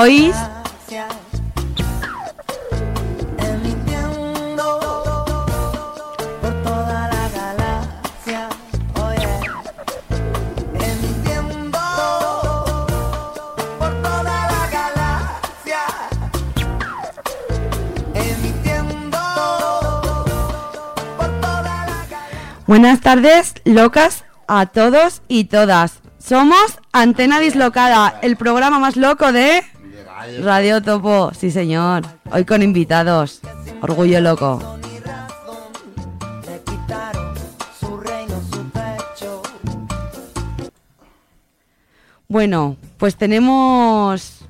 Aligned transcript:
¿Oís? 0.00 0.36
Emitiendo 3.36 4.78
por 6.40 6.52
toda 6.62 7.08
la 7.08 7.28
galaxia, 7.34 8.48
oye, 8.94 9.40
emitiendo 10.74 11.80
por 13.80 13.92
toda 14.00 14.22
la 14.22 14.68
galaxia, 14.70 15.82
emitiendo 18.14 19.18
por 21.18 21.40
toda 21.40 21.62
la 21.62 22.06
galaxia. 22.08 22.20
Buenas 22.68 23.00
tardes, 23.00 23.54
locas 23.64 24.24
a 24.46 24.66
todos 24.66 25.22
y 25.26 25.46
todas. 25.46 25.98
Somos 26.18 26.78
Antena 26.92 27.40
Dislocada, 27.40 28.16
el 28.22 28.36
programa 28.36 28.78
más 28.78 28.94
loco 28.94 29.32
de 29.32 29.64
Radio 30.42 30.82
Topo. 30.82 31.32
Sí, 31.32 31.50
señor. 31.50 32.02
Hoy 32.32 32.44
con 32.44 32.62
invitados. 32.62 33.40
Orgullo 33.80 34.20
loco. 34.20 34.78
Bueno, 42.28 42.76
pues 42.98 43.16
tenemos. 43.16 44.40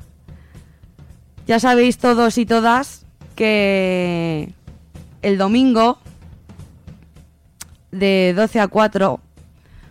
Ya 1.47 1.61
sabéis 1.61 1.99
todos 1.99 2.39
y 2.39 2.47
todas 2.47 3.05
que 3.37 4.53
el 5.23 5.39
domingo 5.39 5.99
de 7.91 8.35
12 8.37 8.61
a 8.61 8.69
4 8.69 9.21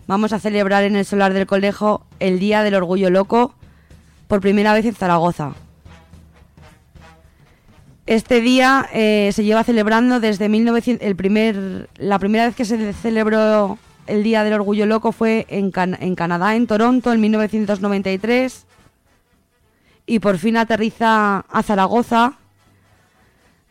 vamos 0.06 0.34
a 0.34 0.40
celebrar 0.40 0.84
en 0.84 0.96
el 0.96 1.06
solar 1.06 1.34
del 1.34 1.48
colegio 1.48 2.02
el 2.20 2.40
Día 2.40 2.64
del 2.64 2.76
Orgullo 2.76 3.10
Loco 3.10 3.56
por 4.28 4.42
primera 4.42 4.74
vez 4.74 4.86
en 4.86 4.96
Zaragoza. 4.96 5.54
Este 8.08 8.40
día 8.42 8.88
eh, 8.94 9.32
se 9.34 9.44
lleva 9.44 9.64
celebrando 9.64 10.20
desde 10.20 10.48
1900, 10.50 11.06
el 11.06 11.16
primer, 11.16 11.90
la 11.98 12.18
primera 12.20 12.46
vez 12.46 12.56
que 12.56 12.64
se 12.66 12.94
celebró 12.94 13.78
el 14.08 14.24
Día 14.24 14.44
del 14.46 14.54
Orgullo 14.54 14.86
Loco 14.86 15.12
fue 15.12 15.46
en, 15.50 15.72
Can- 15.72 15.98
en 16.00 16.16
Canadá, 16.16 16.56
en 16.56 16.68
Toronto, 16.68 17.12
en 17.12 17.20
1993. 17.20 18.66
Y 20.06 20.20
por 20.20 20.38
fin 20.38 20.56
aterriza 20.56 21.40
a 21.40 21.64
Zaragoza 21.64 22.36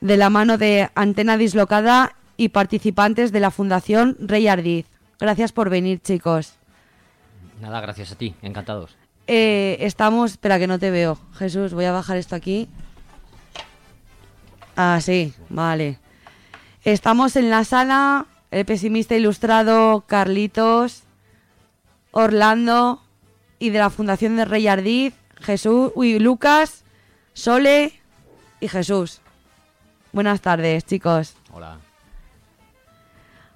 de 0.02 0.18
la 0.18 0.28
mano 0.28 0.58
de 0.58 0.90
Antena 0.94 1.38
Dislocada 1.38 2.14
y 2.36 2.50
participantes 2.50 3.32
de 3.32 3.40
la 3.40 3.50
Fundación 3.50 4.18
Rey 4.20 4.46
Ardiz. 4.48 4.84
Gracias 5.18 5.52
por 5.52 5.70
venir, 5.70 6.00
chicos. 6.02 6.56
Nada, 7.62 7.80
gracias 7.80 8.12
a 8.12 8.16
ti, 8.16 8.34
encantados. 8.42 8.94
Eh, 9.26 9.78
estamos. 9.80 10.32
Espera, 10.32 10.58
que 10.58 10.66
no 10.66 10.78
te 10.78 10.90
veo. 10.90 11.18
Jesús, 11.38 11.72
voy 11.72 11.86
a 11.86 11.92
bajar 11.92 12.18
esto 12.18 12.36
aquí. 12.36 12.68
Ah, 14.76 15.00
sí, 15.00 15.32
vale. 15.48 15.98
Estamos 16.84 17.34
en 17.36 17.48
la 17.48 17.64
sala. 17.64 18.26
El 18.50 18.64
pesimista 18.64 19.16
ilustrado 19.16 20.04
Carlitos, 20.06 21.02
Orlando 22.12 23.02
y 23.58 23.70
de 23.70 23.78
la 23.78 23.90
Fundación 23.90 24.36
de 24.36 24.44
Rey 24.44 24.68
Ardiz, 24.68 25.14
Jesús, 25.40 25.90
uy, 25.94 26.18
Lucas, 26.18 26.84
Sole 27.32 28.00
y 28.60 28.68
Jesús. 28.68 29.20
Buenas 30.12 30.40
tardes, 30.40 30.84
chicos. 30.84 31.34
Hola. 31.52 31.78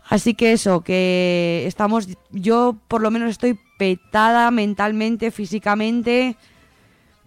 Así 0.09 0.35
que 0.35 0.53
eso, 0.53 0.81
que 0.81 1.65
estamos, 1.67 2.09
yo 2.31 2.77
por 2.89 3.01
lo 3.01 3.11
menos 3.13 3.31
estoy 3.31 3.59
petada 3.79 4.51
mentalmente, 4.51 5.31
físicamente, 5.31 6.37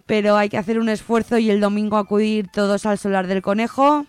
pero 0.06 0.36
hay 0.36 0.48
que 0.48 0.58
hacer 0.58 0.78
un 0.78 0.88
esfuerzo 0.88 1.38
y 1.38 1.50
el 1.50 1.60
domingo 1.60 1.96
acudir 1.96 2.48
todos 2.48 2.86
al 2.86 2.98
solar 2.98 3.26
del 3.26 3.42
conejo. 3.42 4.06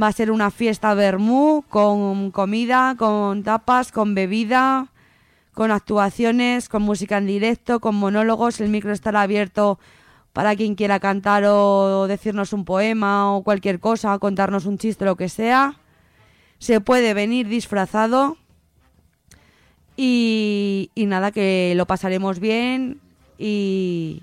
Va 0.00 0.08
a 0.08 0.12
ser 0.12 0.30
una 0.30 0.50
fiesta 0.50 0.94
vermú 0.94 1.64
con 1.68 2.30
comida, 2.30 2.94
con 2.98 3.42
tapas, 3.42 3.92
con 3.92 4.14
bebida, 4.14 4.88
con 5.52 5.70
actuaciones, 5.70 6.68
con 6.68 6.82
música 6.82 7.18
en 7.18 7.26
directo, 7.26 7.80
con 7.80 7.94
monólogos. 7.94 8.60
El 8.60 8.68
micro 8.68 8.92
estará 8.92 9.22
abierto 9.22 9.78
para 10.32 10.54
quien 10.54 10.74
quiera 10.74 11.00
cantar 11.00 11.44
o 11.46 12.06
decirnos 12.06 12.52
un 12.52 12.64
poema 12.64 13.34
o 13.34 13.42
cualquier 13.42 13.80
cosa, 13.80 14.18
contarnos 14.18 14.66
un 14.66 14.76
chiste, 14.76 15.04
lo 15.04 15.16
que 15.16 15.28
sea 15.28 15.76
se 16.58 16.80
puede 16.80 17.14
venir 17.14 17.48
disfrazado 17.48 18.36
y, 19.96 20.90
y 20.94 21.06
nada, 21.06 21.32
que 21.32 21.74
lo 21.76 21.86
pasaremos 21.86 22.38
bien 22.38 23.00
y, 23.38 24.22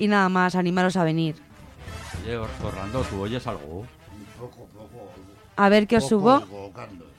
y 0.00 0.08
nada 0.08 0.28
más, 0.28 0.56
animaros 0.56 0.96
a 0.96 1.04
venir. 1.04 1.36
Oye, 2.24 2.36
Or- 2.36 2.48
Orlando, 2.64 3.02
¿tú 3.02 3.20
oyes 3.20 3.46
algo? 3.46 3.86
A 5.56 5.68
ver 5.68 5.86
qué 5.86 5.98
os 5.98 6.08
subo. 6.08 6.42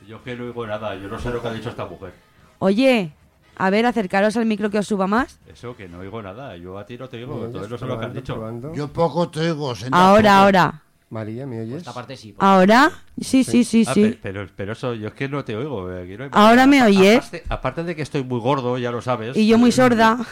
Yo 0.08 0.24
que 0.24 0.36
no 0.36 0.44
oigo 0.46 0.66
nada, 0.68 0.96
yo 0.96 1.08
no 1.08 1.18
sé 1.20 1.30
lo 1.30 1.42
que 1.42 1.48
ha 1.48 1.54
dicho 1.54 1.70
esta 1.70 1.86
mujer. 1.86 2.14
Oye, 2.60 3.14
a 3.56 3.70
ver, 3.70 3.86
acercaros 3.86 4.36
al 4.36 4.46
micro 4.46 4.70
que 4.70 4.80
os 4.80 4.88
suba 4.88 5.06
más. 5.08 5.40
Eso, 5.48 5.76
que 5.78 5.88
no 5.88 6.00
oigo 6.00 6.22
nada, 6.22 6.58
yo 6.58 6.78
a 6.78 6.86
ti 6.86 6.98
no 6.98 7.08
te 7.08 7.18
¿Me 7.18 7.24
oigo, 7.24 7.46
entonces 7.46 7.70
no 7.72 7.78
sé 7.78 7.86
lo 7.86 8.00
que 8.00 8.06
has 8.06 8.14
dicho. 8.14 8.34
probando. 8.36 8.74
Yo 8.74 8.88
poco 8.88 9.30
te 9.30 9.40
oigo, 9.42 9.76
señor. 9.76 9.94
Ahora, 9.94 10.40
ahora. 10.40 10.82
María, 11.12 11.46
¿me 11.46 11.60
oyes? 11.62 11.78
Esta 11.78 11.94
parte 11.94 12.16
sí. 12.18 12.34
¿Ahora? 12.40 12.90
Sí, 13.20 13.44
sí, 13.44 13.64
sí, 13.64 13.84
Ah, 13.88 13.94
sí. 13.94 14.02
pe- 14.02 14.20
pero, 14.24 14.48
pero 14.56 14.72
eso, 14.74 14.94
yo 14.96 15.10
es 15.10 15.14
que 15.14 15.28
no 15.30 15.44
te 15.44 15.56
oigo. 15.56 15.92
eh, 15.92 16.04
aquí 16.04 16.18
no 16.18 16.24
hay 16.24 16.30
¿Ahora 16.34 16.66
me 16.66 16.82
oyes? 16.84 17.18
Aparte, 17.18 17.44
aparte 17.50 17.84
de 17.84 17.96
que 17.96 18.02
estoy 18.02 18.24
muy 18.24 18.40
gordo, 18.40 18.78
ya 18.78 18.92
lo 18.92 19.02
sabes. 19.02 19.36
Y 19.38 19.46
yo 19.48 19.58
muy 19.58 19.72
sorda. 19.72 20.18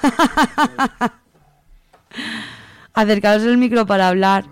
Acercaros 2.94 3.44
el 3.44 3.57
micro 3.57 3.85
para 3.85 4.07
hablar. 4.09 4.46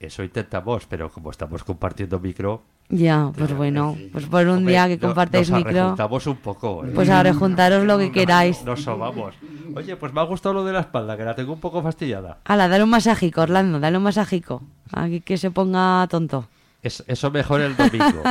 Eso 0.00 0.22
intentamos, 0.24 0.86
pero 0.86 1.10
como 1.10 1.30
estamos 1.30 1.62
compartiendo 1.64 2.18
micro. 2.18 2.62
Ya, 2.88 3.30
pues 3.36 3.54
bueno, 3.56 3.96
pues 4.12 4.26
por 4.26 4.42
un 4.48 4.58
hombre, 4.58 4.72
día 4.72 4.86
que 4.88 4.96
no- 4.96 5.08
compartáis 5.08 5.48
nos 5.48 5.58
micro, 5.60 5.78
arrejuntamos 5.80 6.26
un 6.26 6.36
poco. 6.36 6.84
eh. 6.84 6.90
pues 6.94 7.08
a 7.08 7.22
rejuntaros 7.22 7.84
lo 7.84 7.96
que 7.98 8.10
queráis. 8.12 8.62
Nos 8.64 8.82
sobamos. 8.82 9.34
Oye, 9.74 9.96
pues 9.96 10.12
me 10.12 10.20
ha 10.20 10.24
gustado 10.24 10.54
lo 10.54 10.64
de 10.64 10.72
la 10.72 10.80
espalda, 10.80 11.16
que 11.16 11.24
la 11.24 11.34
tengo 11.34 11.52
un 11.52 11.60
poco 11.60 11.82
fastidiada. 11.82 12.38
Hala, 12.44 12.68
dale 12.68 12.84
un 12.84 12.90
masajico, 12.90 13.42
Orlando, 13.42 13.80
dale 13.80 13.96
un 13.96 14.02
masajico. 14.02 14.62
Aquí 14.92 15.20
que 15.20 15.38
se 15.38 15.50
ponga 15.50 16.06
tonto. 16.10 16.48
Es- 16.82 17.04
eso 17.06 17.30
mejor 17.30 17.60
el 17.62 17.76
domingo. 17.76 18.22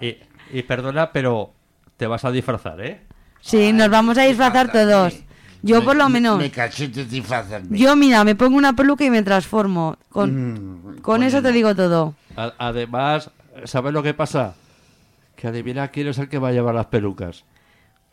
y, 0.00 0.16
y 0.52 0.62
perdona, 0.62 1.10
pero 1.10 1.52
te 1.96 2.06
vas 2.06 2.24
a 2.24 2.30
disfrazar, 2.30 2.80
¿eh? 2.80 3.00
Sí, 3.40 3.72
nos 3.72 3.88
vamos 3.88 4.18
a 4.18 4.22
disfrazar 4.22 4.70
todos. 4.70 5.14
Yo 5.62 5.84
por 5.84 5.96
lo 5.96 6.08
menos. 6.08 6.38
Me 6.38 6.50
cachete 6.50 7.04
disfrazarme. 7.04 7.78
Yo, 7.78 7.94
mira, 7.96 8.24
me 8.24 8.34
pongo 8.34 8.56
una 8.56 8.74
peluca 8.74 9.04
y 9.04 9.10
me 9.10 9.22
transformo. 9.22 9.96
Con, 10.08 10.94
Mm, 10.94 11.00
con 11.00 11.22
eso 11.22 11.40
te 11.42 11.52
digo 11.52 11.74
todo. 11.74 12.14
A- 12.36 12.52
además, 12.58 13.30
¿sabes 13.64 13.92
lo 13.92 14.02
que 14.02 14.14
pasa? 14.14 14.54
Que 15.36 15.48
adivina 15.48 15.88
quién 15.88 16.08
es 16.08 16.18
el 16.18 16.28
que 16.28 16.38
va 16.38 16.48
a 16.48 16.52
llevar 16.52 16.74
las 16.74 16.86
pelucas. 16.86 17.44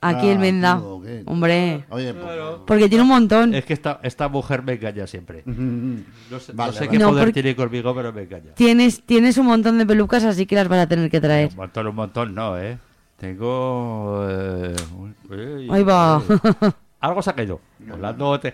Aquí 0.02 0.30
Ah, 0.30 0.32
el 0.32 0.40
Menda. 0.40 0.78
Hombre. 1.26 1.84
Oye, 1.90 2.14
pues, 2.14 2.38
Porque 2.66 2.88
tiene 2.88 3.02
un 3.02 3.10
montón. 3.10 3.54
Es 3.54 3.66
que 3.66 3.74
esta, 3.74 4.00
esta 4.04 4.30
mujer 4.30 4.64
me 4.64 4.74
engaña 4.74 5.06
siempre. 5.08 5.44
No 5.46 6.40
sé, 6.40 6.54
no 6.54 6.58
Vale, 6.58 6.74
sé 6.74 6.80
vale. 6.86 6.92
qué 6.92 7.00
No, 7.00 7.10
poder 7.10 7.34
tiene 7.34 7.56
conmigo, 7.56 7.94
pero 7.96 8.14
me 8.14 8.22
engaña. 8.22 8.54
Tienes, 8.56 9.02
tienes 9.04 9.38
un 9.38 9.48
montón 9.48 9.78
de 9.78 9.86
pelucas, 9.86 10.24
así 10.24 10.46
que 10.46 10.56
las 10.56 10.68
vas 10.70 10.80
a 10.80 10.88
tener 10.88 11.10
que 11.12 11.20
traer. 11.20 11.50
Un 11.50 11.56
montón, 11.58 11.88
un 11.88 11.96
montón, 11.96 12.34
no, 12.36 12.58
¿eh? 12.58 12.78
Tengo... 13.18 14.26
eh, 14.30 14.76
uy, 14.98 15.14
uy, 15.36 15.68
Ahí 15.70 15.84
va. 15.84 16.22
Algo 17.02 17.22
se 17.22 17.30
ha 17.30 17.34
caído. 17.34 17.62
Hablando, 17.92 18.40
te- 18.40 18.54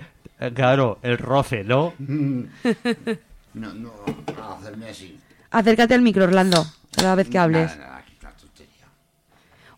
claro, 0.53 0.99
el 1.01 1.17
roce, 1.17 1.63
¿no? 1.63 1.93
no, 1.99 3.73
no, 3.73 3.91
a 4.41 4.53
hacerme 4.59 4.89
así. 4.89 5.19
Acércate 5.51 5.93
al 5.93 6.01
micro, 6.01 6.25
Orlando, 6.25 6.65
cada 6.95 7.15
vez 7.15 7.29
que 7.29 7.37
hables. 7.39 7.75
Nada, 7.77 7.87
nada. 7.89 7.95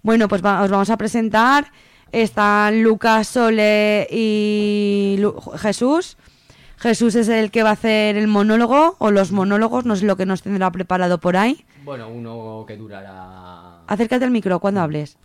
Bueno, 0.03 0.27
pues 0.27 0.43
va- 0.43 0.61
os 0.63 0.69
vamos 0.71 0.89
a 0.89 0.97
presentar. 0.97 1.71
Están 2.11 2.81
Lucas, 2.83 3.27
Sole 3.27 4.07
y 4.09 5.17
Lu- 5.19 5.39
Jesús. 5.57 6.17
Jesús 6.77 7.15
es 7.15 7.27
el 7.27 7.51
que 7.51 7.63
va 7.63 7.69
a 7.71 7.73
hacer 7.73 8.15
el 8.17 8.27
monólogo 8.27 8.95
o 8.99 9.11
los 9.11 9.31
monólogos, 9.31 9.85
no 9.85 9.95
sé 9.95 10.05
lo 10.05 10.15
que 10.15 10.25
nos 10.25 10.43
tendrá 10.43 10.71
preparado 10.71 11.17
por 11.19 11.35
ahí. 11.35 11.65
Bueno, 11.83 12.07
uno 12.07 12.63
que 12.67 12.77
durará... 12.77 13.79
Acércate 13.87 14.23
al 14.25 14.31
micro 14.31 14.59
cuando 14.59 14.81
hables. 14.81 15.17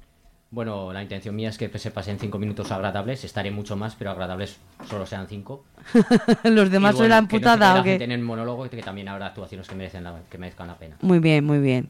Bueno, 0.53 0.93
la 0.93 1.03
intención 1.03 1.35
mía 1.35 1.49
es 1.49 1.57
que 1.57 1.71
se 1.79 1.91
pasen 1.91 2.19
cinco 2.19 2.39
minutos 2.39 2.71
agradables. 2.71 3.25
Estaré 3.25 3.51
mucho 3.51 3.75
más, 3.75 3.95
pero 3.95 4.11
agradables 4.11 4.59
solo 4.87 5.07
sean 5.07 5.27
cinco. 5.27 5.65
los 6.45 6.71
demás 6.71 6.95
bueno, 6.95 7.09
la 7.09 7.17
que 7.17 7.23
no 7.23 7.27
se 7.27 7.29
quede 7.29 7.41
putada 7.41 7.75
la 7.75 7.81
o 7.81 7.83
qué? 7.83 7.89
gente 7.93 8.05
en 8.05 8.13
el 8.13 8.21
monólogo 8.21 8.67
y 8.67 8.69
que 8.69 8.83
también 8.83 9.09
habrá 9.09 9.27
actuaciones 9.29 9.67
que, 9.67 9.75
merecen 9.75 10.05
la- 10.05 10.21
que 10.31 10.37
merezcan 10.37 10.69
la 10.69 10.77
pena. 10.77 10.97
Muy 11.01 11.21
bien, 11.21 11.45
muy 11.47 11.59
bien. 11.59 11.89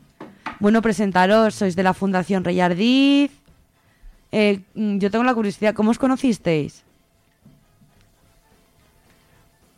Bueno, 0.61 0.81
presentaros, 0.81 1.57
sois 1.57 1.75
de 1.75 1.83
la 1.83 1.93
Fundación 1.93 2.45
Rey 2.45 2.61
Ardiz. 2.61 3.33
Eh, 4.31 4.61
mm, 4.75 4.99
yo 4.99 5.11
tengo 5.11 5.25
la 5.25 5.35
curiosidad, 5.35 5.75
¿cómo 5.75 5.91
os 5.91 5.99
conocisteis? 5.99 6.85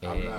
Eh, 0.03 0.31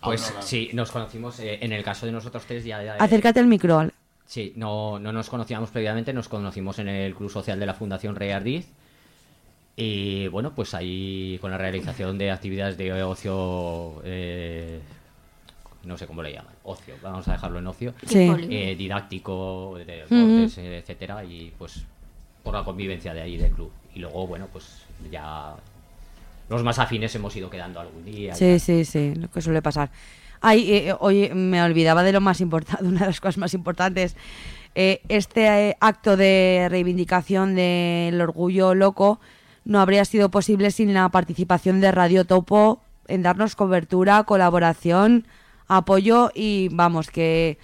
pues 0.00 0.32
sí, 0.40 0.70
nos 0.74 0.92
conocimos 0.92 1.40
eh, 1.40 1.58
en 1.60 1.72
el 1.72 1.82
caso 1.82 2.06
de 2.06 2.12
nosotros 2.12 2.44
tres 2.46 2.64
ya... 2.64 2.84
ya- 2.84 2.94
Acércate 2.94 3.40
al 3.40 3.48
micro. 3.48 3.90
Sí, 4.30 4.52
no, 4.54 5.00
no 5.00 5.12
nos 5.12 5.28
conocíamos 5.28 5.70
previamente, 5.70 6.12
nos 6.12 6.28
conocimos 6.28 6.78
en 6.78 6.86
el 6.86 7.16
Club 7.16 7.32
Social 7.32 7.58
de 7.58 7.66
la 7.66 7.74
Fundación 7.74 8.14
Rey 8.14 8.30
Ardiz 8.30 8.68
Y 9.74 10.28
bueno, 10.28 10.54
pues 10.54 10.72
ahí 10.72 11.36
con 11.40 11.50
la 11.50 11.58
realización 11.58 12.16
de 12.16 12.30
actividades 12.30 12.76
de 12.78 13.02
ocio, 13.02 14.00
eh, 14.04 14.78
no 15.82 15.98
sé 15.98 16.06
cómo 16.06 16.22
le 16.22 16.32
llaman, 16.32 16.54
ocio, 16.62 16.94
vamos 17.02 17.26
a 17.26 17.32
dejarlo 17.32 17.58
en 17.58 17.66
ocio, 17.66 17.92
Sí. 18.06 18.30
Eh, 18.50 18.76
didáctico, 18.78 19.74
de 19.78 19.84
deportes, 19.84 20.58
eh, 20.58 20.78
etcétera, 20.78 21.24
y 21.24 21.52
pues 21.58 21.82
por 22.44 22.54
la 22.54 22.62
convivencia 22.62 23.12
de 23.12 23.22
ahí 23.22 23.36
del 23.36 23.50
club. 23.50 23.72
Y 23.96 23.98
luego, 23.98 24.28
bueno, 24.28 24.46
pues 24.52 24.84
ya 25.10 25.56
los 26.48 26.62
más 26.62 26.78
afines 26.78 27.12
hemos 27.16 27.34
ido 27.34 27.50
quedando 27.50 27.80
algún 27.80 28.04
día. 28.04 28.32
Sí, 28.36 28.60
sí, 28.60 28.84
sí, 28.84 29.12
lo 29.16 29.28
que 29.28 29.42
suele 29.42 29.60
pasar. 29.60 29.90
Ay, 30.40 30.72
eh, 30.72 30.94
oye, 30.98 31.34
me 31.34 31.62
olvidaba 31.62 32.02
de 32.02 32.12
lo 32.12 32.20
más 32.20 32.40
importante, 32.40 32.84
una 32.86 33.00
de 33.00 33.06
las 33.06 33.20
cosas 33.20 33.38
más 33.38 33.54
importantes. 33.54 34.16
Eh, 34.74 35.02
este 35.08 35.46
eh, 35.46 35.76
acto 35.80 36.16
de 36.16 36.68
reivindicación 36.70 37.54
del 37.56 38.20
orgullo 38.20 38.74
loco 38.74 39.20
no 39.64 39.80
habría 39.80 40.04
sido 40.04 40.30
posible 40.30 40.70
sin 40.70 40.94
la 40.94 41.08
participación 41.08 41.80
de 41.80 41.90
Radio 41.90 42.24
Topo 42.24 42.80
en 43.08 43.22
darnos 43.22 43.56
cobertura, 43.56 44.22
colaboración, 44.22 45.26
apoyo 45.66 46.30
y 46.34 46.68
vamos, 46.70 47.10
que 47.10 47.58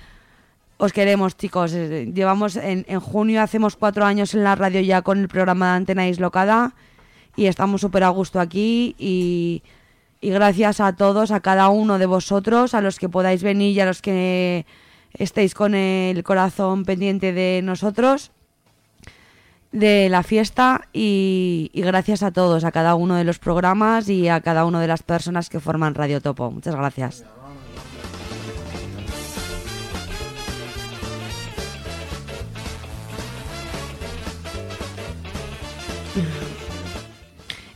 os 0.79 0.93
queremos, 0.93 1.37
chicos. 1.37 1.73
Eh, 1.73 2.11
Llevamos 2.13 2.57
en, 2.57 2.85
en 2.89 3.01
junio, 3.01 3.41
hacemos 3.41 3.77
cuatro 3.77 4.05
años 4.05 4.35
en 4.35 4.45
la 4.45 4.57
radio 4.57 4.81
ya 4.81 5.03
con 5.03 5.19
el 5.19 5.29
programa 5.29 5.71
de 5.71 5.77
Antena 5.77 6.03
Dislocada 6.03 6.75
y 7.37 7.47
estamos 7.47 7.83
súper 7.83 8.03
a 8.03 8.09
gusto 8.09 8.41
aquí 8.41 8.97
y, 8.99 9.63
y 10.21 10.31
gracias 10.31 10.81
a 10.81 10.95
todos, 10.95 11.31
a 11.31 11.41
cada 11.41 11.69
uno 11.69 11.99
de 11.99 12.07
vosotros, 12.07 12.75
a 12.75 12.81
los 12.81 12.99
que 12.99 13.09
podáis 13.09 13.43
venir 13.43 13.77
y 13.77 13.81
a 13.81 13.87
los 13.87 14.03
que 14.03 14.67
estéis 15.15 15.55
con 15.55 15.75
el 15.75 16.23
corazón 16.25 16.85
pendiente 16.85 17.33
de 17.33 17.61
nosotros, 17.63 18.33
de 19.73 20.09
la 20.09 20.23
fiesta 20.23 20.89
y, 20.93 21.71
gracias 21.75 22.23
a 22.23 22.31
todos, 22.31 22.65
a 22.65 22.73
cada 22.73 22.95
uno 22.95 23.17
de 23.17 23.25
los 23.25 23.39
programas 23.39 24.09
y 24.09 24.29
a 24.29 24.41
cada 24.41 24.65
una 24.65 24.81
de 24.81 24.89
las 24.89 25.03
personas 25.03 25.49
que 25.51 25.61
forman 25.61 25.95
Radio 25.95 26.21
Topo. 26.21 26.51
Muchas 26.51 26.75
gracias. 26.75 27.25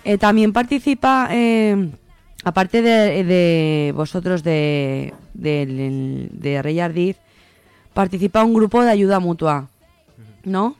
Eh, 0.02 0.16
también 0.16 0.52
participa, 0.52 1.28
eh, 1.30 1.90
aparte 2.44 2.82
de, 2.82 3.24
de 3.24 3.92
vosotros 3.94 4.42
de, 4.42 5.12
de, 5.34 6.28
de 6.32 6.62
Rey 6.62 6.80
Ardiz, 6.80 7.16
participa 7.94 8.44
un 8.44 8.54
grupo 8.54 8.82
de 8.82 8.90
ayuda 8.90 9.18
mutua, 9.20 9.68
¿no? 10.44 10.76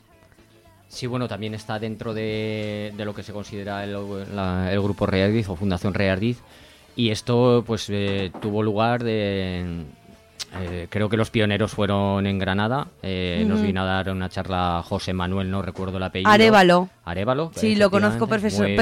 Sí, 0.87 1.07
bueno, 1.07 1.27
también 1.27 1.53
está 1.53 1.79
dentro 1.79 2.13
de, 2.13 2.93
de 2.97 3.05
lo 3.05 3.13
que 3.15 3.23
se 3.23 3.31
considera 3.31 3.83
el, 3.85 3.95
la- 4.35 4.71
el 4.73 4.81
grupo 4.81 5.05
Reardiz 5.05 5.47
o 5.47 5.55
Fundación 5.55 5.93
Reardiz. 5.93 6.39
Y 6.97 7.11
esto 7.11 7.63
pues 7.65 7.87
eh, 7.89 8.29
tuvo 8.41 8.61
lugar 8.61 9.01
de... 9.01 9.85
eh, 10.59 10.87
creo 10.89 11.07
que 11.07 11.15
los 11.15 11.29
pioneros 11.29 11.71
fueron 11.71 12.27
en 12.27 12.37
Granada. 12.39 12.87
eh, 13.01 13.45
Nos 13.47 13.61
vino 13.61 13.81
a 13.83 13.85
dar 13.85 14.09
una 14.09 14.27
charla 14.27 14.83
José 14.85 15.13
Manuel, 15.13 15.49
no 15.49 15.61
recuerdo 15.61 15.95
el 15.95 16.03
apellido. 16.03 16.29
Arévalo. 16.29 16.89
Arévalo. 17.05 17.51
Sí, 17.55 17.75
lo 17.75 17.89
conozco 17.89 18.27
personalmente. 18.27 18.75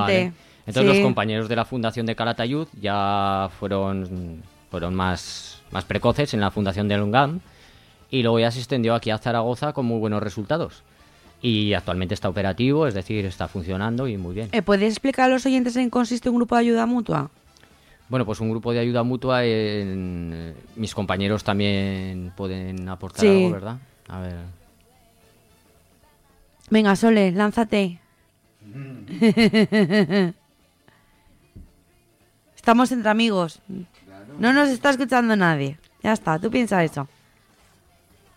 vale. 0.00 0.32
Entonces 0.66 0.92
Sí. 0.92 0.98
los 0.98 1.04
compañeros 1.06 1.48
de 1.48 1.56
la 1.56 1.64
Fundación 1.64 2.06
de 2.06 2.16
Calatayud 2.16 2.66
ya 2.80 3.48
fueron, 3.58 4.42
fueron 4.70 4.94
más, 4.94 5.62
más 5.70 5.84
precoces 5.84 6.34
en 6.34 6.40
la 6.40 6.50
Fundación 6.50 6.88
de 6.88 6.96
Lungam 6.98 7.40
y 8.10 8.22
luego 8.22 8.40
ya 8.40 8.50
se 8.50 8.58
extendió 8.58 8.94
aquí 8.94 9.10
a 9.10 9.18
Zaragoza 9.18 9.72
con 9.72 9.86
muy 9.86 9.98
buenos 10.00 10.22
resultados. 10.22 10.82
Y 11.42 11.74
actualmente 11.74 12.14
está 12.14 12.28
operativo, 12.28 12.86
es 12.86 12.94
decir, 12.94 13.24
está 13.26 13.46
funcionando 13.46 14.08
y 14.08 14.16
muy 14.16 14.34
bien. 14.34 14.48
Eh, 14.52 14.62
¿Puedes 14.62 14.90
explicar 14.90 15.26
a 15.26 15.28
los 15.34 15.44
oyentes 15.46 15.76
en 15.76 15.84
qué 15.84 15.90
consiste 15.90 16.28
un 16.30 16.36
grupo 16.36 16.56
de 16.56 16.62
ayuda 16.62 16.86
mutua? 16.86 17.30
Bueno, 18.08 18.24
pues 18.24 18.40
un 18.40 18.50
grupo 18.50 18.72
de 18.72 18.78
ayuda 18.80 19.02
mutua, 19.02 19.44
en- 19.44 20.30
eh, 20.34 20.54
mis 20.76 20.94
compañeros 20.94 21.44
también 21.44 22.32
pueden 22.36 22.88
aportar 22.88 23.20
Sí. 23.20 23.28
algo, 23.28 23.50
¿verdad? 23.50 23.76
A 24.08 24.20
ver. 24.20 24.34
Venga, 26.70 26.96
Sole, 26.96 27.30
lánzate. 27.32 27.98
Estamos 32.66 32.90
entre 32.90 33.08
amigos. 33.08 33.60
No 34.40 34.52
nos 34.52 34.70
está 34.70 34.90
escuchando 34.90 35.36
nadie. 35.36 35.78
Ya 36.02 36.12
está, 36.12 36.36
tú 36.40 36.50
piensa 36.50 36.82
eso. 36.82 37.06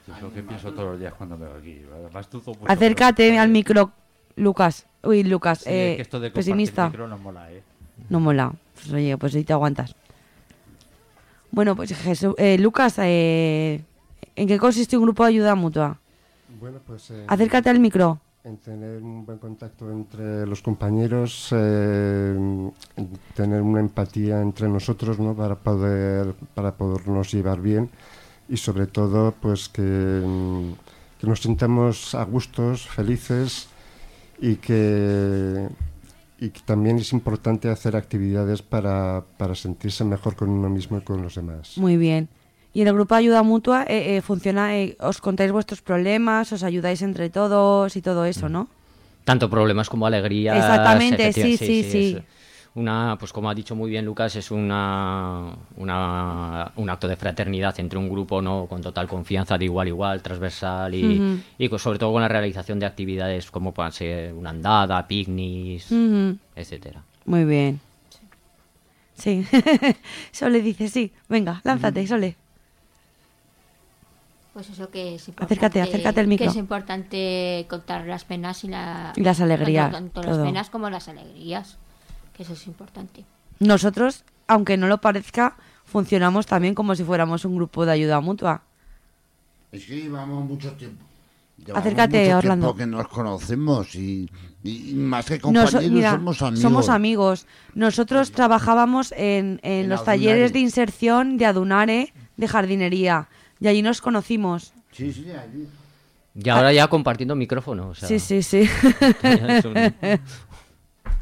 Es 0.08 0.22
lo 0.22 0.32
que 0.32 0.44
pienso 0.44 0.72
todos 0.72 0.92
los 0.92 1.00
días 1.00 1.16
cuando 1.16 1.36
me 1.36 1.48
aquí. 1.48 1.82
Además, 1.92 2.30
tú, 2.30 2.40
pues, 2.40 2.56
Acércate 2.68 3.40
al 3.40 3.50
micro, 3.50 3.92
Lucas. 4.36 4.86
Uy, 5.02 5.24
Lucas, 5.24 5.62
Sí, 5.62 5.72
eh, 5.72 5.90
es 5.90 5.96
que 5.96 6.02
esto 6.04 6.20
de 6.20 6.28
compartir 6.28 6.52
pesimista. 6.54 6.90
micro 6.90 7.08
no 7.08 7.18
mola, 7.18 7.52
¿eh? 7.52 7.64
No 8.10 8.20
mola. 8.20 8.54
Pues 8.76 8.94
oye, 8.94 9.18
pues 9.18 9.34
ahí 9.34 9.44
te 9.44 9.54
aguantas. 9.54 9.96
Bueno, 11.50 11.76
pues 11.76 11.92
Jesús, 11.98 12.36
eh, 12.38 12.60
Lucas, 12.60 13.00
eh, 13.00 13.84
¿en 14.36 14.48
qué 14.48 14.60
consiste 14.60 14.96
un 14.96 15.06
grupo 15.06 15.24
de 15.24 15.30
ayuda 15.30 15.56
mutua? 15.56 16.00
Bueno, 16.60 16.78
pues 16.86 17.10
eh, 17.10 17.26
Acércate 17.28 17.72
al 17.72 17.80
micro. 17.80 18.22
En 18.44 18.58
tener 18.58 19.02
un 19.02 19.26
buen 19.26 19.38
contacto 19.38 19.92
entre 19.92 20.46
los 20.48 20.62
compañeros, 20.62 21.50
eh, 21.52 22.34
en 22.36 23.10
tener 23.36 23.62
una 23.62 23.82
empatía 23.82 24.42
entre 24.42 24.70
nosotros, 24.70 25.20
¿no? 25.20 25.36
Para 25.36 25.56
poder 25.56 26.34
para 26.54 26.76
podernos 26.76 27.32
llevar 27.32 27.62
bien 27.62 27.90
y 28.48 28.58
sobre 28.58 28.88
todo, 28.88 29.34
pues 29.40 29.70
que, 29.70 29.82
mm, 29.82 30.72
que 31.20 31.28
nos 31.28 31.42
sintamos 31.42 32.16
a 32.16 32.24
gustos, 32.24 32.88
felices 32.88 33.68
y 34.40 34.56
que 34.56 35.68
y 36.40 36.50
que 36.52 36.62
también 36.62 36.98
es 36.98 37.12
importante 37.12 37.70
hacer 37.70 37.98
actividades 37.98 38.62
para, 38.62 39.26
para 39.38 39.56
sentirse 39.56 40.06
mejor 40.06 40.38
con 40.38 40.50
uno 40.50 40.70
mismo 40.70 40.98
y 40.98 41.02
con 41.02 41.22
los 41.22 41.36
demás. 41.36 41.78
Muy 41.78 41.98
bien. 41.98 42.30
Y 42.74 42.82
en 42.82 42.88
el 42.88 42.94
grupo 42.94 43.16
de 43.16 43.20
ayuda 43.20 43.42
mutua 43.44 43.84
eh, 43.84 44.18
eh, 44.18 44.22
funciona, 44.22 44.78
eh, 44.78 44.96
os 45.00 45.20
contáis 45.22 45.52
vuestros 45.52 45.82
problemas, 45.82 46.52
os 46.54 46.64
ayudáis 46.64 47.02
entre 47.02 47.30
todos 47.30 47.96
y 47.96 48.02
todo 48.02 48.26
eso, 48.26 48.48
¿no? 48.48 48.68
Tanto 49.26 49.50
problemas 49.50 49.90
como 49.90 50.06
alegrías. 50.06 50.58
Exactamente, 50.58 51.34
sí, 51.34 51.58
sí, 51.58 51.84
sí. 51.84 52.18
Una, 52.76 53.18
pues 53.20 53.34
como 53.34 53.50
ha 53.50 53.56
dicho 53.56 53.76
muy 53.76 53.90
bien 53.90 54.06
Lucas, 54.06 54.36
es 54.36 54.52
una, 54.52 55.56
una- 55.76 56.72
un 56.76 56.90
acto 56.90 57.08
de 57.08 57.16
fraternidad 57.16 57.78
entre 57.80 57.98
un 57.98 58.08
grupo 58.10 58.42
no 58.44 58.68
con 58.68 58.82
total 58.82 59.08
confianza, 59.08 59.58
de 59.58 59.66
igual 59.66 59.88
a 59.88 59.90
igual, 59.90 60.22
transversal 60.22 60.94
y, 60.94 61.22
y 61.58 61.70
sobre 61.80 61.98
todo 61.98 62.14
con 62.14 62.22
la 62.22 62.28
realización 62.28 62.80
de 62.80 62.86
actividades 62.86 63.50
como 63.50 63.74
puedan 63.74 63.92
ser 63.92 64.34
una 64.34 64.52
andada, 64.52 65.06
picnics, 65.08 65.92
Ujú. 65.92 66.38
etcétera. 66.56 67.02
Muy 67.26 67.44
bien. 67.46 67.80
Sí. 69.16 69.44
Sole 70.32 70.62
dice 70.62 70.88
sí. 70.90 71.12
Venga, 71.28 71.62
lánzate, 71.64 72.06
Sole. 72.08 72.36
Pues 74.60 74.72
eso 74.72 74.90
que 74.90 75.16
es 75.16 75.26
importante. 75.30 75.54
Acércate, 75.54 75.82
acércate 75.82 76.20
al 76.20 76.28
micro. 76.28 76.44
Que 76.46 76.50
es 76.52 76.58
importante 76.58 77.66
contar 77.70 78.06
las 78.06 78.26
penas 78.26 78.62
y, 78.66 78.68
la- 78.68 79.14
Y 79.16 79.22
las 79.22 79.40
alegrías, 79.40 79.90
Tanto, 79.90 80.20
tanto 80.20 80.36
las 80.38 80.46
penas 80.46 80.70
como 80.70 80.90
las 80.90 81.08
alegrías. 81.08 81.78
Que 82.36 82.44
eso 82.44 82.52
es 82.52 82.68
importante. 82.68 83.24
Nosotros, 83.60 84.26
aunque 84.48 84.76
no 84.76 84.88
lo 84.90 84.98
parezca, 85.00 85.56
funcionamos 85.86 86.46
también 86.46 86.76
como 86.76 86.94
si 86.96 87.06
fuéramos 87.06 87.46
un 87.46 87.56
grupo 87.56 87.86
de 87.86 87.94
ayuda 87.94 88.20
mutua. 88.20 88.64
Es 89.72 89.86
que 89.86 89.96
llevamos 89.96 90.44
mucho 90.44 90.74
tiempo. 90.74 91.06
Llevamos 91.58 91.80
Acércate, 91.86 92.26
mucho 92.26 92.38
Orlando. 92.40 92.66
tiempo 92.74 92.78
que 92.80 92.86
nos 92.86 93.08
conocemos 93.08 93.96
y, 93.96 94.30
y 94.66 94.94
más 94.94 95.26
que 95.26 95.36
Nos- 95.36 95.42
compañeros 95.72 95.90
mira, 95.90 96.12
somos 96.12 96.42
amigos. 96.42 96.62
somos 96.62 96.90
amigos. 96.90 97.48
Nosotros 97.76 98.34
trabajábamos 98.34 99.14
en, 99.14 99.62
en 99.64 99.84
En 99.84 99.90
los 99.90 100.02
Adunare. 100.02 100.18
talleres 100.20 100.52
de 100.52 100.60
inserción 100.60 101.38
de 101.38 101.46
Adunare 101.46 102.14
de 102.36 102.48
jardinería. 102.50 103.30
Y 103.60 103.68
allí 103.68 103.82
nos 103.82 104.02
conocimos. 104.02 104.74
Sí, 104.92 105.12
sí, 105.14 105.26
allí. 105.32 105.68
Y 106.36 106.50
ahora 106.50 106.72
ya 106.72 106.88
compartiendo 106.88 107.36
micrófono. 107.36 107.90
o 107.90 107.96
sea, 107.96 108.08
Sí, 108.08 108.20
sí, 108.20 108.42
sí. 108.44 108.70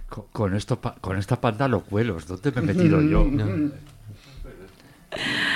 Con, 0.09 0.23
con 0.31 0.55
esto, 0.55 0.79
pa- 0.79 0.95
con 1.01 1.17
esta 1.17 1.39
panda 1.41 1.67
lo 1.67 1.81
cuelos. 1.81 2.27
¿Dónde 2.27 2.51
me 2.51 2.59
he 2.71 2.73
metido 2.75 3.01
yo? 3.01 3.25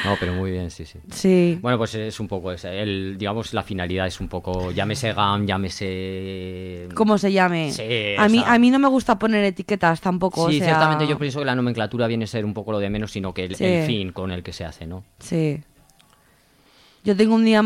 No, 0.06 0.16
pero 0.20 0.34
muy 0.34 0.50
bien, 0.50 0.72
sí, 0.72 0.86
sí. 0.86 0.98
sí. 1.12 1.60
Bueno, 1.62 1.78
pues 1.78 1.94
es 1.94 2.20
un 2.20 2.28
poco 2.28 2.52
esa. 2.52 2.72
El, 2.74 3.16
digamos, 3.20 3.54
la 3.54 3.62
finalidad 3.62 4.08
es 4.08 4.20
un 4.20 4.28
poco, 4.28 4.72
llámese 4.72 5.14
GAM, 5.14 5.46
llámese... 5.46 6.88
¿Cómo 6.96 7.18
se 7.20 7.32
llame? 7.32 7.72
Sí, 7.72 8.16
a, 8.18 8.28
mí, 8.28 8.42
a 8.44 8.58
mí 8.58 8.72
no 8.72 8.80
me 8.80 8.88
gusta 8.88 9.20
poner 9.20 9.44
etiquetas 9.44 10.02
tampoco. 10.02 10.50
Sí, 10.50 10.56
o 10.56 10.60
sea, 10.60 10.68
ciertamente 10.70 11.06
yo 11.06 11.20
pienso 11.20 11.40
que 11.40 11.46
la 11.46 11.54
nomenclatura 11.54 12.08
viene 12.08 12.24
a 12.24 12.28
ser 12.28 12.44
un 12.46 12.54
poco 12.56 12.72
lo 12.72 12.80
de 12.80 12.90
menos, 12.90 13.12
sino 13.12 13.34
que 13.36 13.44
el, 13.46 13.56
Sí. 13.56 13.66
el 13.66 13.86
fin 13.86 14.12
con 14.14 14.32
el 14.32 14.42
que 14.42 14.54
se 14.54 14.66
hace, 14.66 14.88
¿no? 14.88 15.04
Sí. 15.20 15.62
Yo 17.03 17.15
tengo 17.15 17.36
un 17.36 17.46
día 17.46 17.63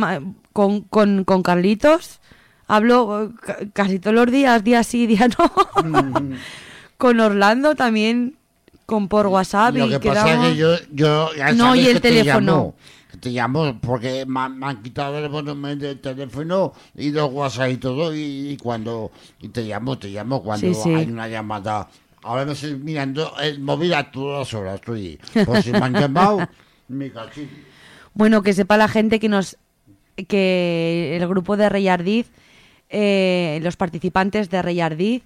con, 0.53 0.81
con, 0.81 1.23
con 1.25 1.43
Carlitos, 1.43 2.19
hablo 2.67 3.23
eh, 3.25 3.29
ca- 3.41 3.57
casi 3.73 3.99
todos 3.99 4.15
los 4.15 4.31
días, 4.31 4.63
día 4.63 4.83
sí, 4.83 5.07
día 5.07 5.27
no. 5.27 5.51
con 6.97 7.19
Orlando 7.19 7.75
también, 7.75 8.35
con 8.85 9.07
por 9.07 9.27
WhatsApp. 9.27 9.75
Lo 9.75 9.87
y 9.87 9.89
que 9.89 9.99
pasa 9.99 10.19
es 10.21 10.25
quedamos- 10.25 10.47
que 10.51 10.55
yo, 10.57 10.75
yo 10.93 11.33
ya 11.35 11.51
No, 11.53 11.65
sabes 11.67 11.81
y 11.83 11.87
el 11.87 11.93
que 11.95 11.99
te 12.01 12.09
teléfono. 12.09 12.51
llamo, 12.51 12.75
te 13.19 13.29
llamo 13.31 13.79
porque 13.81 14.25
me, 14.25 14.39
han- 14.41 14.57
me 14.59 14.65
han 14.67 14.81
quitado 14.81 15.17
el 15.17 15.29
volumen 15.29 15.79
del 15.79 15.99
teléfono 15.99 16.73
y 16.95 17.11
los 17.11 17.31
WhatsApp 17.31 17.71
y 17.71 17.77
todo 17.77 18.13
y, 18.15 18.49
y 18.51 18.57
cuando 18.57 19.11
y 19.41 19.49
te 19.49 19.63
llamo, 19.63 19.97
te 19.97 20.09
llamo 20.09 20.41
cuando 20.43 20.67
Sí, 20.73 20.73
sí. 20.81 20.93
hay 20.93 21.09
una 21.09 21.27
llamada. 21.27 21.89
Ahora 22.23 22.45
me 22.45 22.53
estoy 22.53 22.75
mirando 22.75 23.33
el 23.39 23.59
móvil 23.59 23.93
a 23.93 24.09
todas 24.11 24.51
horas, 24.53 24.75
estoy. 24.75 25.19
Por 25.45 25.61
si 25.61 25.71
me 25.71 25.77
han 25.79 25.93
llamado, 25.93 26.47
me 26.87 27.11
cachín. 27.11 27.49
Bueno, 28.15 28.41
que 28.41 28.53
sepa 28.53 28.77
la 28.77 28.87
gente 28.87 29.19
que 29.19 29.29
nos 29.29 29.57
que 30.27 31.17
el 31.19 31.27
grupo 31.27 31.57
de 31.57 31.67
Rey 31.69 31.87
Ardiz, 31.89 32.31
eh, 32.89 33.59
los 33.61 33.75
participantes 33.75 34.49
de 34.49 34.61
Rey 34.61 34.79
Ardiz, 34.79 35.23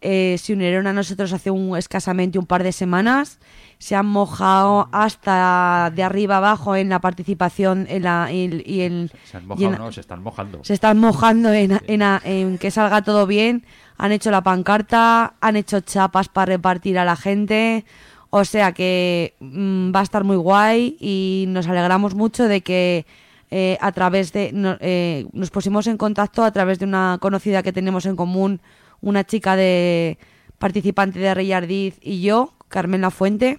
eh, 0.00 0.36
se 0.38 0.54
unieron 0.54 0.86
a 0.86 0.94
nosotros 0.94 1.30
hace 1.34 1.50
un, 1.50 1.76
escasamente 1.76 2.38
un 2.38 2.46
par 2.46 2.62
de 2.62 2.72
semanas. 2.72 3.38
Se 3.78 3.94
han 3.96 4.06
mojado 4.06 4.88
hasta 4.92 5.92
de 5.94 6.02
arriba 6.02 6.38
abajo 6.38 6.74
en 6.76 6.88
la 6.88 7.00
participación 7.00 7.86
en 7.90 8.04
la, 8.04 8.32
y, 8.32 8.62
y 8.64 8.80
en, 8.82 9.10
Se 9.30 9.36
han 9.36 9.42
y 9.44 9.46
mojado, 9.46 9.72
en- 9.72 9.78
no, 9.78 9.92
se 9.92 10.00
están 10.00 10.22
mojando. 10.22 10.64
se 10.64 10.72
están 10.72 10.98
mojando 10.98 11.52
en, 11.52 11.78
en- 11.86 12.02
en 12.24 12.56
que 12.58 12.70
salga 12.70 13.02
todo 13.02 13.26
bien. 13.26 13.64
Han 13.98 14.12
hecho 14.12 14.30
la 14.30 14.42
pancarta, 14.42 15.34
han 15.42 15.56
hecho 15.56 15.80
chapas 15.80 16.30
para 16.30 16.46
repartir 16.46 16.98
a 16.98 17.04
la 17.04 17.16
gente. 17.16 17.84
O 18.30 18.44
sea 18.44 18.72
que 18.72 19.34
mm, 19.40 19.92
va 19.94 20.00
a 20.00 20.02
estar 20.04 20.22
muy 20.24 20.36
guay 20.36 20.96
y 21.00 21.46
nos 21.48 21.66
alegramos 21.66 22.14
mucho 22.14 22.46
de 22.46 22.60
que 22.60 23.04
eh, 23.50 23.76
a 23.80 23.90
través 23.92 24.32
de... 24.32 24.52
no- 24.52 24.76
eh, 24.80 25.26
nos 25.32 25.50
pusimos 25.50 25.86
en 25.88 25.96
contacto 25.96 26.44
a 26.44 26.52
través 26.52 26.78
de 26.78 26.84
una 26.84 27.18
conocida 27.20 27.62
que 27.64 27.72
tenemos 27.72 28.06
en 28.06 28.14
común, 28.16 28.60
una 29.00 29.24
chica 29.24 29.56
de 29.56 30.18
participante 30.58 31.18
de 31.18 31.34
Rey 31.34 31.52
y 32.00 32.20
yo, 32.20 32.52
Carmen 32.68 33.00
La 33.00 33.10
Fuente. 33.10 33.58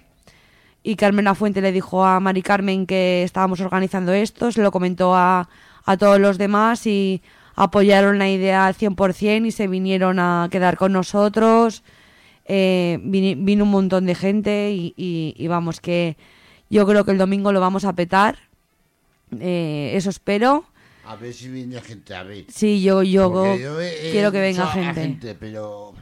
Y 0.82 0.96
Carmen 0.96 1.26
La 1.26 1.34
Fuente 1.34 1.60
le 1.60 1.70
dijo 1.70 2.04
a 2.04 2.18
Mari 2.18 2.42
Carmen 2.42 2.86
que 2.86 3.22
estábamos 3.22 3.60
organizando 3.60 4.12
esto, 4.12 4.50
se 4.50 4.62
lo 4.62 4.72
comentó 4.72 5.14
a, 5.14 5.48
a 5.84 5.96
todos 5.96 6.18
los 6.18 6.38
demás 6.38 6.86
y 6.86 7.22
apoyaron 7.54 8.18
la 8.18 8.28
idea 8.30 8.66
al 8.66 8.74
100% 8.74 9.46
y 9.46 9.50
se 9.52 9.68
vinieron 9.68 10.18
a 10.18 10.48
quedar 10.50 10.76
con 10.78 10.92
nosotros. 10.92 11.82
Eh, 12.46 12.98
vino 13.02 13.64
un 13.64 13.70
montón 13.70 14.06
de 14.06 14.14
gente 14.14 14.72
y, 14.72 14.94
y- 14.96 15.34
y 15.36 15.46
vamos 15.48 15.80
que 15.80 16.16
yo 16.70 16.86
creo 16.86 17.04
que 17.04 17.12
el 17.12 17.18
domingo 17.18 17.52
lo 17.52 17.60
vamos 17.60 17.84
a 17.84 17.92
petar. 17.94 18.38
Eh, 19.40 19.92
eso 19.94 20.10
espero. 20.10 20.64
A 21.04 21.16
ver 21.16 21.32
si 21.34 21.48
viene 21.48 21.80
gente 21.80 22.14
a 22.14 22.22
ver. 22.22 22.44
Sí, 22.48 22.82
yo, 22.82 23.02
yo 23.02 23.44
he- 23.80 24.10
quiero 24.12 24.30
que 24.32 24.40
venga 24.40 24.66
gente. 24.68 25.34
Pero 25.38 25.94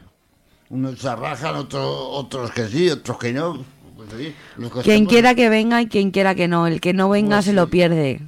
unos 0.69 0.99
se 0.99 1.09
arrajan, 1.09 1.55
otros, 1.55 1.83
otros 2.11 2.51
que 2.51 2.67
sí, 2.67 2.89
otros 2.89 3.17
que 3.17 3.33
no. 3.33 3.63
Pues 3.95 4.09
sí, 4.17 4.33
los 4.57 4.71
que 4.71 4.81
Quien 4.81 4.95
estamos- 4.95 5.09
quiera 5.11 5.35
que 5.35 5.49
venga 5.49 5.81
y 5.81 5.87
quien 5.87 6.11
quiera 6.11 6.33
que 6.35 6.47
no. 6.47 6.67
El 6.67 6.81
que 6.81 6.93
no 6.93 7.09
venga 7.09 7.37
Pues 7.37 7.45
se 7.45 7.53
lo 7.53 7.67
pierde. 7.69 8.19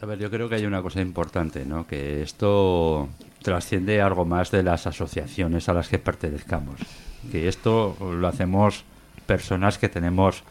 A 0.00 0.06
ver, 0.06 0.18
yo 0.18 0.30
creo 0.30 0.48
que 0.48 0.56
hay 0.56 0.66
una 0.66 0.82
cosa 0.82 1.00
importante, 1.00 1.64
¿no? 1.64 1.86
Que 1.86 2.22
esto 2.22 3.08
trasciende 3.42 4.00
algo 4.02 4.24
más 4.24 4.50
de 4.50 4.62
las 4.62 4.86
asociaciones 4.86 5.68
a 5.68 5.74
las 5.74 5.88
que 5.88 5.98
pertenezcamos. 5.98 6.80
Que 7.30 7.48
esto 7.48 7.96
lo 8.00 8.26
hacemos 8.28 8.84
personas 9.26 9.78
que 9.78 9.88
tenemos, 9.88 10.42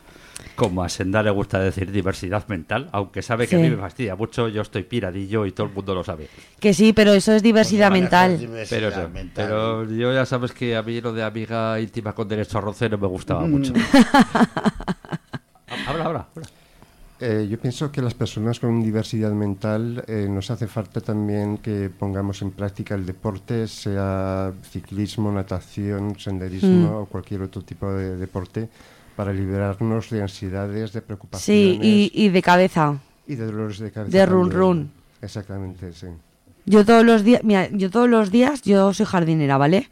como 0.56 0.84
a 0.84 0.89
Senda 0.89 1.22
le 1.24 1.30
gusta 1.32 1.60
decir, 1.60 1.92
diversidad 1.92 2.48
mental, 2.48 2.89
aunque 2.92 3.22
sabe 3.22 3.48
que 3.48 3.56
a 3.56 3.60
mí 3.60 3.70
me 3.70 3.77
fastidia 3.77 4.15
mucho, 4.15 4.48
yo 4.50 4.62
estoy 4.63 4.84
piradillo 4.84 5.46
y 5.46 5.51
todo 5.51 5.68
el 5.68 5.74
mundo 5.74 5.94
lo 5.96 6.03
sabe. 6.03 6.27
Que 6.60 6.74
sí, 6.74 6.92
pero 6.94 7.13
eso 7.13 7.34
es 7.34 7.44
diversidad 7.44 7.89
Pues 7.89 8.01
mental. 8.01 8.39
diversidad 8.39 8.70
Pero, 8.77 8.89
eso, 8.89 9.10
mental. 9.10 9.46
pero 9.48 9.89
yo 9.92 10.13
ya 10.13 10.25
sabes 10.25 10.51
que 10.51 10.75
a 10.75 10.82
mí 10.82 11.00
lo 11.01 11.13
de 11.13 11.24
amiga 11.24 11.80
íntima 11.80 12.13
con 12.13 12.27
derecho 12.27 12.58
a 12.58 12.62
roce 12.62 12.89
no 12.89 12.98
me 12.98 13.08
gustaba 13.08 13.42
mucho. 13.46 13.74
habla, 15.88 16.06
habla, 16.06 16.27
habla. 16.36 16.48
Eh, 17.25 17.48
yo 17.50 17.58
pienso 17.58 17.89
que 17.89 18.01
las 18.01 18.13
personas 18.13 18.60
con 18.60 18.84
diversidad 18.84 19.32
mental 19.32 20.03
eh, 20.08 20.27
nos 20.30 20.51
hace 20.51 20.68
falta 20.68 21.00
también 21.00 21.58
que 21.60 21.89
pongamos 21.89 22.42
en 22.42 22.51
práctica 22.51 22.96
el 22.96 23.06
deporte, 23.06 23.68
sea 23.68 24.51
ciclismo, 24.70 25.32
natación, 25.32 26.20
senderismo 26.20 26.89
Mm. 26.89 26.96
o 26.96 27.06
cualquier 27.06 27.44
otro 27.44 27.62
tipo 27.62 27.89
de 27.94 28.18
deporte, 28.18 28.68
para 29.15 29.32
liberarnos 29.32 30.10
de 30.10 30.22
ansiedades, 30.22 30.92
de 30.92 31.01
preocupaciones 31.01 31.80
Sí, 31.80 31.80
y, 31.82 32.25
y 32.25 32.30
de 32.30 32.42
cabeza. 32.42 33.00
y 33.25 33.36
de 33.36 33.46
dolores 33.46 33.80
de 33.80 33.92
cabeza. 33.92 34.18
de 34.18 34.25
run 34.25 34.50
también. 34.50 34.60
run. 34.60 34.92
Exactamente, 35.22 35.94
sí. 35.94 36.08
Yo 36.65 36.84
todos 36.84 37.06
los 37.06 37.24
días, 37.24 37.42
mira, 37.46 37.70
yo 37.72 37.89
todos 37.89 38.10
los 38.10 38.32
días, 38.32 38.63
yo 38.63 38.94
soy 38.94 39.06
jardinera, 39.06 39.58
¿vale? 39.58 39.89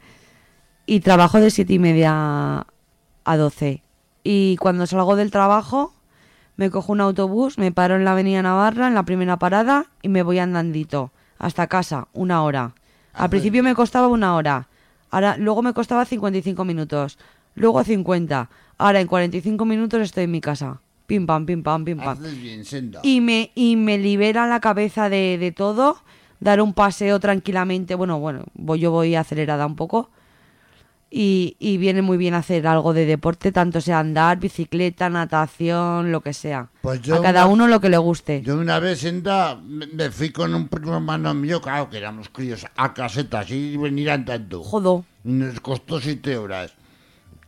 Y 0.84 1.00
trabajo 1.00 1.40
de 1.40 1.50
siete 1.50 1.72
y 1.74 1.78
media 1.78 2.66
a 3.24 3.36
12. 3.38 3.82
Y 4.22 4.56
cuando 4.58 4.86
salgo 4.86 5.16
del 5.16 5.30
trabajo, 5.30 5.94
me 6.62 6.70
cojo 6.70 6.92
un 6.92 7.00
autobús, 7.00 7.58
me 7.58 7.72
paro 7.72 7.96
en 7.96 8.04
la 8.04 8.12
avenida 8.12 8.40
Navarra, 8.40 8.86
en 8.86 8.94
la 8.94 9.02
primera 9.02 9.36
parada, 9.36 9.86
y 10.00 10.08
me 10.08 10.22
voy 10.22 10.38
andandito 10.38 11.10
hasta 11.36 11.66
casa, 11.66 12.06
una 12.12 12.44
hora. 12.44 12.76
Al 13.14 13.30
principio 13.30 13.64
me 13.64 13.74
costaba 13.74 14.06
una 14.06 14.36
hora, 14.36 14.68
ahora 15.10 15.36
luego 15.38 15.60
me 15.62 15.72
costaba 15.72 16.04
55 16.04 16.64
minutos, 16.64 17.18
luego 17.56 17.82
50, 17.82 18.48
ahora 18.78 19.00
en 19.00 19.08
45 19.08 19.64
minutos 19.64 20.02
estoy 20.02 20.22
en 20.24 20.30
mi 20.30 20.40
casa. 20.40 20.80
Pim 21.08 21.26
pam, 21.26 21.46
pim 21.46 21.64
pam, 21.64 21.84
pim 21.84 21.98
pam 21.98 22.16
Haces 22.16 22.40
bien, 22.40 22.64
Senda. 22.64 23.00
y 23.02 23.20
me, 23.20 23.50
y 23.56 23.74
me 23.74 23.98
libera 23.98 24.46
la 24.46 24.60
cabeza 24.60 25.08
de, 25.08 25.38
de 25.38 25.50
todo, 25.50 25.96
dar 26.38 26.62
un 26.62 26.74
paseo 26.74 27.18
tranquilamente, 27.18 27.96
bueno, 27.96 28.20
bueno, 28.20 28.44
voy, 28.54 28.78
yo 28.78 28.92
voy 28.92 29.16
acelerada 29.16 29.66
un 29.66 29.74
poco 29.74 30.10
y, 31.14 31.56
y 31.58 31.76
viene 31.76 32.00
muy 32.00 32.16
bien 32.16 32.32
hacer 32.32 32.66
algo 32.66 32.94
de 32.94 33.04
deporte, 33.04 33.52
tanto 33.52 33.82
sea 33.82 33.98
andar, 33.98 34.38
bicicleta, 34.38 35.10
natación, 35.10 36.10
lo 36.10 36.22
que 36.22 36.32
sea. 36.32 36.68
Pues 36.80 37.02
yo 37.02 37.16
A 37.16 37.22
cada 37.22 37.44
una- 37.44 37.52
uno 37.52 37.68
lo 37.68 37.80
que 37.82 37.90
le 37.90 37.98
guste. 37.98 38.40
Yo 38.40 38.56
una 38.56 38.78
vez, 38.78 39.04
me, 39.62 40.10
fui 40.10 40.30
con 40.30 40.54
un 40.54 40.68
primo 40.68 40.94
hermano 40.94 41.34
mío, 41.34 41.60
claro 41.60 41.90
que 41.90 41.98
éramos 41.98 42.30
críos, 42.30 42.66
a 42.76 42.94
casetas 42.94 43.50
y 43.50 43.76
venir 43.76 44.10
andando. 44.10 44.62
Jodo. 44.62 45.04
Y 45.22 45.32
nos 45.32 45.60
costó 45.60 46.00
siete 46.00 46.38
horas. 46.38 46.72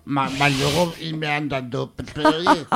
Más, 0.05 0.31
más 0.39 0.53
luego 0.59 0.93
irme 1.01 1.29
andando. 1.29 1.91
Pe- 1.91 2.05
Pero 2.15 2.29
oye, 2.37 2.67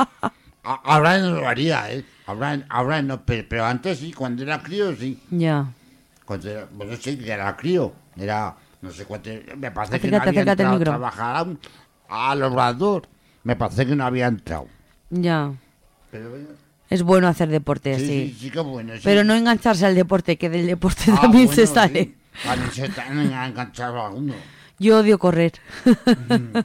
a- 0.63 0.81
ahora 0.83 1.19
no 1.19 1.35
lo 1.35 1.47
haría, 1.47 1.91
¿eh? 1.93 2.03
Ahora, 2.25 2.65
ahora 2.69 3.01
no, 3.03 3.21
pero, 3.23 3.45
pero 3.47 3.65
antes 3.65 3.99
sí, 3.99 4.11
cuando 4.11 4.41
era 4.41 4.61
crío 4.63 4.95
sí. 4.95 5.19
Ya. 5.29 5.67
Cuando 6.25 6.49
era, 6.49 6.67
bueno, 6.73 6.95
sí, 6.99 7.15
que 7.17 7.31
era 7.31 7.55
crío. 7.55 7.93
Era, 8.17 8.55
no 8.81 8.91
sé 8.91 9.05
cuánto, 9.05 9.29
me 9.57 9.71
parece 9.71 9.99
que 9.99 10.09
no 10.11 10.17
había 10.17 10.41
entrado 10.41 10.75
a 10.75 10.79
trabajar 10.79 11.47
a- 12.09 12.31
al 12.31 12.43
obrador. 12.43 13.07
Me 13.43 13.55
parece 13.55 13.85
que 13.85 13.95
no 13.95 14.05
había 14.05 14.27
entrado. 14.27 14.67
Ya. 15.09 15.51
Pero 16.11 16.31
Es 16.89 17.03
bueno 17.03 17.27
hacer 17.27 17.49
deporte, 17.49 17.97
sí, 17.99 18.05
sí. 18.05 18.35
sí, 18.39 18.49
sí, 18.51 18.59
bueno. 18.59 18.93
Pero 19.03 19.23
no 19.23 19.33
engancharse 19.35 19.85
al 19.85 19.95
deporte, 19.95 20.37
que 20.37 20.49
del 20.49 20.65
deporte 20.67 21.03
Ah, 21.11 21.21
también 21.21 21.45
bueno, 21.45 21.55
se 21.61 21.67
sale. 21.67 22.15
También 22.43 22.71
se 22.71 22.85
están 22.85 23.19
enganchado 23.19 24.05
algunos. 24.05 24.35
Yo 24.79 24.99
odio 24.99 25.19
correr. 25.19 25.53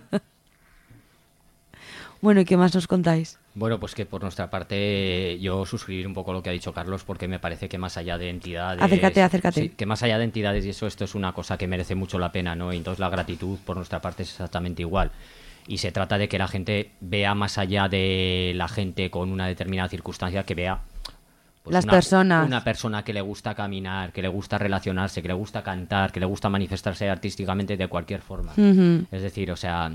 bueno, 2.22 2.40
¿y 2.40 2.44
qué 2.44 2.56
más 2.56 2.74
nos 2.74 2.86
contáis? 2.86 3.38
Bueno, 3.56 3.78
pues 3.78 3.94
que 3.94 4.04
por 4.04 4.20
nuestra 4.22 4.50
parte 4.50 5.38
yo 5.40 5.64
suscribir 5.64 6.06
un 6.08 6.14
poco 6.14 6.32
lo 6.32 6.42
que 6.42 6.50
ha 6.50 6.52
dicho 6.52 6.72
Carlos 6.72 7.04
porque 7.04 7.28
me 7.28 7.38
parece 7.38 7.68
que 7.68 7.78
más 7.78 7.96
allá 7.96 8.18
de 8.18 8.28
entidades... 8.28 8.82
Acércate, 8.82 9.22
acércate. 9.22 9.60
Sí, 9.62 9.68
que 9.70 9.86
más 9.86 10.02
allá 10.02 10.18
de 10.18 10.24
entidades 10.24 10.64
y 10.66 10.70
eso, 10.70 10.88
esto 10.88 11.04
es 11.04 11.14
una 11.14 11.32
cosa 11.32 11.56
que 11.56 11.68
merece 11.68 11.94
mucho 11.94 12.18
la 12.18 12.32
pena, 12.32 12.56
¿no? 12.56 12.72
Y 12.72 12.76
entonces 12.78 12.98
la 12.98 13.08
gratitud 13.10 13.58
por 13.64 13.76
nuestra 13.76 14.00
parte 14.02 14.24
es 14.24 14.30
exactamente 14.30 14.82
igual. 14.82 15.12
Y 15.68 15.78
se 15.78 15.92
trata 15.92 16.18
de 16.18 16.28
que 16.28 16.36
la 16.36 16.48
gente 16.48 16.90
vea 17.00 17.34
más 17.36 17.56
allá 17.56 17.88
de 17.88 18.52
la 18.56 18.66
gente 18.68 19.08
con 19.10 19.30
una 19.30 19.46
determinada 19.46 19.88
circunstancia, 19.88 20.42
que 20.42 20.54
vea... 20.56 20.80
pues, 21.62 21.72
Las 21.74 21.84
una- 21.84 21.92
personas. 21.92 22.46
Una 22.48 22.64
persona 22.64 23.04
que 23.04 23.12
le 23.14 23.20
gusta 23.20 23.54
caminar, 23.54 24.12
que 24.12 24.20
le 24.20 24.28
gusta 24.28 24.58
relacionarse, 24.58 25.22
que 25.22 25.28
le 25.28 25.34
gusta 25.34 25.62
cantar, 25.62 26.10
que 26.10 26.18
le 26.20 26.26
gusta 26.26 26.50
manifestarse 26.50 27.08
artísticamente 27.08 27.76
de 27.76 27.86
cualquier 27.86 28.20
forma. 28.20 28.52
Es 29.12 29.22
decir, 29.22 29.50
o 29.52 29.56
sea, 29.56 29.92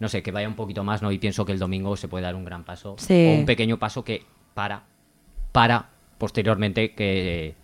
no 0.00 0.08
sé, 0.08 0.22
que 0.22 0.30
vaya 0.32 0.48
un 0.48 0.54
poquito 0.54 0.84
más, 0.84 1.02
¿no? 1.02 1.10
Y 1.12 1.18
pienso 1.18 1.44
que 1.44 1.52
el 1.52 1.58
domingo 1.58 1.96
se 1.96 2.08
puede 2.08 2.24
dar 2.24 2.34
un 2.34 2.44
gran 2.44 2.64
paso. 2.64 2.94
Sí. 2.98 3.26
O 3.28 3.40
un 3.40 3.46
pequeño 3.46 3.78
paso 3.78 4.04
que 4.04 4.24
para, 4.54 4.82
para 5.52 5.88
posteriormente 6.18 6.92
que, 6.94 7.54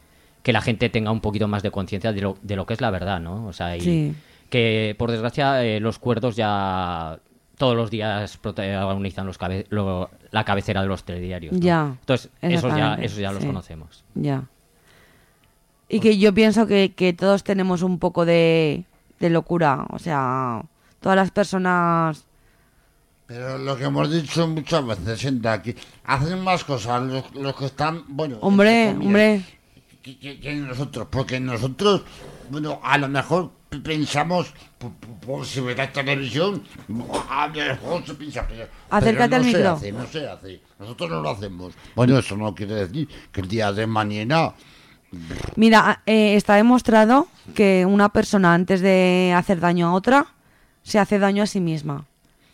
que 0.42 0.52
la 0.52 0.60
gente 0.60 0.88
tenga 0.88 1.10
un 1.10 1.20
poquito 1.20 1.48
más 1.48 1.62
de 1.62 1.70
conciencia 1.70 2.12
de 2.12 2.20
lo, 2.20 2.36
de 2.42 2.56
lo 2.56 2.66
que 2.66 2.74
es 2.74 2.80
la 2.80 2.90
verdad, 2.90 3.20
¿no? 3.20 3.46
O 3.46 3.52
sea, 3.52 3.76
y 3.76 3.80
Sí. 3.80 4.14
que 4.50 4.94
por 4.98 5.10
desgracia 5.10 5.64
eh, 5.64 5.80
los 5.80 5.98
cuerdos 5.98 6.36
ya 6.36 7.18
todos 7.56 7.76
los 7.76 7.88
días 7.90 8.36
protagonizan 8.38 9.26
los 9.26 9.38
cabe- 9.38 9.66
lo- 9.70 10.10
la 10.32 10.44
cabecera 10.44 10.82
de 10.82 10.88
los 10.88 11.04
telediarios. 11.04 11.52
¿no? 11.52 11.60
Ya, 11.60 11.96
Entonces, 12.00 12.30
esos 12.42 12.76
ya, 12.76 12.94
esos 12.96 13.18
ya 13.18 13.30
los 13.30 13.44
conocemos. 13.44 14.04
Ya. 14.16 14.42
Y 15.88 16.00
que 16.00 16.18
yo 16.18 16.34
pienso 16.34 16.66
que, 16.66 16.92
que 16.94 17.12
todos 17.12 17.44
tenemos 17.44 17.82
un 17.82 17.98
poco 18.00 18.24
de, 18.24 18.84
de 19.20 19.30
locura. 19.30 19.86
O 19.90 19.98
sea, 20.00 20.62
todas 21.04 21.16
las 21.16 21.30
personas. 21.30 22.24
Pero 23.26 23.58
lo 23.58 23.76
que 23.76 23.84
hemos 23.84 24.10
dicho 24.10 24.48
muchas 24.48 24.86
veces, 24.86 25.20
Senda, 25.20 25.52
aquí 25.52 25.74
hacen 26.04 26.40
más 26.42 26.64
cosas 26.64 27.02
los, 27.02 27.34
los 27.34 27.54
que 27.54 27.66
están, 27.66 28.04
bueno, 28.08 28.38
Hombre, 28.40 28.88
hombre. 28.98 29.44
que, 30.02 30.18
que- 30.18 30.40
que 30.40 30.54
nosotros, 30.54 31.06
porque 31.10 31.38
nosotros 31.40 32.02
bueno, 32.48 32.80
a 32.82 32.96
lo 32.96 33.08
mejor 33.08 33.50
pensamos, 33.82 34.52
por, 35.26 35.44
si 35.44 35.60
ves 35.60 35.76
la 35.76 35.92
televisión, 35.92 36.62
a 37.28 37.48
lo 37.48 37.54
mejor 37.54 38.06
se 38.06 38.14
piensa, 38.14 38.46
pero, 38.48 38.66
Acércate 38.88 39.28
pero 39.28 39.36
al 39.36 39.42
no 39.42 39.50
se 39.50 39.56
micro. 39.58 39.72
hace, 39.72 39.92
no 39.92 40.06
se 40.06 40.26
hace. 40.28 40.60
Nosotros 40.78 41.10
no 41.10 41.20
lo 41.20 41.30
hacemos. 41.30 41.74
Bueno, 41.94 42.18
eso 42.18 42.34
no 42.36 42.54
quiere 42.54 42.74
decir 42.86 43.08
que 43.30 43.42
el 43.42 43.48
día 43.48 43.72
de 43.72 43.86
mañana 43.86 44.54
Mira, 45.56 46.02
eh, 46.06 46.34
está 46.34 46.54
demostrado 46.54 47.28
que 47.54 47.84
una 47.86 48.08
persona 48.08 48.52
antes 48.54 48.80
de 48.80 49.32
hacer 49.36 49.60
daño 49.60 49.88
a 49.88 49.92
otra 49.92 50.26
se 50.84 51.00
hace 51.00 51.18
daño 51.18 51.42
a 51.42 51.46
sí 51.46 51.58
misma. 51.60 52.04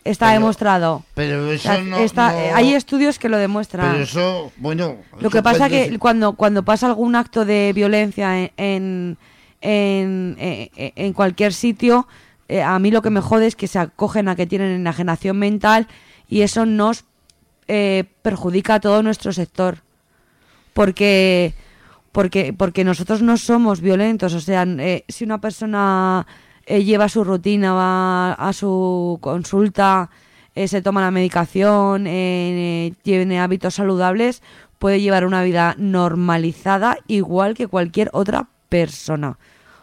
Está 0.03 0.29
Pero- 0.29 0.39
demostrado. 0.39 1.03
Pero 1.13 1.51
eso 1.51 1.79
no, 1.83 1.97
está- 1.97 2.31
no- 2.31 2.55
Hay 2.55 2.73
estudios 2.73 3.19
que 3.19 3.29
lo 3.29 3.37
demuestran. 3.37 3.91
Pero 3.91 4.03
eso, 4.03 4.51
bueno... 4.57 4.95
Lo 5.19 5.29
que 5.29 5.43
pasa 5.43 5.67
puede 5.69 5.89
que 5.91 5.99
cuando, 5.99 6.33
cuando 6.33 6.63
pasa 6.65 6.87
algún 6.87 7.15
acto 7.15 7.45
de 7.45 7.71
violencia 7.75 8.39
en, 8.39 8.51
en, 8.57 9.17
en- 9.61 10.35
en- 10.39 10.93
en 10.95 11.13
cualquier 11.13 11.53
sitio, 11.53 12.07
eh, 12.47 12.63
a 12.63 12.79
mí 12.79 12.89
lo 12.89 13.03
que 13.03 13.11
me 13.11 13.21
jode 13.21 13.45
es 13.45 13.55
que 13.55 13.67
se 13.67 13.77
acogen 13.77 14.27
a 14.27 14.35
que 14.35 14.47
tienen 14.47 14.71
enajenación 14.71 15.37
mental 15.37 15.87
y 16.27 16.41
eso 16.41 16.65
nos 16.65 17.05
eh, 17.67 18.05
perjudica 18.23 18.73
a 18.75 18.79
todo 18.79 19.03
nuestro 19.03 19.31
sector. 19.33 19.83
Porque, 20.73 21.53
porque, 22.11 22.53
porque 22.53 22.83
nosotros 22.83 23.21
no 23.21 23.37
somos 23.37 23.81
violentos. 23.81 24.33
O 24.33 24.39
sea, 24.41 24.63
eh, 24.67 25.03
si 25.07 25.23
una 25.25 25.39
persona 25.39 26.25
eh, 26.71 26.83
lleva 26.83 27.09
su 27.09 27.23
rutina, 27.23 27.73
va 27.73 28.33
a 28.33 28.53
su 28.53 29.17
consulta, 29.21 30.09
eh, 30.55 30.67
se 30.67 30.81
toma 30.81 31.01
la 31.01 31.11
medicación, 31.11 32.05
eh, 32.07 32.93
tiene 33.01 33.39
hábitos 33.41 33.73
saludables, 33.75 34.41
puede 34.79 35.01
llevar 35.01 35.25
una 35.25 35.43
vida 35.43 35.75
normalizada 35.77 36.97
igual 37.07 37.55
que 37.55 37.67
cualquier 37.67 38.09
otra 38.13 38.47
persona. 38.69 39.37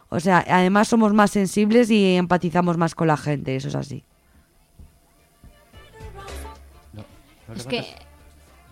O 0.09 0.21
sea, 0.21 0.43
además 0.49 0.89
somos 0.89 1.13
más 1.13 1.31
sensibles 1.31 1.91
y 1.91 2.17
empatizamos 2.17 2.79
más 2.79 2.95
con 2.95 3.09
la 3.09 3.17
gente, 3.19 3.55
eso 3.57 3.69
es 3.69 3.75
así. 3.75 4.03
No, 6.95 7.05
no 7.49 7.55
Es 7.55 7.67
levantes- 7.67 7.69
que, 7.69 8.07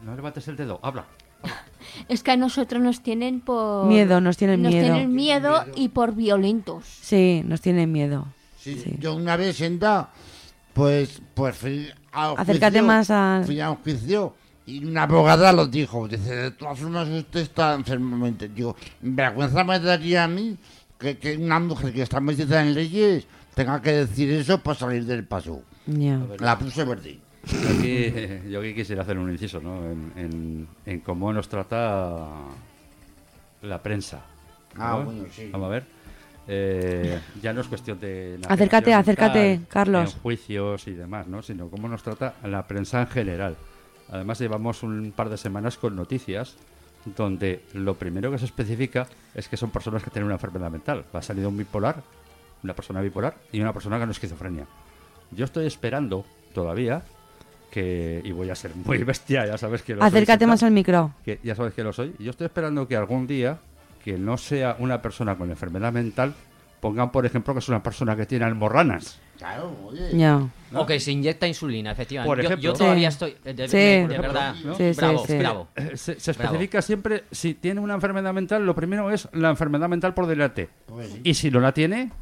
No 0.05 0.17
levantes 0.17 0.49
el 0.49 0.57
dedo, 0.57 0.81
habla. 0.83 1.05
es 2.09 2.23
que 2.23 2.31
a 2.33 2.37
nosotros 2.37 2.83
nos 2.83 3.03
tienen 3.03 3.41
por... 3.41 3.87
Miedo, 3.87 4.21
nos 4.21 4.37
tienen 4.37 4.63
nos 4.63 4.73
miedo. 4.73 4.85
tienen 4.95 5.15
miedo 5.15 5.65
y 5.75 5.89
por 5.91 6.15
violentos. 6.15 6.85
Sí, 6.87 7.43
nos 7.47 7.61
tienen 7.61 7.93
miedo. 7.93 8.27
Sí, 8.59 8.81
Sí. 8.83 8.97
Yo 8.99 9.15
una 9.15 9.37
vez 9.37 9.57
senta, 9.57 10.11
pues, 10.73 11.21
pues 11.35 11.57
fui 11.57 11.89
a 12.13 12.33
un 12.33 12.41
Acércate 12.41 12.79
juicio, 12.81 12.87
más 12.87 13.11
al- 13.11 13.45
Fui 13.45 13.61
a 13.61 13.71
un 13.71 13.77
juicio 13.77 14.35
y 14.67 14.85
una 14.85 15.05
abogada 15.05 15.53
lo 15.53 15.67
dijo. 15.67 16.09
Dice, 16.09 16.35
de 16.35 16.51
todas 16.51 16.79
formas 16.79 17.09
usted 17.09 17.41
está 17.41 17.75
enfermamente. 17.75 18.49
Digo, 18.49 18.75
vergüenza 19.01 19.63
me 19.65 19.79
daría 19.79 20.25
a 20.25 20.29
mí 20.29 20.57
que, 20.99 21.17
que 21.19 21.37
una 21.37 21.61
mujer 21.61 21.93
que 21.93 22.03
está 22.03 22.19
metida 22.21 22.61
en 22.63 22.75
leyes 22.75 23.27
tenga 23.55 23.81
que 23.81 23.93
decir 23.93 24.31
eso 24.33 24.61
para 24.63 24.79
salir 24.79 25.05
del 25.05 25.25
paso. 25.25 25.63
Ya. 25.87 26.21
La 26.41 26.59
puse 26.59 26.85
verde. 26.85 27.21
Yo 27.47 27.69
aquí, 27.79 28.13
yo 28.51 28.61
aquí 28.61 28.75
quisiera 28.75 29.03
hacer 29.03 29.19
un 29.19 29.31
inciso, 29.31 29.61
¿no? 29.61 29.85
En, 29.91 30.13
en- 30.17 30.69
en 30.85 31.01
cómo 31.01 31.33
nos 31.33 31.49
trata 31.49 32.27
la 33.63 33.83
prensa. 33.83 34.21
¿no? 34.77 34.83
Ah, 34.85 34.97
bueno, 34.97 35.25
sí. 35.31 35.49
Vamos 35.53 35.67
a 35.67 35.71
ver. 35.71 35.85
Eh, 36.49 37.19
ya 37.43 37.53
no 37.53 37.61
es 37.61 37.67
cuestión 37.67 37.99
de... 37.99 38.39
Acércate, 38.49 38.95
acércate, 38.95 39.49
mental, 39.49 39.67
Carlos. 39.69 40.15
En 40.15 40.21
juicios 40.21 40.87
y 40.87 40.93
demás, 40.93 41.27
¿no? 41.27 41.43
Sino 41.43 41.69
cómo 41.69 41.89
nos 41.89 42.03
trata 42.03 42.35
la 42.45 42.67
prensa 42.69 43.01
en 43.01 43.09
general. 43.09 43.57
Además 44.11 44.39
llevamos 44.39 44.83
un 44.85 45.13
par 45.15 45.29
de 45.29 45.37
semanas 45.39 45.77
con 45.77 45.97
noticias 45.97 46.55
donde 47.17 47.63
lo 47.73 47.95
primero 47.95 48.31
que 48.31 48.39
se 48.39 48.45
especifica 48.45 49.07
es 49.35 49.49
que 49.49 49.57
son 49.57 49.71
personas 49.71 50.03
que 50.05 50.11
tienen 50.11 50.27
una 50.27 50.35
enfermedad 50.37 50.71
mental. 50.71 51.05
Ha 51.13 51.23
salido 51.23 51.49
un 51.49 51.57
bipolar, 51.57 52.03
una 52.63 52.75
persona 52.75 53.01
bipolar 53.01 53.35
y 53.53 53.61
una 53.61 53.73
persona 53.73 53.99
con 53.99 54.11
esquizofrenia. 54.11 54.67
Yo 55.33 55.45
estoy 55.45 55.67
esperando 55.67 56.25
todavía 56.55 57.03
que, 57.71 58.21
y 58.25 58.33
voy 58.33 58.51
a 58.51 58.55
ser 58.55 58.73
muy 58.75 58.99
bestia, 59.05 59.47
ya 59.47 59.59
sabes 59.59 59.83
que 59.83 59.95
lo 59.95 60.01
soy, 60.01 60.09
Acércate 60.09 60.33
Santa, 60.41 60.47
más 60.47 60.63
al 60.63 60.71
micro. 60.73 61.13
que 61.25 61.39
ya 61.43 61.55
sabes 61.55 61.75
que 61.75 61.83
lo 61.85 61.93
soy. 61.93 62.15
Yo 62.19 62.31
estoy 62.31 62.47
esperando 62.47 62.87
que 62.89 62.97
algún 62.97 63.27
día, 63.27 63.59
que 64.05 64.19
no 64.19 64.37
sea 64.39 64.77
una 64.79 65.03
persona 65.03 65.37
con 65.37 65.51
enfermedad 65.51 65.93
mental, 65.93 66.35
pongan, 66.81 67.11
por 67.11 67.27
ejemplo, 67.27 67.53
que 67.55 67.61
es 67.61 67.69
una 67.69 67.83
persona 67.83 68.15
que 68.17 68.27
tiene 68.27 68.45
almorranas. 68.45 69.19
Claro, 69.39 69.77
oye. 69.87 70.17
Ya. 70.17 70.39
¿no? 70.71 70.81
O 70.81 70.87
que 70.87 70.99
se 70.99 71.13
inyecta 71.13 71.47
insulina, 71.47 71.91
efectivamente. 71.93 72.29
Por 72.31 72.39
Yo- 72.39 72.47
ejemplo. 72.49 72.63
yo, 72.63 72.73
todavía 72.73 73.11
Sí. 73.11 73.15
estoy. 73.35 73.53
De, 73.53 73.69
Sí. 73.69 73.77
de- 73.77 74.07
verdad. 74.19 74.51
ejemplo, 74.53 74.75
Sí, 74.77 74.95
sí, 74.95 75.01
bravo, 75.01 75.27
sí. 75.27 75.39
bravo. 75.39 75.69
Eh, 75.77 75.91
Se, 75.97 76.13
Bravo. 76.15 76.31
especifica 76.31 76.81
siempre 76.83 77.25
si 77.31 77.53
tiene 77.55 77.81
una 77.81 77.95
enfermedad 77.95 78.33
mental, 78.33 78.65
lo 78.65 78.75
primero 78.75 79.11
es 79.11 79.29
la 79.33 79.51
enfermedad 79.51 79.89
mental 79.91 80.15
por 80.15 80.27
delante. 80.27 80.71
Pues 80.87 81.11
sí. 81.11 81.21
Y 81.25 81.35
si 81.35 81.51
no 81.51 81.61
la 81.61 81.73
tiene, 81.73 82.13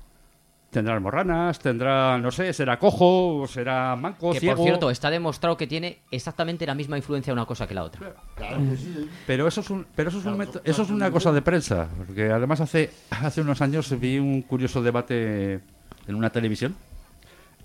tendrá 0.74 0.92
almorranas, 0.94 1.58
tendrá, 1.58 2.18
no 2.18 2.30
sé, 2.30 2.52
será 2.52 2.78
cojo, 2.78 3.46
será 3.48 3.96
manco, 3.96 4.32
Que 4.32 4.40
ciego. 4.40 4.56
por 4.56 4.64
cierto, 4.66 4.90
está 4.90 5.08
demostrado 5.08 5.56
que 5.56 5.66
tiene 5.66 6.00
exactamente 6.10 6.66
la 6.66 6.74
misma 6.74 6.96
influencia 6.98 7.32
una 7.32 7.46
cosa 7.46 7.66
que 7.66 7.74
la 7.74 7.84
otra. 7.84 8.12
Claro 8.34 8.56
que 8.68 8.76
sí. 8.76 9.08
Pero 9.26 9.46
eso 9.48 9.60
es 9.62 9.70
un, 9.70 9.86
pero 9.94 10.10
eso 10.10 10.18
es 10.18 10.26
un 10.26 10.36
método- 10.36 10.60
eso 10.64 10.82
es 10.82 10.90
una 10.90 11.10
cosa 11.10 11.32
de 11.32 11.40
prensa, 11.42 11.88
porque 11.96 12.30
además 12.30 12.60
hace 12.60 12.90
hace 13.10 13.40
unos 13.40 13.62
años 13.62 13.98
vi 13.98 14.18
un 14.18 14.42
curioso 14.42 14.82
debate 14.82 15.60
en 16.06 16.14
una 16.14 16.28
televisión. 16.30 16.74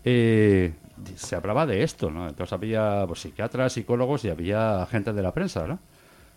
Eh, 0.06 0.74
se 1.16 1.36
hablaba 1.36 1.66
de 1.66 1.84
esto, 1.84 2.10
¿no? 2.10 2.28
Entonces 2.28 2.54
había 2.54 3.04
pues, 3.08 3.20
psiquiatras, 3.22 3.74
psicólogos 3.74 4.24
y 4.26 4.30
había 4.30 4.86
gente 4.90 5.12
de 5.14 5.22
la 5.22 5.34
prensa, 5.34 5.68
¿no? 5.68 5.80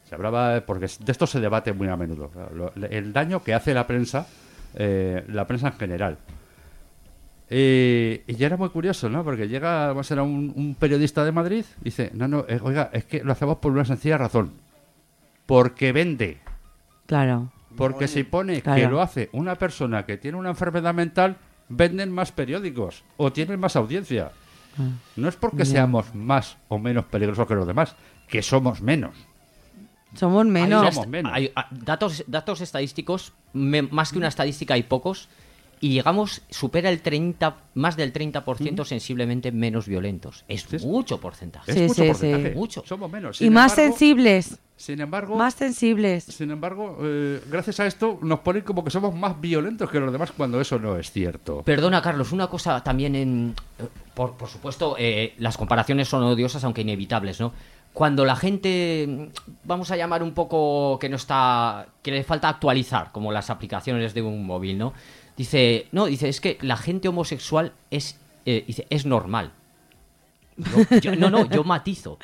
Se 0.08 0.14
hablaba 0.14 0.62
porque 0.66 0.87
de 0.98 1.12
esto 1.12 1.26
se 1.26 1.40
debate 1.40 1.72
muy 1.72 1.88
a 1.88 1.96
menudo, 1.96 2.30
lo- 2.54 2.72
el 2.87 3.12
daño 3.12 3.42
que 3.42 3.54
hace 3.54 3.72
la 3.72 3.87
prensa, 3.87 4.26
eh, 4.74 5.24
la 5.28 5.46
prensa 5.46 5.68
en 5.68 5.74
general. 5.74 6.18
Eh, 7.55 8.25
y 8.27 8.35
ya 8.37 8.47
era 8.47 8.57
muy 8.57 8.71
curioso, 8.71 9.11
¿no? 9.11 9.23
Porque 9.25 9.47
llega, 9.47 9.88
vamos 9.88 10.11
a 10.11 10.23
un, 10.23 10.55
un 10.57 10.75
periodista 10.75 11.23
de 11.23 11.33
Madrid 11.33 11.67
y 11.83 11.85
dice, 11.85 12.11
no, 12.15 12.27
no, 12.27 12.47
eh, 12.49 12.59
oiga, 12.62 12.88
es 12.95 13.05
que 13.05 13.23
lo 13.23 13.31
hacemos 13.33 13.59
por 13.59 13.73
una 13.73 13.85
sencilla 13.85 14.17
razón. 14.17 14.53
Porque 15.45 15.93
vende. 15.93 16.38
Claro. 17.05 17.53
Porque 17.77 18.09
si 18.09 18.25
pone 18.25 18.62
que 18.62 18.88
lo 18.88 19.03
hace 19.03 19.29
una 19.33 19.57
persona 19.57 20.07
que 20.07 20.17
tiene 20.17 20.38
una 20.38 20.49
enfermedad 20.49 20.95
mental, 20.95 21.37
venden 21.69 22.11
más 22.11 22.33
periódicos 22.33 23.05
o 23.19 23.31
tienen 23.33 23.61
más 23.61 23.77
audiencia. 23.77 24.33
No 25.17 25.29
es 25.29 25.37
porque 25.37 25.67
seamos 25.67 26.15
más 26.15 26.57
o 26.69 26.79
menos 26.79 27.05
peligrosos 27.05 27.47
que 27.47 27.55
los 27.55 27.67
demás, 27.67 27.97
que 28.29 28.41
somos 28.41 28.81
menos. 28.81 29.15
Somos 30.15 30.47
menos. 30.47 30.95
somos 30.95 31.09
menos. 31.09 31.33
Hay, 31.35 31.53
ah, 31.55 31.69
datos, 31.71 32.25
datos 32.27 32.62
estadísticos, 32.62 33.35
me- 33.53 33.83
más 33.83 34.11
que 34.11 34.17
una 34.19 34.29
estadística 34.29 34.73
hay 34.73 34.85
pocos, 34.85 35.29
y 35.83 35.90
llegamos, 35.90 36.40
supera 36.49 36.88
el 36.90 37.03
30, 37.03 37.57
más 37.75 37.97
del 37.97 38.12
30% 38.12 38.85
sensiblemente 38.85 39.51
menos 39.53 39.87
violentos. 39.88 40.45
Es 40.49 40.83
mucho 40.85 41.18
porcentaje. 41.21 41.73
Es 41.73 41.77
Sí, 41.77 41.83
mucho 41.83 42.03
sí, 42.03 42.09
porcentaje. 42.09 42.49
sí. 42.53 42.55
Mucho. 42.57 42.83
Somos 42.87 43.11
menos. 43.11 43.40
Y 43.42 43.51
más 43.51 43.73
embargo- 43.77 43.90
sensibles. 43.92 44.59
Sin 44.77 45.01
embargo, 45.01 45.37
Más 45.37 45.55
sensibles. 45.55 46.25
sin 46.25 46.51
embargo 46.51 46.99
eh, 47.03 47.40
gracias 47.49 47.79
a 47.79 47.87
esto 47.87 48.18
nos 48.23 48.40
ponen 48.40 48.62
como 48.62 48.83
que 48.83 48.90
somos 48.90 49.14
más 49.14 49.40
violentos 49.40 49.88
que 49.88 50.01
los 50.01 50.11
demás 50.11 50.33
cuando 50.37 50.61
eso 50.61 50.79
no 50.79 50.97
es 50.97 51.11
cierto. 51.12 51.62
Perdona, 51.62 52.01
Carlos, 52.03 52.33
una 52.33 52.47
cosa 52.49 52.83
también 52.83 53.14
en... 53.14 53.55
Por, 54.14 54.33
por 54.37 54.49
supuesto, 54.49 54.97
eh, 54.99 55.35
las 55.38 55.57
comparaciones 55.57 56.09
son 56.09 56.23
odiosas, 56.25 56.64
aunque 56.64 56.81
inevitables, 56.81 57.38
¿no? 57.40 57.53
Cuando 57.92 58.25
la 58.25 58.35
gente, 58.37 59.29
vamos 59.64 59.90
a 59.90 59.97
llamar 59.97 60.23
un 60.23 60.33
poco 60.33 60.99
que 60.99 61.09
no 61.09 61.16
está... 61.16 61.87
que 62.03 62.11
le 62.11 62.25
falta 62.25 62.49
actualizar, 62.49 63.12
como 63.12 63.31
las 63.33 63.51
aplicaciones 63.51 64.14
de 64.14 64.23
un 64.23 64.45
móvil, 64.47 64.79
¿no? 64.79 64.95
Dice, 65.37 65.87
no, 65.92 66.07
dice, 66.07 66.29
es 66.29 66.40
que 66.40 66.59
la 66.61 66.77
gente 66.77 67.09
homosexual 67.09 67.73
es, 67.90 68.18
eh, 68.45 68.64
dice, 68.66 68.87
es 68.90 69.07
normal. 69.07 69.53
Yo- 71.01 71.16
no, 71.16 71.31
no, 71.31 71.49
yo 71.49 71.64
matizo. 71.64 72.18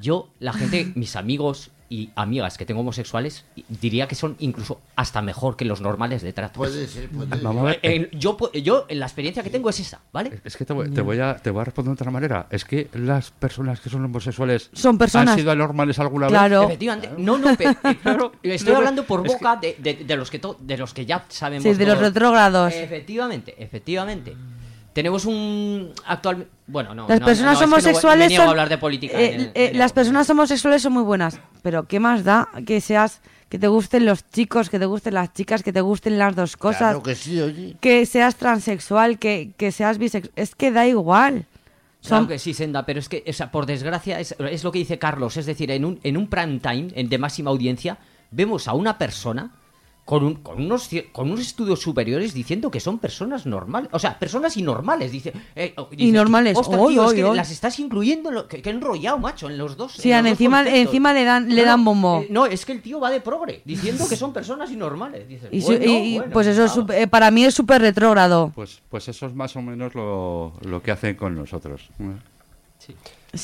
Yo, 0.00 0.30
la 0.38 0.52
gente, 0.52 0.92
mis 0.94 1.16
amigos 1.16 1.70
y 1.90 2.10
amigas 2.16 2.58
que 2.58 2.66
tengo 2.66 2.80
homosexuales, 2.80 3.44
diría 3.68 4.06
que 4.08 4.14
son 4.14 4.36
incluso 4.40 4.80
hasta 4.96 5.22
mejor 5.22 5.56
que 5.56 5.64
los 5.64 5.80
normales 5.80 6.20
de 6.22 6.32
trato. 6.32 6.58
Puede 6.58 6.86
ser, 6.86 7.08
puede 7.08 7.30
ser. 7.30 7.40
Vamos 7.42 7.62
a 7.62 7.66
ver. 7.66 7.80
Eh, 7.82 8.10
yo, 8.12 8.36
yo, 8.52 8.86
la 8.90 9.06
experiencia 9.06 9.42
que 9.42 9.50
tengo 9.50 9.70
es 9.70 9.80
esa, 9.80 10.00
¿vale? 10.12 10.40
Es 10.44 10.56
que 10.56 10.64
te 10.66 10.72
voy, 10.74 10.90
te 10.90 11.00
voy 11.00 11.18
a, 11.20 11.36
te 11.36 11.50
voy 11.50 11.62
a 11.62 11.64
responder 11.64 11.90
de 11.96 12.02
otra 12.02 12.10
manera. 12.10 12.46
Es 12.50 12.64
que 12.64 12.88
las 12.92 13.30
personas 13.30 13.80
que 13.80 13.88
son 13.88 14.04
homosexuales 14.04 14.70
Son 14.74 14.98
personas. 14.98 15.30
han 15.32 15.38
sido 15.38 15.50
anormales 15.50 15.98
alguna 15.98 16.26
vez. 16.26 16.32
Claro. 16.32 16.68
No, 17.16 17.38
no, 17.38 17.56
pe- 17.56 17.68
eh, 17.84 17.96
Claro. 18.02 18.32
estoy 18.42 18.74
hablando 18.74 19.04
por 19.04 19.26
boca 19.26 19.56
de, 19.56 19.76
de- 19.78 20.04
de 20.04 20.16
los 20.16 20.30
que 20.30 20.38
to- 20.38 20.58
de 20.60 20.76
los 20.76 20.92
que 20.92 21.06
ya 21.06 21.24
sabemos. 21.28 21.62
Sí, 21.64 21.72
de 21.74 21.86
los 21.86 21.98
retrógrados. 21.98 22.74
Efectivamente, 22.74 23.54
efectivamente. 23.62 24.36
Tenemos 24.98 25.26
un 25.26 25.92
actual. 26.06 26.48
Bueno, 26.66 26.92
no. 26.92 27.06
Las 27.06 27.20
no, 27.20 27.26
personas 27.26 27.52
no, 27.52 27.52
es 27.52 27.58
que 27.60 27.66
no 27.66 27.72
homosexuales 27.76 28.24
me 28.24 28.28
niego 28.30 28.42
son. 28.42 28.48
a 28.48 28.50
hablar 28.50 28.68
de 28.68 28.78
política. 28.78 29.20
eh, 29.20 29.34
en 29.34 29.40
el- 29.42 29.50
eh, 29.54 29.70
las 29.74 29.92
personas 29.92 30.28
homosexuales 30.28 30.82
son 30.82 30.92
muy 30.94 31.04
buenas. 31.04 31.38
Pero 31.62 31.84
¿qué 31.84 32.00
más 32.00 32.24
da 32.24 32.48
que 32.66 32.80
seas. 32.80 33.20
que 33.48 33.60
te 33.60 33.68
gusten 33.68 34.06
los 34.06 34.28
chicos, 34.28 34.68
que 34.70 34.80
te 34.80 34.86
gusten 34.86 35.14
las 35.14 35.32
chicas, 35.32 35.62
que 35.62 35.72
te 35.72 35.80
gusten 35.82 36.18
las 36.18 36.34
dos 36.34 36.56
cosas? 36.56 36.78
Claro 36.78 37.02
que 37.04 37.14
sí, 37.14 37.40
oye. 37.40 37.76
Que 37.80 38.04
seas 38.06 38.34
transexual, 38.34 39.20
que, 39.20 39.52
que 39.56 39.70
seas 39.70 39.98
bisexual. 39.98 40.32
Es 40.34 40.56
que 40.56 40.72
da 40.72 40.84
igual. 40.88 41.46
Claro 42.04 42.26
que 42.26 42.40
sí, 42.40 42.52
Senda, 42.54 42.84
pero 42.84 42.98
es 42.98 43.08
que, 43.08 43.22
o 43.26 43.32
sea, 43.32 43.52
por 43.52 43.66
desgracia, 43.66 44.18
es, 44.18 44.34
es 44.50 44.64
lo 44.64 44.72
que 44.72 44.80
dice 44.80 44.98
Carlos. 44.98 45.36
Es 45.36 45.46
decir, 45.46 45.70
en 45.70 45.84
un, 45.84 46.00
en 46.02 46.16
un 46.16 46.26
prime 46.28 46.58
time 46.58 46.88
en- 46.94 47.08
de 47.08 47.18
máxima 47.18 47.50
audiencia, 47.50 47.98
vemos 48.32 48.66
a 48.66 48.72
una 48.74 48.98
persona 48.98 49.50
con, 50.08 50.24
un- 50.24 50.36
con 50.36 50.56
unos, 50.62 50.88
con 51.12 51.26
unos 51.28 51.40
estudios 51.40 51.82
superiores 51.82 52.32
diciendo 52.32 52.70
que 52.70 52.80
son 52.80 52.98
personas 52.98 53.44
normales. 53.44 53.90
O 53.92 53.98
sea, 53.98 54.18
personas 54.18 54.56
inormales. 54.56 55.12
Dice, 55.12 55.34
eh, 55.54 55.74
dice, 55.90 56.02
Inormales. 56.04 56.56
"Ostras, 56.56 56.80
Oy, 56.80 56.94
tío, 56.94 57.02
es 57.04 57.08
oy, 57.10 57.16
que 57.16 57.24
oy". 57.24 57.36
las 57.36 57.50
estás 57.50 57.78
incluyendo. 57.78 58.30
en 58.30 58.34
lo- 58.36 58.48
que, 58.48 58.62
que 58.62 58.70
enrollado, 58.70 59.18
macho, 59.18 59.50
en 59.50 59.58
los 59.58 59.76
dos. 59.76 59.92
Sí, 59.92 60.10
en 60.10 60.16
los 60.16 60.24
dos 60.24 60.30
encima- 60.32 60.58
conceptos". 60.64 60.80
encima 60.86 61.12
le 61.12 61.24
dan- 61.24 61.54
le 61.54 61.62
dan 61.62 61.84
bombo. 61.84 62.22
eh, 62.22 62.28
no, 62.30 62.46
es 62.46 62.64
que 62.64 62.72
el 62.72 62.80
tío 62.80 62.98
va 63.00 63.10
de 63.10 63.20
progre, 63.20 63.60
diciendo 63.66 64.08
que 64.08 64.16
son 64.16 64.32
personas 64.32 64.70
inormales. 64.70 65.28
Dices, 65.28 65.50
Y, 65.52 65.60
su- 65.60 65.66
bueno, 65.66 65.84
y- 65.84 65.88
y, 65.90 66.16
bueno, 66.20 66.32
pues 66.32 66.46
eso 66.46 66.64
es 66.64 66.72
claro. 66.72 66.86
sup- 66.88 66.94
eh, 67.02 67.06
para 67.06 67.30
mí 67.30 67.44
es 67.44 67.54
súper 67.54 67.82
retrógrado. 67.82 68.50
Pues, 68.54 68.80
pues 68.88 69.08
eso 69.08 69.26
es 69.26 69.34
más 69.34 69.56
o 69.56 69.60
menos 69.60 69.94
lo, 69.94 70.54
lo 70.62 70.82
que 70.82 70.90
hacen 70.90 71.16
con 71.16 71.34
nosotros. 71.34 71.90
Sí, 72.78 72.94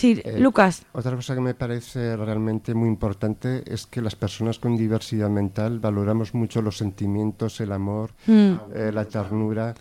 Eh, 0.03 0.39
Lucas. 0.41 0.85
Otra 0.93 1.15
cosa 1.15 1.35
que 1.35 1.41
me 1.41 1.55
parece 1.55 2.17
realmente 2.17 2.75
muy 2.75 2.89
importante 2.89 3.63
es 3.67 3.87
que 3.87 4.01
las 4.03 4.17
personas 4.17 4.59
con 4.59 4.77
diversidad 4.77 5.31
mental 5.31 5.79
valoramos 5.79 6.35
mucho 6.35 6.61
los 6.63 6.77
sentimientos, 6.77 7.61
el 7.61 7.73
amor, 7.73 8.11
Mm. 8.27 8.53
eh, 8.75 8.91
la 8.93 9.05
ternura 9.05 9.75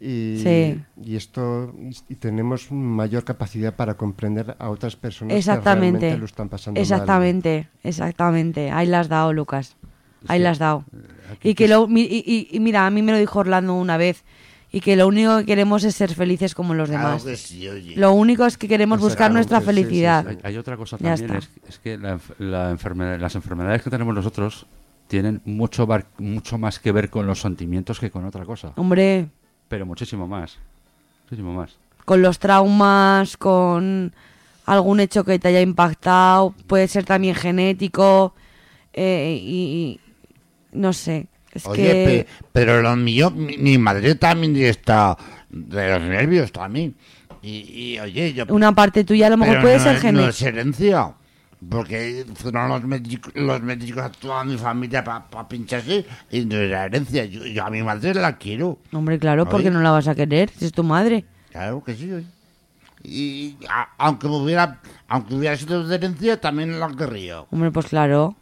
y, 0.00 0.38
Sí. 0.42 0.82
y 1.02 1.16
esto 1.16 1.72
y, 2.08 2.14
tenemos 2.16 2.70
mayor 2.70 3.24
capacidad 3.24 3.74
para 3.74 3.94
comprender 3.94 4.56
a 4.58 4.68
otras 4.68 4.96
personas 4.96 5.32
que 5.32 5.38
Exactamente. 5.38 5.98
realmente 6.00 6.18
lo 6.18 6.24
están 6.26 6.48
pasando 6.48 6.78
mal. 6.78 6.82
Exactamente, 6.82 7.68
exactamente. 7.82 8.70
Ahí 8.70 8.86
las 8.86 9.02
has 9.02 9.08
dado, 9.08 9.32
Lucas. 9.32 9.76
Ahí 10.26 10.38
que, 10.38 10.44
las 10.44 10.52
has 10.52 10.58
dado. 10.58 10.84
aquí 11.32 11.50
Y 11.50 11.54
que 11.54 11.68
lo, 11.68 11.86
mi- 11.86 12.02
y, 12.02 12.22
y- 12.26 12.48
y 12.50 12.60
mira, 12.60 12.86
a 12.86 12.90
mí 12.90 13.02
me 13.02 13.12
lo 13.12 13.18
dijo 13.18 13.38
Orlando 13.38 13.74
una 13.74 13.96
vez. 13.96 14.24
Y 14.74 14.80
que 14.80 14.96
lo 14.96 15.06
único 15.06 15.38
que 15.38 15.46
queremos 15.46 15.84
es 15.84 15.94
ser 15.94 16.12
felices 16.14 16.52
como 16.54 16.74
los 16.74 16.88
Claro 16.88 17.06
demás. 17.10 17.22
que 17.22 17.36
sí, 17.36 17.68
oye. 17.68 17.94
Lo 17.96 18.12
único 18.12 18.44
es 18.44 18.58
que 18.58 18.66
queremos 18.66 18.98
Eso, 18.98 19.04
buscar 19.06 19.18
claro, 19.28 19.34
nuestra 19.34 19.60
que 19.60 19.64
sí, 19.66 19.70
sí, 19.70 19.74
felicidad. 19.76 20.26
Hay, 20.26 20.38
hay 20.42 20.56
otra 20.56 20.76
cosa 20.76 20.96
Ya 20.98 21.14
también, 21.16 21.36
es, 21.36 21.48
es 21.68 21.78
que 21.78 21.96
la, 21.96 22.18
la 22.38 22.70
enfermedad- 22.70 23.20
las 23.20 23.34
enfermedades 23.36 23.82
que 23.82 23.90
tenemos 23.90 24.12
nosotros 24.14 24.66
tienen 25.06 25.40
mucho, 25.44 25.86
bar- 25.86 26.06
mucho 26.18 26.58
más 26.58 26.80
que 26.80 26.90
ver 26.90 27.08
con 27.08 27.24
los 27.26 27.40
sentimientos 27.40 28.00
que 28.00 28.10
con 28.10 28.24
otra 28.24 28.44
cosa. 28.44 28.72
Hombre, 28.74 29.28
Pero 29.68 29.86
muchísimo 29.86 30.26
más. 30.26 30.58
Muchísimo 31.24 31.54
más. 31.54 31.76
con 32.04 32.20
los 32.20 32.38
traumas, 32.40 33.36
con 33.36 34.12
algún 34.66 34.98
hecho 34.98 35.22
que 35.24 35.38
te 35.38 35.48
haya 35.48 35.60
impactado, 35.60 36.52
puede 36.66 36.88
ser 36.88 37.04
también 37.04 37.34
genético 37.36 38.34
eh, 38.92 39.38
y, 39.40 40.00
y 40.72 40.76
no 40.76 40.92
sé. 40.92 41.28
Es 41.54 41.66
Oye, 41.66 41.82
que 41.82 42.26
pe- 42.28 42.46
pero 42.52 42.82
lo 42.82 42.94
mío, 42.96 43.30
mi, 43.30 43.56
mi 43.58 43.78
madre 43.78 44.16
también 44.16 44.56
está 44.56 45.16
de 45.48 45.90
los 45.90 46.02
nervios 46.02 46.50
también. 46.52 46.94
Y, 47.42 47.94
y, 47.94 48.00
oye, 48.00 48.32
yo... 48.34 48.44
una 48.48 48.72
parte 48.72 49.04
tuya 49.04 49.28
a 49.28 49.30
lo 49.30 49.36
mejor 49.36 49.60
puede 49.60 49.76
no 49.78 49.82
ser 49.84 49.92
es- 49.96 50.02
No 50.02 50.08
genética. 50.08 50.30
es 50.30 50.42
herencia. 50.42 51.14
Porque 51.66 52.26
fueron 52.34 52.68
los 52.68 52.82
médicos, 52.84 53.32
los 53.34 53.62
médicos 53.62 54.02
a 54.02 54.10
toda 54.12 54.44
mi 54.44 54.58
familia 54.58 55.02
para 55.02 55.48
pincharse 55.48 56.04
y 56.30 56.44
no 56.44 56.56
era 56.56 56.84
herencia. 56.84 57.24
Yo, 57.24 57.46
yo 57.46 57.64
a 57.64 57.70
mi 57.70 57.82
madre 57.82 58.12
la 58.14 58.36
quiero. 58.36 58.78
Hombre, 58.92 59.18
claro, 59.18 59.48
porque 59.48 59.70
no 59.70 59.80
la 59.80 59.90
vas 59.90 60.06
a 60.08 60.14
querer, 60.14 60.50
si 60.50 60.66
es 60.66 60.72
tu 60.72 60.84
madre. 60.84 61.24
Claro 61.52 61.82
que 61.82 61.94
sí. 61.94 62.12
oye. 62.12 62.26
Y 63.02 63.56
a- 63.68 63.88
aunque 63.98 64.28
me 64.28 64.36
hubiera, 64.36 64.80
aunque 65.08 65.34
hubiera 65.34 65.56
sido 65.56 65.86
de 65.86 65.94
herencia, 65.94 66.38
también 66.40 66.78
la 66.78 66.88
querría. 66.88 67.40
Hombre, 67.50 67.70
pues 67.70 67.86
claro. 67.86 68.36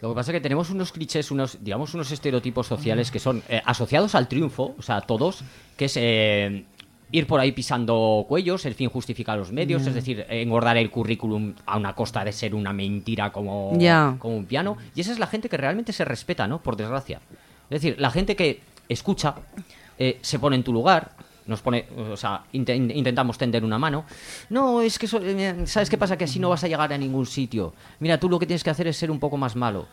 Lo 0.00 0.10
que 0.10 0.14
pasa 0.14 0.30
es 0.30 0.36
que 0.36 0.40
tenemos 0.40 0.70
unos 0.70 0.92
clichés, 0.92 1.30
unos, 1.30 1.58
digamos, 1.62 1.94
unos 1.94 2.10
estereotipos 2.10 2.66
sociales 2.66 3.10
que 3.10 3.18
son 3.18 3.42
eh, 3.48 3.62
asociados 3.64 4.14
al 4.14 4.28
triunfo, 4.28 4.74
o 4.78 4.82
sea, 4.82 5.00
todos, 5.00 5.42
que 5.76 5.86
es 5.86 5.96
eh, 5.96 6.64
ir 7.12 7.26
por 7.26 7.40
ahí 7.40 7.52
pisando 7.52 8.26
cuellos, 8.28 8.66
el 8.66 8.74
fin 8.74 8.90
justifica 8.90 9.36
los 9.36 9.52
medios, 9.52 9.86
es 9.86 9.94
decir, 9.94 10.26
engordar 10.28 10.76
el 10.76 10.90
currículum 10.90 11.54
a 11.64 11.78
una 11.78 11.94
costa 11.94 12.24
de 12.24 12.32
ser 12.32 12.54
una 12.54 12.72
mentira 12.72 13.32
como, 13.32 13.72
como 14.18 14.36
un 14.36 14.44
piano. 14.44 14.76
Y 14.94 15.00
esa 15.00 15.12
es 15.12 15.18
la 15.18 15.26
gente 15.26 15.48
que 15.48 15.56
realmente 15.56 15.92
se 15.92 16.04
respeta, 16.04 16.46
¿no? 16.46 16.60
Por 16.60 16.76
desgracia. 16.76 17.20
Es 17.70 17.82
decir, 17.82 17.96
la 17.98 18.10
gente 18.10 18.36
que 18.36 18.60
escucha, 18.88 19.36
eh, 19.98 20.18
se 20.20 20.38
pone 20.38 20.56
en 20.56 20.62
tu 20.62 20.72
lugar, 20.72 21.12
nos 21.46 21.60
pone, 21.62 21.86
o 21.96 22.16
sea, 22.16 22.42
inte- 22.52 22.74
intentamos 22.74 23.38
tender 23.38 23.64
una 23.64 23.78
mano. 23.78 24.04
No, 24.50 24.80
es 24.82 24.98
que, 24.98 25.06
eh, 25.22 25.66
¿sabes 25.66 25.88
qué 25.90 25.96
pasa? 25.98 26.16
Que 26.18 26.24
así 26.24 26.38
no 26.38 26.48
vas 26.50 26.64
a 26.64 26.68
llegar 26.68 26.92
a 26.92 26.98
ningún 26.98 27.26
sitio. 27.26 27.72
Mira, 28.00 28.18
tú 28.18 28.28
lo 28.28 28.38
que 28.38 28.46
tienes 28.46 28.64
que 28.64 28.70
hacer 28.70 28.86
es 28.88 28.96
ser 28.96 29.10
un 29.10 29.20
poco 29.20 29.36
más 29.36 29.54
malo. 29.56 29.86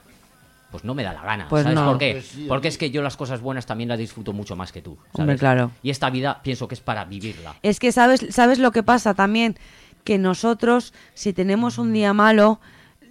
Pues 0.71 0.83
no 0.83 0.95
me 0.95 1.03
da 1.03 1.13
la 1.13 1.21
gana. 1.21 1.47
Pues 1.49 1.61
¿Sabes 1.63 1.75
no. 1.77 1.85
por 1.85 1.97
qué? 1.99 2.13
Pues 2.13 2.25
sí, 2.25 2.45
Porque 2.47 2.67
es 2.67 2.79
que 2.79 2.89
yo 2.89 3.03
las 3.03 3.15
cosas 3.15 3.41
buenas 3.41 3.67
también 3.67 3.89
las 3.89 3.99
disfruto 3.99 4.33
mucho 4.33 4.55
más 4.55 4.71
que 4.71 4.81
tú. 4.81 4.95
¿sabes? 5.11 5.19
Hombre, 5.19 5.37
claro. 5.37 5.69
Y 5.83 5.91
esta 5.91 6.09
vida 6.09 6.41
pienso 6.41 6.67
que 6.67 6.73
es 6.73 6.81
para 6.81 7.05
vivirla. 7.05 7.55
Es 7.61 7.79
que 7.79 7.91
sabes, 7.91 8.25
sabes 8.31 8.57
lo 8.57 8.71
que 8.71 8.81
pasa 8.81 9.13
también, 9.13 9.55
que 10.03 10.17
nosotros, 10.17 10.91
si 11.13 11.31
tenemos 11.31 11.77
un 11.77 11.93
día 11.93 12.11
malo, 12.13 12.59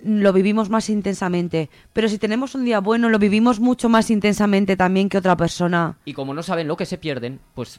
lo 0.04 0.32
vivimos 0.32 0.70
más 0.70 0.90
intensamente. 0.90 1.70
Pero 1.92 2.08
si 2.08 2.18
tenemos 2.18 2.56
un 2.56 2.64
día 2.64 2.80
bueno, 2.80 3.08
lo 3.08 3.20
vivimos 3.20 3.60
mucho 3.60 3.88
más 3.88 4.10
intensamente 4.10 4.76
también 4.76 5.08
que 5.08 5.18
otra 5.18 5.36
persona. 5.36 5.94
Y 6.04 6.14
como 6.14 6.34
no 6.34 6.42
saben 6.42 6.66
lo 6.66 6.76
que 6.76 6.84
se 6.86 6.98
pierden, 6.98 7.38
pues 7.54 7.78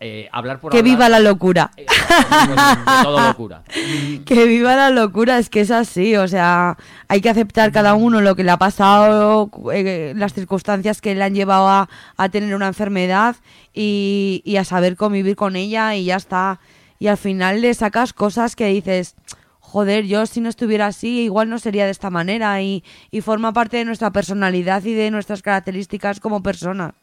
eh, 0.00 0.28
hablar 0.32 0.60
por 0.60 0.70
que 0.72 0.78
hablar, 0.78 0.90
viva 0.92 1.08
la 1.08 1.20
locura. 1.20 1.70
eh, 1.76 1.86
de 1.86 3.02
todo 3.02 3.20
locura. 3.28 3.62
Que 4.24 4.44
viva 4.46 4.74
la 4.76 4.90
locura, 4.90 5.38
es 5.38 5.48
que 5.50 5.60
es 5.60 5.70
así, 5.70 6.16
o 6.16 6.26
sea, 6.28 6.76
hay 7.08 7.20
que 7.20 7.28
aceptar 7.30 7.72
cada 7.72 7.94
uno 7.94 8.20
lo 8.20 8.34
que 8.36 8.44
le 8.44 8.50
ha 8.50 8.56
pasado, 8.58 9.50
eh, 9.72 10.12
las 10.16 10.32
circunstancias 10.34 11.00
que 11.00 11.14
le 11.14 11.22
han 11.22 11.34
llevado 11.34 11.68
a, 11.68 11.88
a 12.16 12.28
tener 12.28 12.54
una 12.54 12.66
enfermedad 12.68 13.36
y, 13.72 14.42
y 14.44 14.56
a 14.56 14.64
saber 14.64 14.96
convivir 14.96 15.36
con 15.36 15.56
ella 15.56 15.94
y 15.94 16.04
ya 16.06 16.16
está. 16.16 16.60
Y 16.98 17.08
al 17.08 17.16
final 17.16 17.60
le 17.60 17.74
sacas 17.74 18.12
cosas 18.12 18.56
que 18.56 18.66
dices, 18.66 19.14
joder, 19.60 20.04
yo 20.06 20.24
si 20.26 20.40
no 20.40 20.48
estuviera 20.48 20.86
así 20.86 21.22
igual 21.22 21.48
no 21.50 21.58
sería 21.58 21.84
de 21.84 21.90
esta 21.90 22.08
manera 22.10 22.62
y, 22.62 22.84
y 23.10 23.20
forma 23.20 23.52
parte 23.52 23.76
de 23.78 23.84
nuestra 23.84 24.12
personalidad 24.12 24.84
y 24.84 24.94
de 24.94 25.10
nuestras 25.10 25.42
características 25.42 26.20
como 26.20 26.42
persona. 26.42 26.94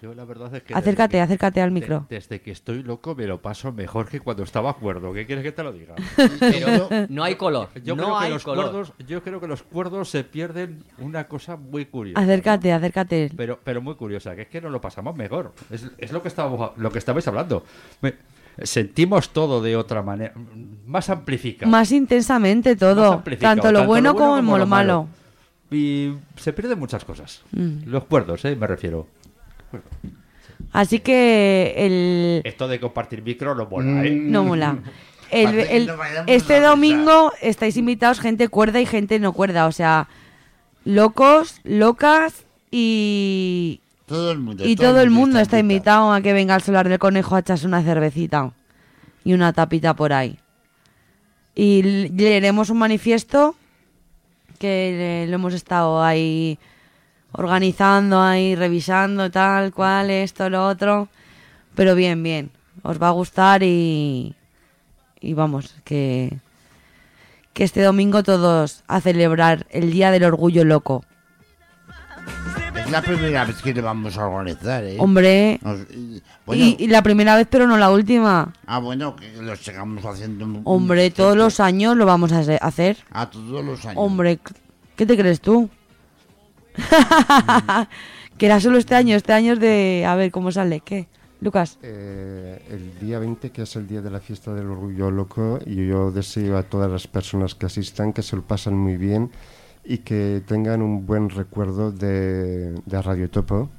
Yo 0.00 0.14
la 0.14 0.24
verdad 0.24 0.54
es 0.54 0.62
que 0.62 0.74
Acércate, 0.74 1.12
que- 1.12 1.20
acércate 1.20 1.60
al 1.60 1.70
de- 1.70 1.74
micro. 1.80 2.06
desde 2.08 2.40
que 2.40 2.50
estoy 2.50 2.82
loco 2.82 3.14
me 3.14 3.26
lo 3.26 3.40
paso 3.42 3.72
mejor 3.72 4.08
que 4.08 4.20
cuando 4.20 4.42
estaba 4.42 4.74
cuerdo. 4.74 5.12
¿Qué 5.12 5.26
quieres 5.26 5.42
que 5.44 5.52
te 5.52 5.62
lo 5.62 5.72
diga? 5.72 5.94
Pero 6.38 6.88
no 7.08 7.24
hay 7.24 7.34
color. 7.36 7.68
Yo, 7.82 7.96
no 7.96 8.04
creo, 8.04 8.18
que 8.18 8.24
hay 8.26 8.32
los 8.32 8.44
color. 8.44 8.70
cuerdos, 8.70 8.92
yo 9.06 9.22
creo 9.22 9.40
que 9.40 9.46
los 9.46 9.62
cuerdos 9.62 10.08
se 10.10 10.24
pierden 10.24 10.84
una 10.98 11.26
cosa 11.28 11.56
muy 11.56 11.86
curiosa. 11.86 12.20
Acércate, 12.20 12.72
acércate. 12.72 13.30
Pero, 13.36 13.58
pero 13.62 13.82
muy 13.82 13.94
curiosa, 13.96 14.34
que 14.36 14.42
es 14.42 14.48
que 14.48 14.60
nos 14.60 14.70
lo 14.72 14.80
pasamos 14.80 15.14
mejor. 15.16 15.52
Es, 15.70 15.86
es 15.98 16.12
lo 16.12 16.22
que 16.22 16.28
estábamos, 16.28 16.72
lo 16.76 16.90
que 16.90 16.98
estabais 16.98 17.26
hablando. 17.28 17.64
Me- 18.00 18.14
sentimos 18.62 19.30
todo 19.30 19.62
de 19.62 19.76
otra 19.76 20.02
manera, 20.02 20.34
más 20.86 21.08
amplificado. 21.08 21.70
Más 21.70 21.92
intensamente 21.92 22.70
Más 22.70 22.78
todo, 22.78 23.22
tanto 23.40 23.72
lo 23.72 23.86
bueno 23.86 24.14
como 24.14 24.58
lo 24.58 24.66
malo. 24.66 25.08
Y 25.70 26.12
se 26.36 26.52
pierden 26.52 26.78
muchas 26.78 27.04
cosas. 27.04 27.42
Mm. 27.52 27.84
Los 27.86 28.04
cuerdos, 28.04 28.44
¿eh? 28.44 28.56
me 28.56 28.66
refiero. 28.66 29.06
Así 30.72 31.00
que 31.00 31.74
el... 31.76 32.42
Esto 32.44 32.68
de 32.68 32.78
compartir 32.80 33.22
micro 33.22 33.54
no 33.54 33.66
mola, 33.66 34.04
¿eh? 34.06 34.10
No 34.10 34.44
mola. 34.44 34.78
El- 35.30 35.60
el- 35.60 35.86
no 35.86 35.96
vayamos 35.96 36.24
este 36.28 36.60
domingo 36.60 37.32
estáis 37.40 37.76
invitados 37.76 38.18
gente 38.18 38.48
cuerda 38.48 38.80
y 38.80 38.86
gente 38.86 39.20
no 39.20 39.32
cuerda. 39.32 39.66
O 39.66 39.72
sea, 39.72 40.08
locos, 40.84 41.60
locas 41.62 42.44
y... 42.72 43.80
Todo 44.06 44.32
el 44.32 44.40
mundo. 44.40 44.66
Y 44.66 44.74
todo 44.74 45.00
el 45.00 45.10
mundo 45.10 45.38
está 45.38 45.60
invitado 45.60 46.12
a 46.12 46.20
que 46.20 46.32
venga 46.32 46.56
al 46.56 46.62
solar 46.62 46.88
del 46.88 46.98
conejo 46.98 47.36
a 47.36 47.40
echarse 47.40 47.64
una 47.64 47.80
cervecita 47.82 48.50
y 49.22 49.32
una 49.34 49.52
tapita 49.52 49.94
por 49.94 50.12
ahí. 50.12 50.36
Y 51.54 51.82
leeremos 52.08 52.68
un 52.70 52.78
manifiesto 52.78 53.54
que 54.58 55.26
lo 55.28 55.34
hemos 55.36 55.54
estado 55.54 56.02
ahí 56.02 56.58
organizando, 57.32 58.20
ahí 58.20 58.54
revisando, 58.54 59.30
tal 59.30 59.72
cual, 59.72 60.10
esto, 60.10 60.48
lo 60.50 60.66
otro. 60.66 61.08
Pero 61.74 61.94
bien, 61.94 62.22
bien. 62.22 62.50
Os 62.82 63.00
va 63.00 63.08
a 63.08 63.12
gustar 63.12 63.62
y, 63.62 64.34
y 65.20 65.34
vamos, 65.34 65.74
que, 65.84 66.38
que 67.52 67.64
este 67.64 67.82
domingo 67.82 68.22
todos 68.22 68.82
a 68.88 69.00
celebrar 69.00 69.66
el 69.70 69.92
Día 69.92 70.10
del 70.10 70.24
Orgullo 70.24 70.64
Loco. 70.64 71.04
Es 72.74 72.90
la 72.90 73.02
primera 73.02 73.44
vez 73.44 73.60
que 73.62 73.72
le 73.74 73.80
vamos 73.80 74.16
a 74.18 74.26
organizar, 74.26 74.84
¿eh? 74.84 74.96
Hombre, 74.98 75.58
Nos- 75.62 75.80
y- 75.90 76.22
bueno, 76.46 76.64
y, 76.64 76.76
y 76.78 76.86
la 76.88 77.02
primera 77.02 77.36
vez, 77.36 77.46
pero 77.50 77.66
no 77.66 77.76
la 77.76 77.90
última. 77.90 78.52
ah, 78.66 78.78
bueno, 78.78 79.14
que 79.16 79.30
lo 79.40 79.54
sigamos 79.56 80.04
haciendo. 80.04 80.46
Hombre, 80.64 81.10
todos 81.10 81.36
los 81.36 81.60
años 81.60 81.96
lo 81.96 82.06
vamos 82.06 82.32
a 82.32 82.38
hacer. 82.40 82.96
A 83.10 83.30
todos 83.30 83.64
los 83.64 83.84
años. 83.84 83.96
Hombre, 84.02 84.38
¿qué 84.96 85.06
te 85.06 85.16
crees 85.16 85.40
tú? 85.40 85.68
que 88.38 88.46
era 88.46 88.60
solo 88.60 88.78
este 88.78 88.94
año, 88.94 89.16
este 89.16 89.32
año 89.32 89.54
es 89.54 89.60
de... 89.60 90.04
A 90.06 90.14
ver, 90.14 90.30
¿cómo 90.30 90.52
sale? 90.52 90.80
¿Qué? 90.80 91.08
Lucas. 91.40 91.78
Eh, 91.82 92.62
el 92.70 92.98
día 92.98 93.18
20, 93.18 93.50
que 93.50 93.62
es 93.62 93.76
el 93.76 93.86
día 93.86 94.02
de 94.02 94.10
la 94.10 94.20
fiesta 94.20 94.52
del 94.54 94.66
orgullo 94.66 95.10
loco, 95.10 95.58
y 95.64 95.86
yo 95.86 96.10
deseo 96.10 96.58
a 96.58 96.62
todas 96.62 96.90
las 96.90 97.06
personas 97.06 97.54
que 97.54 97.66
asistan 97.66 98.12
que 98.12 98.22
se 98.22 98.36
lo 98.36 98.42
pasen 98.42 98.76
muy 98.76 98.96
bien 98.96 99.30
y 99.84 99.98
que 99.98 100.42
tengan 100.46 100.82
un 100.82 101.06
buen 101.06 101.30
recuerdo 101.30 101.92
de, 101.92 102.72
de 102.84 103.02
Radio 103.02 103.30
Topo 103.30 103.70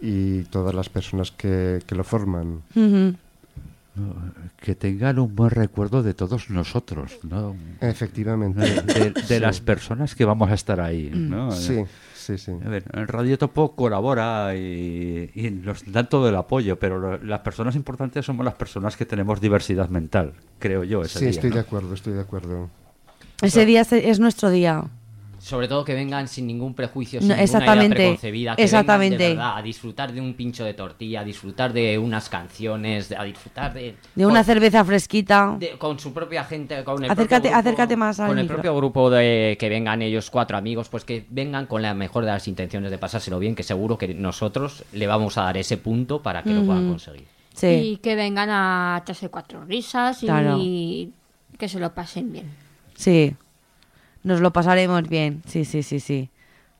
y 0.00 0.42
todas 0.44 0.74
las 0.74 0.90
personas 0.90 1.30
que, 1.30 1.80
que 1.86 1.94
lo 1.94 2.04
forman. 2.04 2.62
Ujú. 2.76 3.16
Que 4.56 4.74
tengan 4.74 5.18
un 5.18 5.34
buen 5.34 5.50
recuerdo 5.50 6.02
de 6.02 6.14
todos 6.14 6.50
nosotros, 6.50 7.18
¿no? 7.22 7.54
Efectivamente. 7.80 8.60
De, 8.60 9.10
de 9.28 9.40
las 9.40 9.60
personas 9.60 10.14
que 10.14 10.24
vamos 10.24 10.50
a 10.50 10.54
estar 10.54 10.80
ahí, 10.80 11.10
¿no? 11.14 11.50
Sí, 11.52 11.84
sí, 12.14 12.38
sí. 12.38 12.52
A 12.64 12.68
ver, 12.68 12.84
el 12.92 13.08
Radio 13.08 13.38
Topo 13.38 13.74
colabora 13.74 14.54
y, 14.56 15.30
y 15.34 15.50
nos 15.50 15.90
dan 15.90 16.08
todo 16.08 16.28
el 16.28 16.36
apoyo, 16.36 16.78
pero 16.78 16.98
lo- 16.98 17.18
las 17.24 17.40
personas 17.40 17.74
importantes 17.76 18.24
somos 18.26 18.44
las 18.44 18.54
personas 18.54 18.96
que 18.96 19.06
tenemos 19.06 19.40
diversidad 19.40 19.88
mental, 19.88 20.32
creo 20.58 20.84
yo. 20.84 21.02
Ese 21.02 21.18
Sí, 21.18 21.24
día, 21.26 21.30
estoy 21.30 21.50
¿no? 21.50 21.56
de 21.56 21.60
acuerdo, 21.62 21.94
estoy 21.94 22.12
de 22.14 22.20
acuerdo. 22.20 22.68
Ese 23.40 23.64
día 23.66 23.82
es, 23.82 23.92
es 23.92 24.18
nuestro 24.20 24.50
día. 24.50 24.84
Sobre 25.48 25.66
todo 25.66 25.82
que 25.82 25.94
vengan 25.94 26.28
sin 26.28 26.46
ningún 26.46 26.74
prejuicio, 26.74 27.20
No, 27.20 27.22
sin 27.22 27.28
ninguna 27.28 27.42
exactamente, 27.42 27.86
idea 27.86 27.94
preconcebida, 27.96 28.56
que 28.56 28.62
exactamente. 28.64 29.16
vengan 29.16 29.30
de 29.30 29.34
verdad 29.36 29.56
a 29.58 29.62
disfrutar 29.62 30.12
de 30.12 30.20
un 30.20 30.34
pincho 30.34 30.62
de 30.62 30.74
tortilla, 30.74 31.20
a 31.20 31.24
disfrutar 31.24 31.72
de 31.72 31.96
unas 31.98 32.28
canciones, 32.28 33.12
a 33.16 33.24
disfrutar 33.24 33.72
de... 33.72 33.94
De 34.14 34.26
una 34.26 34.40
con- 34.40 34.44
cerveza 34.44 34.84
fresquita. 34.84 35.56
de- 35.58 35.78
con 35.78 35.98
su 35.98 36.12
propia 36.12 36.44
gente, 36.44 36.84
con 36.84 37.02
el 37.02 37.10
Acércate- 37.10 37.16
propio 37.16 37.40
grupo- 37.50 37.56
acércate 37.58 37.96
más 37.96 38.20
al 38.20 38.28
con 38.28 38.38
el 38.38 38.44
micro. 38.44 38.56
propio 38.56 38.76
grupo 38.76 39.08
de 39.10 39.56
que 39.58 39.68
vengan 39.70 40.02
ellos 40.02 40.28
cuatro 40.30 40.58
amigos, 40.58 40.90
pues 40.90 41.06
que 41.06 41.24
vengan 41.30 41.64
con 41.64 41.80
la 41.80 41.94
mejor 41.94 42.26
de 42.26 42.30
las 42.32 42.46
intenciones 42.46 42.90
de 42.90 42.98
pasárselo 42.98 43.38
bien, 43.38 43.54
que 43.54 43.62
seguro 43.62 43.96
que 43.96 44.12
nosotros 44.14 44.84
le 44.92 45.06
vamos 45.06 45.38
a 45.38 45.44
dar 45.44 45.56
ese 45.56 45.78
punto 45.78 46.20
para 46.22 46.42
que 46.42 46.50
lo 46.50 46.62
puedan 46.66 46.90
conseguir. 46.90 47.26
Sí. 47.54 47.66
Y 47.68 47.96
que 47.96 48.14
vengan 48.16 48.50
a 48.50 49.00
echarse 49.02 49.30
cuatro 49.30 49.64
risas 49.64 50.22
y 50.22 50.26
Claro. 50.26 50.58
que 51.58 51.68
se 51.68 51.80
lo 51.80 51.94
pasen 51.94 52.32
bien. 52.32 52.50
Sí. 52.94 53.34
Nos 54.24 54.40
lo 54.40 54.52
pasaremos 54.52 55.08
bien. 55.08 55.42
Sí, 55.46 55.64
sí, 55.64 55.82
sí, 55.82 56.00
sí. 56.00 56.30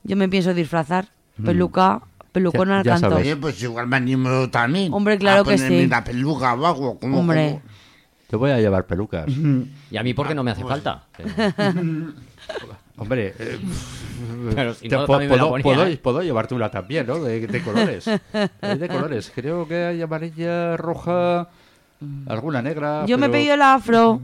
Yo 0.03 0.15
me 0.15 0.27
pienso 0.29 0.53
disfrazar. 0.53 1.07
Peluca, 1.43 2.01
pelucón 2.31 2.69
al 2.71 2.83
canto. 2.83 3.15
Oye, 3.15 3.35
pues 3.37 3.61
igual 3.63 3.87
me 3.87 3.95
animo 3.97 4.49
también. 4.49 4.93
Hombre, 4.93 5.17
claro 5.17 5.41
a 5.41 5.43
que 5.45 5.51
ponerme 5.55 5.79
sí. 5.79 5.85
una 5.85 6.03
peluca 6.03 6.53
o 6.53 6.65
algo. 6.65 6.99
Como, 6.99 7.19
Hombre. 7.19 7.47
como- 7.49 7.61
Te 8.27 8.35
voy 8.35 8.51
a 8.51 8.59
llevar 8.59 8.85
pelucas. 8.85 9.25
Y 9.89 9.97
a 9.97 10.03
mí 10.03 10.13
porque 10.13 10.35
no 10.35 10.43
me 10.43 10.51
hace 10.51 10.63
falta. 10.63 11.03
Pero, 11.15 11.29
Hombre, 12.97 13.33
eh, 13.39 13.57
pero 14.55 14.73
si 14.73 14.89
te 14.89 14.95
no, 14.95 15.05
po- 15.05 15.13
también 15.13 15.31
me 15.31 15.37
la 15.37 15.43
puedo, 15.43 15.51
ponía, 15.51 15.63
puedo- 15.63 15.85
¿eh? 15.87 15.97
puedo 15.97 16.21
llevarte 16.21 16.53
una 16.55 16.69
también, 16.69 17.07
¿no? 17.07 17.23
De, 17.23 17.47
de 17.47 17.61
colores. 17.61 18.05
Hay 18.61 18.77
de 18.77 18.87
colores. 18.89 19.31
Creo 19.33 19.65
que 19.67 19.85
hay 19.85 20.01
amarilla, 20.01 20.75
roja, 20.75 21.47
alguna 22.27 22.61
negra. 22.61 23.05
Yo 23.05 23.17
me 23.17 23.27
he 23.27 23.29
pero- 23.29 23.39
pedido 23.39 23.55
la 23.55 23.75
afro. 23.75 24.21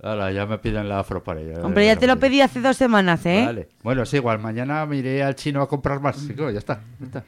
Ala, 0.00 0.30
ya 0.30 0.46
me 0.46 0.58
piden 0.58 0.88
la 0.88 1.00
afro 1.00 1.24
para 1.24 1.40
ella. 1.40 1.60
Hombre, 1.60 1.84
ya 1.84 1.96
te 1.96 2.06
lo 2.06 2.18
pedí 2.20 2.40
hace 2.40 2.60
dos 2.60 2.76
semanas, 2.76 3.26
¿eh? 3.26 3.42
Vale. 3.44 3.68
Bueno, 3.82 4.06
sí, 4.06 4.16
igual 4.16 4.38
mañana 4.38 4.86
me 4.86 4.96
iré 4.96 5.24
al 5.24 5.34
chino 5.34 5.60
a 5.60 5.68
comprar 5.68 6.00
más. 6.00 6.16
Sí, 6.16 6.34
claro, 6.34 6.52
ya 6.52 6.58
está. 6.60 6.82
ya 7.00 7.06
está. 7.06 7.24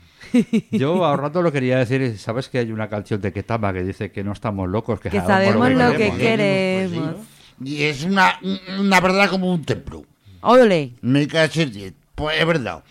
Yo 0.70 1.04
ahorrando 1.04 1.42
lo 1.42 1.50
quería 1.50 1.78
decir, 1.78 2.16
¿sabes 2.16 2.48
que 2.48 2.58
hay 2.58 2.70
una 2.70 2.88
canción 2.88 3.20
de 3.20 3.32
Ketama 3.32 3.72
que 3.72 3.82
dice 3.82 4.12
que 4.12 4.22
no 4.22 4.32
estamos 4.32 4.68
locos, 4.68 5.00
que, 5.00 5.10
Que 5.10 5.20
sabemos 5.20 5.68
lo 5.72 5.90
que 5.92 6.12
queremos? 6.12 6.18
queremos. 6.92 7.16
Y 7.62 7.82
es 7.82 8.04
una, 8.04 8.38
una 8.78 9.00
verdad 9.00 9.28
como 9.30 9.52
un 9.52 9.64
templo. 9.64 10.04
Ole. 10.42 10.92
Me 11.02 11.26
caché 11.26 11.62
en 11.62 11.72
diez. 11.72 11.94
Pues 12.14 12.38
es 12.38 12.46
verdad. 12.46 12.84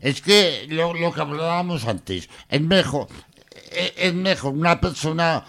Es 0.00 0.20
que 0.22 0.66
lo, 0.68 0.92
lo 0.92 1.12
que 1.12 1.20
hablábamos 1.20 1.86
antes, 1.86 2.28
es 2.48 2.60
mejor, 2.60 3.06
es, 3.70 3.92
es 3.96 4.14
mejor 4.14 4.54
una 4.54 4.80
persona 4.80 5.44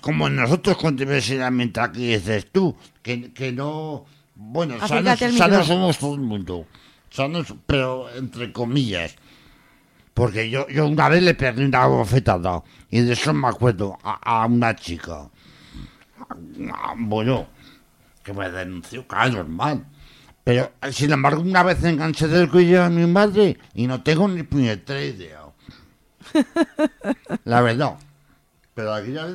como 0.00 0.28
nosotros 0.28 0.76
con 0.76 0.96
diversidad 0.96 1.50
mental 1.50 1.92
que 1.92 2.16
dices 2.16 2.50
tú, 2.50 2.76
que, 3.02 3.32
que 3.32 3.52
no, 3.52 4.04
bueno, 4.34 4.78
sanos, 4.86 5.18
sanos 5.18 5.66
somos 5.66 5.98
todo 5.98 6.14
el 6.14 6.20
mundo, 6.20 6.66
sanos, 7.10 7.54
pero 7.66 8.08
entre 8.14 8.52
comillas. 8.52 9.16
Porque 10.14 10.50
yo, 10.50 10.68
yo 10.68 10.86
una 10.86 11.08
vez 11.08 11.22
le 11.22 11.34
pegué 11.34 11.64
una 11.64 11.86
bofetada 11.86 12.62
y 12.90 13.00
de 13.00 13.12
eso 13.12 13.32
me 13.32 13.48
acuerdo 13.48 13.96
a, 14.02 14.42
a 14.42 14.46
una 14.46 14.74
chica. 14.74 15.30
Bueno, 16.96 17.46
que 18.22 18.32
me 18.32 18.50
denunció, 18.50 19.06
claro, 19.06 19.32
normal. 19.44 19.86
Pero, 20.42 20.72
sin 20.90 21.12
embargo, 21.12 21.42
una 21.42 21.62
vez 21.62 21.82
enganché 21.84 22.26
del 22.26 22.50
cuello 22.50 22.82
a 22.82 22.90
mi 22.90 23.06
madre 23.06 23.58
y 23.74 23.86
no 23.86 24.02
tengo 24.02 24.26
ni 24.26 24.42
puñetera 24.42 25.02
idea. 25.02 25.42
La 27.44 27.60
verdad. 27.60 27.96
Pero 28.74 28.94
aquí 28.94 29.12
ya... 29.12 29.28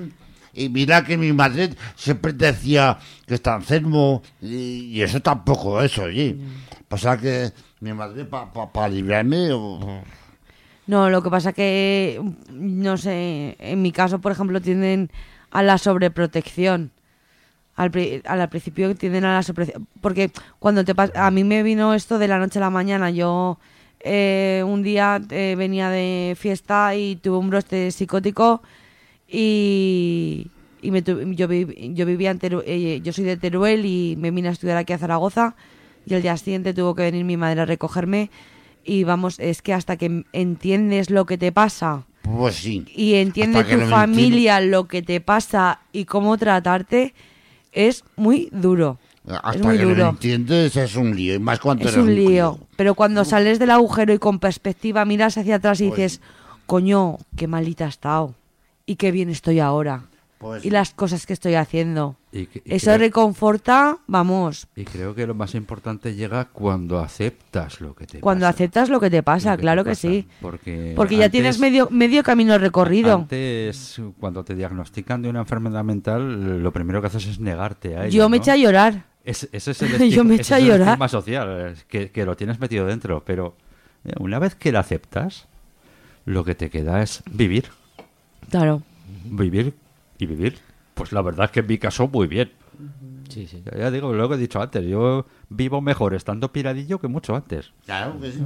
Y 0.55 0.69
mira 0.69 1.03
que 1.03 1.17
mi 1.17 1.33
madre 1.33 1.69
siempre 1.95 2.31
decía 2.33 2.97
que 3.27 3.35
está 3.35 3.55
enfermo 3.55 4.23
y, 4.41 4.91
y 4.93 5.01
eso 5.01 5.19
tampoco 5.21 5.81
es, 5.81 5.97
oye. 5.99 6.37
Pasa 6.87 7.17
que 7.17 7.51
mi 7.81 7.91
madre, 7.93 8.25
para 8.25 8.51
pa, 8.53 8.71
pa 8.71 8.87
librarme... 8.87 9.51
o- 9.51 10.01
No, 10.87 11.09
lo 11.09 11.21
que 11.21 11.29
pasa 11.29 11.51
que, 11.51 12.21
no 12.51 12.95
sé, 12.97 13.55
en 13.59 13.81
mi 13.81 13.91
caso, 13.91 14.19
por 14.21 14.31
ejemplo, 14.31 14.61
tienden 14.61 15.09
a 15.51 15.61
la 15.63 15.77
sobreprotección. 15.77 16.91
Al, 17.75 17.91
pri- 17.91 18.21
al, 18.25 18.47
principio 18.47 18.95
tienden 18.95 19.25
a 19.25 19.33
la 19.33 19.43
sobreprotección. 19.43 19.87
Porque 19.99 20.31
cuando 20.59 20.85
te 20.85 20.95
pas- 20.95 21.11
a 21.15 21.29
mí 21.31 21.43
me 21.43 21.63
vino 21.63 21.93
esto 21.93 22.17
de 22.19 22.27
la 22.29 22.37
noche 22.39 22.59
a 22.59 22.61
la 22.61 22.69
mañana. 22.69 23.09
Yo 23.09 23.57
eh, 23.99 24.63
un 24.65 24.83
día 24.83 25.19
eh, 25.31 25.55
venía 25.57 25.89
de 25.89 26.37
fiesta 26.39 26.95
y 26.95 27.15
tuve 27.17 27.37
un 27.39 27.49
brote 27.49 27.91
psicótico 27.91 28.61
y, 29.27 30.47
y 30.81 30.91
me 30.91 31.01
tu- 31.01 31.21
yo, 31.33 31.47
vi- 31.47 31.93
yo 31.93 32.05
vivía 32.05 32.31
en 32.31 32.39
Teru- 32.39 32.63
eh, 32.65 33.01
yo 33.03 33.13
soy 33.13 33.23
de 33.23 33.37
Teruel 33.37 33.85
y 33.85 34.15
me 34.17 34.31
vine 34.31 34.49
a 34.49 34.51
estudiar 34.51 34.77
aquí 34.77 34.93
a 34.93 34.97
Zaragoza 34.97 35.55
y 36.05 36.13
el 36.13 36.21
día 36.21 36.37
siguiente 36.37 36.73
tuvo 36.73 36.95
que 36.95 37.03
venir 37.03 37.25
mi 37.25 37.37
madre 37.37 37.61
a 37.61 37.65
recogerme 37.65 38.29
y 38.83 39.03
vamos, 39.03 39.39
es 39.39 39.61
que 39.61 39.73
hasta 39.73 39.97
que 39.97 40.23
entiendes 40.33 41.09
lo 41.09 41.25
que 41.25 41.37
te 41.39 41.51
pasa 41.51 42.03
Pues 42.21 42.55
sí. 42.55 42.85
y 42.95 43.15
entiende 43.15 43.63
tu 43.63 43.79
familia 43.87 44.59
lo 44.61 44.87
que 44.87 45.01
te 45.01 45.21
pasa 45.21 45.79
y 45.91 46.05
cómo 46.05 46.37
tratarte, 46.37 47.13
es 47.71 48.03
muy 48.15 48.49
duro. 48.51 48.99
Hasta 49.27 49.57
es 49.57 49.61
muy 49.65 49.77
que 49.79 49.85
lo 49.85 50.09
entiendes 50.09 50.75
es 50.77 50.95
un 50.95 51.15
lío. 51.15 51.33
Y 51.33 51.39
más 51.39 51.59
cuando 51.59 51.89
Es 51.89 51.97
un 51.97 52.13
lío. 52.13 52.59
Pero 52.75 52.93
cuando 52.93 53.25
sales 53.25 53.57
del 53.57 53.71
agujero 53.71 54.13
y 54.13 54.19
con 54.19 54.37
perspectiva 54.37 55.03
miras 55.03 55.35
hacia 55.39 55.55
atrás 55.55 55.81
y 55.81 55.87
Pues- 55.87 55.97
dices, 55.97 56.21
coño, 56.67 57.17
qué 57.35 57.47
malita 57.47 57.85
he 57.85 57.89
estado. 57.89 58.35
Y 58.85 58.95
qué 58.97 59.11
bien 59.11 59.29
estoy 59.29 59.59
ahora. 59.59 60.03
Pues 60.37 60.65
y 60.65 60.69
las 60.69 60.93
cosas 60.93 61.25
que 61.25 61.31
estoy 61.33 61.55
haciendo. 61.55 62.17
Y 62.31 62.47
que- 62.47 62.61
y 62.65 62.75
Eso 62.75 62.87
creo- 62.87 62.97
reconforta, 62.97 63.97
vamos, 64.05 64.67
Y 64.75 64.83
creo 64.83 65.15
que 65.15 65.25
lo 65.25 65.33
más 65.33 65.55
importante 65.55 66.13
llega 66.13 66.45
cuando 66.45 66.99
aceptas 66.99 67.79
lo 67.79 67.95
que 67.95 68.05
te 68.05 68.19
cuando 68.19 68.41
pasa. 68.45 68.49
aceptas 68.55 68.89
lo 68.89 68.99
que 68.99 69.09
te 69.09 69.23
pasa, 69.23 69.55
que 69.55 69.61
claro 69.61 69.83
te 69.83 69.89
que 69.89 69.91
pasa. 69.91 70.01
sí. 70.01 70.27
Porque, 70.41 70.93
Porque 70.95 71.15
ya 71.15 71.25
antes- 71.25 71.31
tienes 71.31 71.59
medio, 71.59 71.87
medio 71.89 72.21
camino 72.21 72.57
recorrido. 72.57 73.15
Antes, 73.15 73.99
cuando 74.19 74.43
te 74.43 74.55
diagnostican 74.55 75.21
de 75.21 75.29
una 75.29 75.39
enfermedad 75.39 75.83
mental, 75.85 76.61
lo 76.61 76.71
primero 76.73 76.99
que 77.01 77.07
haces 77.07 77.25
es 77.27 77.39
negarte 77.39 77.95
a 77.95 78.01
ella. 78.01 78.09
Yo 78.09 78.27
me 78.29 78.37
¿no? 78.37 78.43
eché 78.43 78.51
a 78.51 78.57
llorar. 78.57 79.05
Es- 79.23 79.47
ese 79.53 79.71
es 79.71 79.81
el 79.81 79.89
Yo 79.89 79.95
estigma, 80.03 80.23
me 80.25 80.33
ese 80.35 80.41
eché 80.43 80.53
a 80.53 80.57
es 80.57 80.63
el 80.63 80.69
llorar. 80.69 80.87
estigma 80.89 81.07
social, 81.07 81.75
que, 81.87 82.11
que 82.11 82.25
lo 82.25 82.35
tienes 82.35 82.59
metido 82.59 82.85
dentro. 82.85 83.23
Pero 83.25 83.55
eh, 84.03 84.11
una 84.19 84.37
vez 84.37 84.53
que 84.55 84.73
lo 84.73 84.79
aceptas, 84.79 85.47
lo 86.25 86.43
que 86.43 86.55
te 86.55 86.69
queda 86.69 87.01
es 87.01 87.23
vivir. 87.31 87.69
Claro. 88.49 88.81
Vivir 89.25 89.73
y 90.17 90.25
vivir. 90.25 90.57
Pues 90.93 91.11
la 91.11 91.21
verdad 91.21 91.45
es 91.45 91.51
que 91.51 91.59
en 91.61 91.67
mi 91.67 91.77
caso 91.77 92.07
muy 92.07 92.27
bien. 92.27 92.51
Sí, 93.29 93.47
sí. 93.47 93.61
Ya, 93.65 93.77
ya 93.79 93.91
digo 93.91 94.13
lo 94.13 94.29
que 94.29 94.35
he 94.35 94.37
dicho 94.37 94.61
antes. 94.61 94.85
Yo 94.85 95.25
vivo 95.49 95.81
mejor 95.81 96.13
estando 96.13 96.51
piradillo 96.51 96.99
que 96.99 97.07
mucho 97.07 97.35
antes. 97.35 97.71
Claro 97.85 98.19
que 98.19 98.31
sí. 98.31 98.39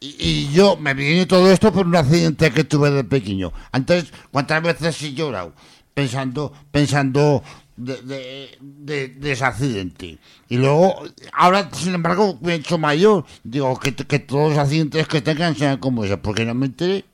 Y, 0.00 0.16
y 0.18 0.52
yo 0.52 0.76
me 0.76 0.94
viene 0.94 1.26
todo 1.26 1.50
esto 1.50 1.72
por 1.72 1.86
un 1.86 1.96
accidente 1.96 2.50
que 2.50 2.64
tuve 2.64 2.90
de 2.90 3.04
pequeño. 3.04 3.52
Antes, 3.72 4.12
¿cuántas 4.30 4.62
veces 4.62 5.02
he 5.02 5.12
llorado? 5.14 5.52
Pensando, 5.94 6.52
pensando 6.70 7.42
de, 7.76 7.96
de, 8.02 8.58
de- 8.60 9.08
de 9.08 9.32
ese 9.32 9.44
accidente. 9.44 10.18
Y 10.48 10.56
luego, 10.58 10.94
ahora, 11.32 11.68
sin 11.72 11.94
embargo, 11.94 12.38
me 12.42 12.52
he 12.52 12.56
hecho 12.56 12.78
mayor. 12.78 13.24
Digo, 13.42 13.78
que, 13.78 13.94
que 13.94 14.18
todos 14.18 14.50
los 14.50 14.58
accidentes 14.58 15.08
que 15.08 15.20
tengan 15.22 15.56
sean 15.56 15.78
como 15.78 16.04
ese, 16.04 16.16
porque 16.18 16.44
no 16.44 16.54
me 16.54 16.66
enteré. 16.66 17.04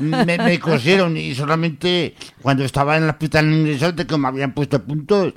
Me, 0.00 0.38
me 0.38 0.60
cosieron 0.60 1.16
y 1.16 1.34
solamente 1.34 2.14
cuando 2.40 2.64
estaba 2.64 2.96
en 2.96 3.04
el 3.04 3.10
hospital 3.10 3.52
ingresado 3.52 3.92
de 3.92 4.06
que 4.06 4.18
me 4.18 4.28
habían 4.28 4.52
puesto 4.52 4.82
puntos. 4.82 5.34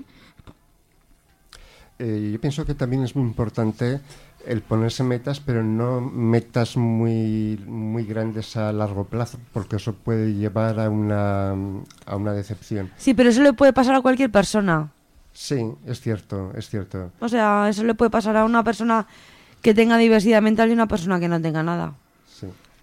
Eh, 1.98 2.32
yo 2.34 2.42
pienso 2.42 2.66
que 2.66 2.74
también 2.74 3.04
es 3.04 3.16
muy 3.16 3.26
importante 3.26 4.02
el 4.46 4.62
ponerse 4.62 5.04
metas, 5.04 5.40
pero 5.40 5.64
no 5.64 6.02
metas 6.02 6.78
muy, 6.78 7.60
muy 7.66 8.04
grandes 8.04 8.56
a 8.58 8.72
largo 8.72 9.06
plazo, 9.06 9.40
porque 9.54 9.78
eso 9.78 9.94
puede 9.94 10.34
llevar 10.34 10.80
a 10.80 10.90
una, 10.90 11.52
a 12.06 12.16
una 12.16 12.34
decepción. 12.34 12.92
Sí, 12.98 13.14
pero 13.14 13.30
eso 13.30 13.42
le 13.42 13.54
puede 13.54 13.74
pasar 13.74 13.96
a 13.96 14.02
cualquier 14.02 14.32
persona. 14.32 14.92
Sí, 15.34 15.74
es 15.86 16.00
cierto, 16.00 16.52
es 16.56 16.70
cierto. 16.70 17.12
O 17.20 17.28
sea, 17.28 17.68
eso 17.70 17.84
le 17.84 17.96
puede 17.96 18.12
pasar 18.12 18.38
a 18.38 18.46
una 18.46 18.64
persona 18.64 19.08
que 19.62 19.74
tenga 19.74 19.98
diversidad 19.98 20.42
mental 20.42 20.70
y 20.70 20.74
una 20.74 20.88
persona 20.88 21.20
que 21.20 21.28
no 21.28 21.42
tenga 21.42 21.64
nada. 21.64 21.96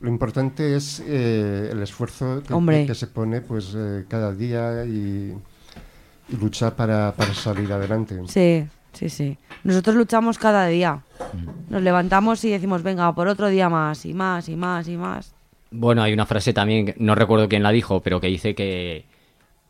Lo 0.03 0.09
importante 0.09 0.75
es 0.75 1.01
eh, 1.07 1.69
el 1.71 1.81
esfuerzo 1.81 2.43
que, 2.43 2.95
se 2.95 3.07
pone 3.07 3.41
pues 3.41 3.73
eh, 3.77 4.05
cada 4.09 4.35
día 4.35 4.85
y, 4.85 5.33
y 6.29 6.37
luchar 6.41 6.75
para, 6.75 7.13
para 7.13 7.33
salir 7.33 7.73
adelante. 7.73 8.21
Sí, 8.27 8.67
sí, 8.93 9.09
sí. 9.09 9.39
Nosotros 9.63 9.95
luchamos 9.95 10.39
cada 10.39 10.67
día. 10.67 11.05
Nos 11.71 11.83
levantamos 11.83 12.45
y 12.45 12.51
decimos, 12.51 12.83
venga, 12.83 13.15
por 13.15 13.29
otro 13.29 13.47
día 13.47 13.69
más, 13.69 14.05
y 14.05 14.13
más, 14.13 14.49
y 14.49 14.57
más, 14.57 14.89
y 14.89 14.97
más. 14.97 15.35
Bueno, 15.71 16.03
hay 16.03 16.13
una 16.13 16.27
frase 16.27 16.53
también, 16.53 16.95
no 16.99 17.15
recuerdo 17.15 17.49
quién 17.49 17.63
la 17.63 17.71
dijo, 17.71 18.01
pero 18.01 18.21
que 18.21 18.27
dice 18.27 18.57
que 18.57 19.05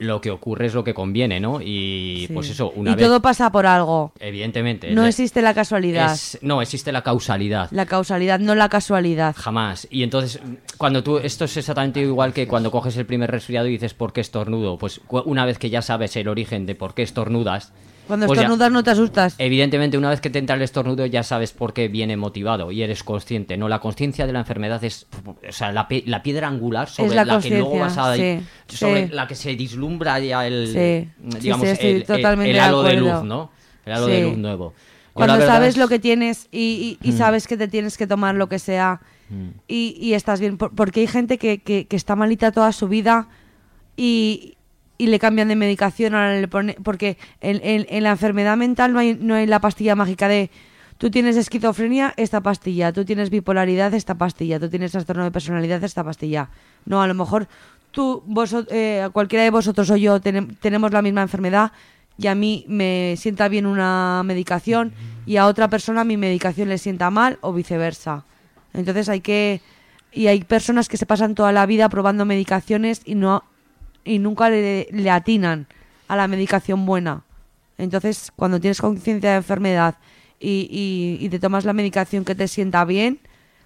lo 0.02 0.20
que 0.20 0.30
ocurre 0.30 0.66
es 0.66 0.74
lo 0.74 0.84
que 0.84 0.92
conviene, 0.94 1.40
¿no? 1.40 1.60
Y 1.60 2.24
Sí. 2.28 2.32
pues 2.34 2.50
eso, 2.50 2.70
una 2.74 2.90
y 2.92 2.94
vez... 2.94 3.04
todo 3.06 3.22
pasa 3.22 3.50
por 3.52 3.66
algo. 3.66 4.12
Evidentemente. 4.20 4.90
No 4.92 5.06
existe 5.06 5.40
la 5.42 5.54
casualidad. 5.54 6.12
es- 6.12 6.38
no, 6.42 6.60
existe 6.62 6.92
la 6.92 7.02
causalidad. 7.02 7.68
La 7.70 7.86
causalidad, 7.86 8.38
no 8.40 8.54
la 8.54 8.68
casualidad. 8.68 9.34
Jamás. 9.38 9.86
Y 9.90 10.02
entonces, 10.02 10.40
cuando 10.78 11.02
tú, 11.02 11.18
esto 11.18 11.44
es 11.44 11.56
exactamente 11.56 12.00
igual 12.00 12.32
que 12.32 12.46
cuando 12.46 12.70
coges 12.70 12.96
el 12.96 13.06
primer 13.06 13.30
resfriado 13.30 13.66
y 13.68 13.72
dices 13.72 13.94
por 13.94 14.12
qué 14.12 14.20
estornudo. 14.20 14.78
Pues 14.78 15.00
una 15.08 15.44
vez 15.46 15.58
que 15.58 15.70
ya 15.70 15.82
sabes 15.82 16.16
el 16.16 16.28
origen 16.28 16.66
de 16.66 16.74
por 16.74 16.94
qué 16.94 17.02
estornudas. 17.02 17.72
Cuando 18.06 18.26
pues 18.26 18.36
ya- 18.36 18.42
estornudas 18.42 18.72
no 18.72 18.82
te 18.82 18.90
asustas. 18.90 19.34
Evidentemente, 19.38 19.96
una 19.96 20.10
vez 20.10 20.20
que 20.20 20.28
te 20.28 20.38
entra 20.38 20.56
el 20.56 20.62
estornudo, 20.62 21.06
ya 21.06 21.22
sabes 21.22 21.52
por 21.52 21.72
qué 21.72 21.88
viene 21.88 22.16
motivado 22.16 22.70
y 22.72 22.82
eres 22.82 23.04
consciente. 23.04 23.56
No, 23.56 23.68
la 23.68 23.78
conciencia 23.78 24.26
de 24.26 24.32
la 24.32 24.40
enfermedad 24.40 24.82
es, 24.84 25.06
o 25.26 25.36
sea, 25.52 25.70
la, 25.72 25.86
la 26.06 26.22
piedra 26.22 26.48
angular 26.48 26.88
sobre 26.88 27.14
la 27.14 27.24
la, 27.24 27.40
que 27.40 27.50
luego 27.50 27.78
vas 27.78 27.96
a, 27.98 28.14
sí, 28.16 28.40
sobre 28.68 29.06
sí. 29.08 29.12
la 29.14 29.26
que 29.28 29.34
se 29.36 29.54
vislumbra 29.54 30.18
ya 30.18 30.46
el, 30.46 30.66
Sí, 30.66 31.10
sí, 31.32 31.38
digamos, 31.40 31.66
el, 31.68 31.78
el- 31.86 32.04
totalmente 32.04 32.50
el 32.50 32.56
de 32.56 32.60
halo 32.60 32.82
de 32.82 32.90
acuerdo. 32.90 33.14
luz, 33.20 33.24
¿no? 33.24 33.50
El 33.86 33.92
halo 33.92 34.06
de 34.08 34.22
luz 34.22 34.36
nuevo. 34.38 34.74
Yo, 34.74 35.12
Cuando 35.14 35.40
sabes 35.46 35.68
es- 35.70 35.76
Mm. 35.76 35.80
lo 35.80 35.88
que 35.88 35.98
tienes 35.98 36.48
y, 36.50 36.98
y- 37.02 37.08
y 37.08 37.12
sabes 37.12 37.46
que 37.46 37.56
te 37.56 37.68
tienes 37.68 37.96
que 37.98 38.06
tomar 38.06 38.34
lo 38.34 38.48
que 38.48 38.58
sea 38.58 39.00
y, 39.68 39.96
y 40.00 40.14
estás 40.14 40.40
bien. 40.40 40.58
Por- 40.58 40.74
porque 40.74 41.00
hay 41.00 41.06
gente 41.06 41.38
que, 41.38 41.58
que- 41.58 41.86
que 41.86 41.96
está 41.96 42.16
malita 42.16 42.50
toda 42.52 42.72
su 42.72 42.88
vida 42.88 43.28
y, 43.96 44.56
y 44.98 45.06
le 45.06 45.18
cambian 45.18 45.48
de 45.48 45.56
medicación. 45.56 46.14
Ahora 46.14 46.40
le 46.40 46.48
pone, 46.48 46.76
porque 46.82 47.18
en, 47.40 48.02
la 48.02 48.10
enfermedad 48.10 48.56
mental 48.56 48.92
no 48.92 48.98
hay, 48.98 49.14
no 49.20 49.34
hay 49.34 49.46
la 49.46 49.60
pastilla 49.60 49.94
mágica 49.96 50.28
de 50.28 50.50
tú 50.98 51.10
tienes 51.10 51.36
esquizofrenia, 51.36 52.14
esta 52.16 52.40
pastilla. 52.40 52.92
Tú 52.92 53.04
tienes 53.04 53.30
bipolaridad, 53.30 53.92
esta 53.94 54.14
pastilla. 54.14 54.60
Tú 54.60 54.68
tienes 54.68 54.92
trastorno 54.92 55.24
de 55.24 55.30
personalidad, 55.30 55.82
esta 55.82 56.04
pastilla. 56.04 56.50
No, 56.84 57.02
a 57.02 57.06
lo 57.08 57.14
mejor 57.14 57.48
tú, 57.90 58.22
vosot- 58.28 58.68
eh, 58.70 59.08
cualquiera 59.12 59.42
de 59.42 59.50
vosotros 59.50 59.90
o 59.90 59.96
yo 59.96 60.20
tenem- 60.20 60.56
tenemos 60.60 60.92
la 60.92 61.02
misma 61.02 61.22
enfermedad 61.22 61.72
y 62.18 62.26
a 62.28 62.34
mí 62.34 62.64
me 62.68 63.14
sienta 63.16 63.48
bien 63.48 63.66
una 63.66 64.22
medicación 64.24 64.92
y 65.26 65.36
a 65.38 65.46
otra 65.46 65.68
persona 65.68 66.04
mi 66.04 66.16
medicación 66.16 66.68
le 66.68 66.78
sienta 66.78 67.10
mal 67.10 67.38
o 67.40 67.52
viceversa. 67.52 68.24
Entonces 68.72 69.08
hay 69.08 69.20
que 69.20 69.60
y 70.12 70.26
hay 70.26 70.44
personas 70.44 70.88
que 70.88 70.98
se 70.98 71.06
pasan 71.06 71.34
toda 71.34 71.52
la 71.52 71.64
vida 71.66 71.88
probando 71.88 72.24
medicaciones 72.24 73.00
y 73.04 73.14
no 73.14 73.44
y 74.04 74.18
nunca 74.18 74.50
le, 74.50 74.88
le 74.90 75.10
atinan 75.10 75.66
a 76.08 76.16
la 76.16 76.28
medicación 76.28 76.84
buena. 76.86 77.24
Entonces, 77.78 78.32
cuando 78.36 78.60
tienes 78.60 78.80
conciencia 78.80 79.30
de 79.30 79.36
enfermedad 79.36 79.96
y, 80.38 80.68
y- 80.70 81.24
y 81.24 81.28
te 81.28 81.38
tomas 81.38 81.64
la 81.64 81.72
medicación 81.72 82.24
que 82.24 82.34
te 82.34 82.46
sienta 82.48 82.84
bien, 82.84 83.18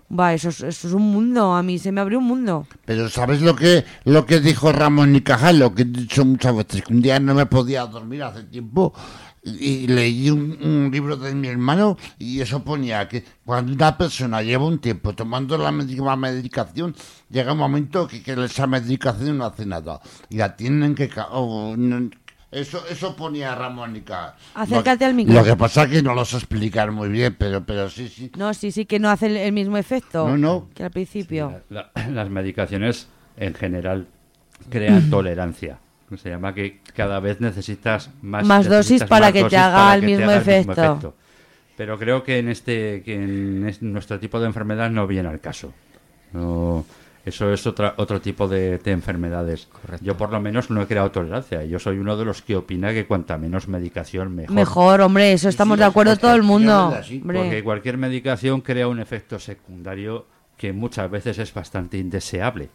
va, 0.08 0.32
eso 0.34 0.50
es, 0.50 0.60
eso 0.62 0.88
es 0.88 0.94
un 0.94 1.10
mundo. 1.10 1.54
A 1.54 1.62
mí 1.62 1.78
se 1.78 1.90
me 1.92 2.00
abrió 2.00 2.18
un 2.18 2.24
mundo. 2.26 2.66
Pero 2.84 3.08
¿sabes 3.08 3.42
lo 3.42 3.56
que 3.56 3.84
lo 4.04 4.24
que 4.26 4.40
dijo 4.40 4.72
Ramón 4.72 5.16
y 5.16 5.20
Cajal? 5.22 5.58
Lo 5.58 5.74
que 5.74 5.82
he 5.82 5.86
dicho 5.86 6.24
muchas 6.24 6.54
veces, 6.56 6.82
que 6.82 6.92
un 6.92 7.02
día 7.02 7.18
no 7.18 7.34
me 7.34 7.46
podía 7.46 7.84
dormir 7.86 8.22
hace 8.22 8.44
tiempo 8.44 8.94
y, 9.46 9.86
leí 9.86 10.28
un, 10.30 10.58
un 10.60 10.90
libro 10.92 11.16
de 11.16 11.34
mi 11.34 11.48
hermano 11.48 11.96
y 12.18 12.40
eso 12.40 12.64
ponía 12.64 13.08
que 13.08 13.24
cuando 13.44 13.72
una 13.72 13.96
persona 13.96 14.42
lleva 14.42 14.64
un 14.66 14.80
tiempo 14.80 15.14
tomando 15.14 15.56
la 15.56 15.70
misma 15.70 16.16
medicación, 16.16 16.94
llega 17.30 17.52
un 17.52 17.58
momento 17.58 18.08
que, 18.08 18.22
que 18.22 18.32
esa 18.44 18.66
medicación 18.66 19.38
no 19.38 19.46
hace 19.46 19.64
nada 19.64 20.00
y 20.28 20.36
la 20.36 20.56
tienen 20.56 20.94
que... 20.94 21.08
ca- 21.08 21.28
o 21.30 21.76
no- 21.76 22.10
eso, 22.52 22.82
eso 22.88 23.14
ponía 23.16 23.54
Ramón 23.54 23.96
y 23.96 24.00
Cajal. 24.02 24.34
Acércate 24.54 25.04
Lo- 25.04 25.08
al 25.08 25.14
micro. 25.14 25.34
Lo 25.34 25.44
que 25.44 25.56
pasa 25.56 25.82
es 25.84 25.90
que 25.90 26.02
no 26.02 26.14
lo 26.14 26.24
sé 26.24 26.36
explicar 26.38 26.90
muy 26.92 27.08
bien, 27.08 27.34
pero, 27.38 27.64
pero 27.66 27.90
sí, 27.90 28.08
sí. 28.08 28.30
No, 28.38 28.54
sí, 28.54 28.70
sí, 28.70 28.86
que 28.86 28.98
no 28.98 29.10
hace 29.10 29.26
el, 29.26 29.36
el 29.36 29.52
mismo 29.52 29.76
efecto 29.76 30.26
No, 30.28 30.38
no. 30.38 30.68
que 30.74 30.84
al 30.84 30.90
principio. 30.90 31.60
La- 31.70 31.90
las 32.10 32.30
medicaciones 32.30 33.08
en 33.36 33.52
general 33.54 34.06
crean 34.70 35.10
tolerancia. 35.10 35.78
Se 36.16 36.30
llama 36.30 36.54
que 36.54 36.80
cada 36.94 37.18
vez 37.20 37.40
necesitas 37.40 38.10
más, 38.22 38.46
Más 38.46 38.64
dosis 38.68 38.76
necesitas 39.02 39.08
para 39.08 39.26
más 39.26 39.32
que 39.32 39.44
te 39.44 39.56
haga 39.56 39.76
para 39.76 39.94
el 39.94 40.00
que 40.00 40.06
te 40.06 40.12
mismo 40.16 40.24
haga 40.30 40.34
el 40.36 40.40
efecto. 40.60 41.14
Pero 41.76 41.98
creo 41.98 42.22
que 42.22 42.38
en 42.38 42.48
este 42.48 43.02
que 43.02 43.14
en 43.14 43.66
es- 43.68 43.82
nuestro 43.82 44.18
tipo 44.20 44.38
de 44.40 44.46
enfermedad 44.46 44.88
no 44.90 45.06
viene 45.06 45.28
al 45.28 45.40
caso. 45.40 45.72
No, 46.32 46.84
eso 47.24 47.52
es 47.52 47.66
otra, 47.66 47.94
otro 47.96 48.20
tipo 48.20 48.46
de, 48.46 48.78
de 48.78 48.90
enfermedades. 48.92 49.68
Yo 50.00 50.16
por 50.16 50.30
lo 50.30 50.40
menos 50.40 50.70
no 50.70 50.80
he 50.80 50.86
creado 50.86 51.10
tolerancia. 51.10 51.64
Yo 51.64 51.78
soy 51.78 51.98
uno 51.98 52.16
de 52.16 52.24
los 52.24 52.40
que 52.42 52.56
opina 52.56 52.92
que 52.92 53.04
cuanta 53.06 53.36
menos 53.36 53.66
medicación 53.68 54.34
mejor. 54.34 54.54
Mejor, 54.54 55.00
hombre, 55.00 55.32
eso 55.32 55.48
estamos 55.48 55.76
de 55.78 55.84
acuerdo 55.84 56.16
todo 56.16 56.34
el 56.34 56.42
mundo. 56.44 56.90
verdad, 56.90 57.04
sí, 57.06 57.18
hombre. 57.20 57.38
Porque 57.40 57.64
cualquier 57.64 57.98
medicación 57.98 58.60
crea 58.60 58.86
un 58.88 59.00
efecto 59.00 59.38
secundario 59.38 60.26
que 60.56 60.72
muchas 60.72 61.10
veces 61.10 61.38
es 61.38 61.52
bastante 61.52 61.98
indeseable. 61.98 62.70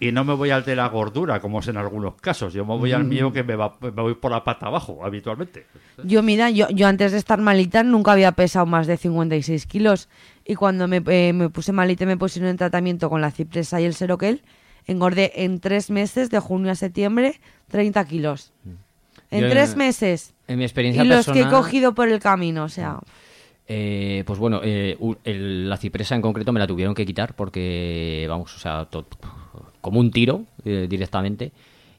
Y 0.00 0.12
no 0.12 0.24
me 0.24 0.34
voy 0.34 0.50
al 0.50 0.64
de 0.64 0.76
la 0.76 0.88
gordura, 0.88 1.40
como 1.40 1.58
es 1.58 1.66
en 1.68 1.76
algunos 1.76 2.14
casos. 2.20 2.52
Yo 2.52 2.64
me 2.64 2.76
voy 2.76 2.92
al 2.92 3.04
mío 3.04 3.32
que 3.32 3.42
me, 3.42 3.56
va, 3.56 3.74
me 3.80 3.90
voy 3.90 4.14
por 4.14 4.30
la 4.30 4.44
pata 4.44 4.66
abajo, 4.66 5.04
habitualmente. 5.04 5.66
Yo, 6.04 6.22
mira, 6.22 6.50
yo, 6.50 6.68
yo 6.70 6.86
antes 6.86 7.10
de 7.12 7.18
estar 7.18 7.40
malita 7.40 7.82
nunca 7.82 8.12
había 8.12 8.30
pesado 8.32 8.64
más 8.66 8.86
de 8.86 8.96
56 8.96 9.66
kilos. 9.66 10.08
Y 10.44 10.54
cuando 10.54 10.86
me, 10.86 11.02
eh, 11.08 11.32
me 11.32 11.48
puse 11.50 11.72
malita 11.72 12.04
y 12.04 12.06
me 12.06 12.16
pusieron 12.16 12.48
en 12.50 12.56
tratamiento 12.56 13.10
con 13.10 13.20
la 13.20 13.32
cipresa 13.32 13.80
y 13.80 13.86
el 13.86 13.94
seroquel, 13.94 14.42
engordé 14.86 15.32
en 15.44 15.58
tres 15.58 15.90
meses, 15.90 16.30
de 16.30 16.38
junio 16.38 16.70
a 16.70 16.74
septiembre, 16.76 17.40
30 17.68 18.04
kilos. 18.06 18.52
En 19.30 19.42
Yo, 19.42 19.50
tres 19.50 19.74
meses. 19.76 20.32
En 20.46 20.58
mi 20.58 20.62
Y 20.62 20.66
experiencia 20.66 21.04
los 21.04 21.26
que 21.26 21.40
he 21.40 21.48
cogido 21.50 21.94
por 21.94 22.08
el 22.08 22.20
camino, 22.20 22.62
o 22.64 22.68
sea... 22.68 23.00
Eh, 23.70 24.22
pues 24.26 24.38
bueno, 24.38 24.60
eh, 24.64 24.96
el- 25.24 25.68
la 25.68 25.76
cipresa 25.76 26.14
en 26.14 26.22
concreto 26.22 26.52
me 26.52 26.60
la 26.60 26.66
tuvieron 26.66 26.94
que 26.94 27.04
quitar 27.04 27.34
porque, 27.36 28.24
vamos, 28.26 28.56
o 28.56 28.58
sea, 28.58 28.86
to- 28.86 29.04
como 29.88 30.00
un 30.00 30.10
tiro 30.10 30.44
eh, 30.64 30.86
directamente. 30.88 31.52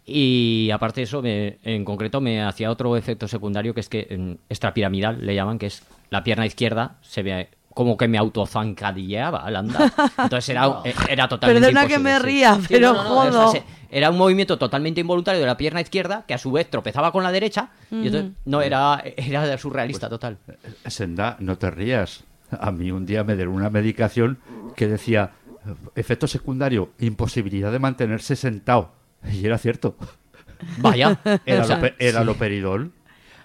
Y 0.06 0.70
aparte 0.72 1.02
de 1.02 1.06
eso, 1.06 1.22
me- 1.22 1.58
en 1.64 1.84
concreto 1.86 2.22
me 2.22 2.42
hacía 2.42 2.72
otro 2.72 2.96
efecto 2.98 3.28
secundario 3.28 3.74
que 3.74 3.80
es 3.80 3.90
que 3.90 4.38
extrapiramidal 4.50 5.26
le 5.26 5.36
llaman, 5.36 5.60
que 5.60 5.68
es 5.68 5.84
la 6.10 6.24
pierna 6.24 6.46
izquierda 6.46 6.96
se 7.02 7.24
ve 7.24 7.50
como 7.74 7.96
que 7.96 8.08
me 8.08 8.18
autozancadilleaba 8.18 9.40
al 9.46 9.56
andar. 9.56 9.92
Entonces 10.18 10.50
era, 10.50 10.82
eh, 10.84 10.94
era 11.10 11.28
totalmente 11.28 11.68
Perdona 11.68 11.88
que 11.88 12.00
me 12.00 12.18
sí. 12.18 12.24
ría, 12.26 12.56
Sí, 12.56 12.66
pero 12.70 12.94
no, 12.94 13.04
no, 13.04 13.10
no, 13.10 13.20
o 13.22 13.24
sea, 13.32 13.32
jodo. 13.42 13.52
se- 13.52 13.64
era 13.92 14.10
un 14.10 14.18
movimiento 14.18 14.58
totalmente 14.58 15.02
involuntario 15.02 15.40
de 15.42 15.48
la 15.48 15.58
pierna 15.58 15.82
izquierda 15.82 16.24
que 16.28 16.34
a 16.34 16.38
su 16.38 16.52
vez 16.52 16.70
tropezaba 16.70 17.12
con 17.12 17.24
la 17.24 17.32
derecha 17.32 17.70
y 17.92 18.08
entonces 18.08 18.32
no 18.46 18.62
era 18.62 19.02
era 19.18 19.58
surrealista 19.58 20.10
total. 20.10 20.38
Senda, 20.86 21.38
no 21.40 21.58
te 21.58 21.72
rías. 21.72 22.24
A 22.52 22.72
mí 22.72 22.90
un 22.92 23.06
día 23.06 23.24
me 23.24 23.36
dieron 23.36 23.54
una 23.54 23.70
medicación 23.70 24.40
que 24.76 24.88
decía 24.88 25.32
efecto 25.96 26.28
secundario, 26.28 26.92
imposibilidad 27.00 27.72
de 27.72 27.80
mantenerse 27.80 28.36
sentado. 28.36 28.94
Y 29.34 29.46
era 29.46 29.58
cierto. 29.58 29.96
Vaya, 30.78 31.20
Era, 31.46 31.64
o 31.64 31.66
sea, 31.66 31.76
lo, 31.78 31.82
pe- 31.82 31.96
era 32.00 32.20
sí. 32.20 32.26
lo 32.26 32.36
peridol. 32.36 32.92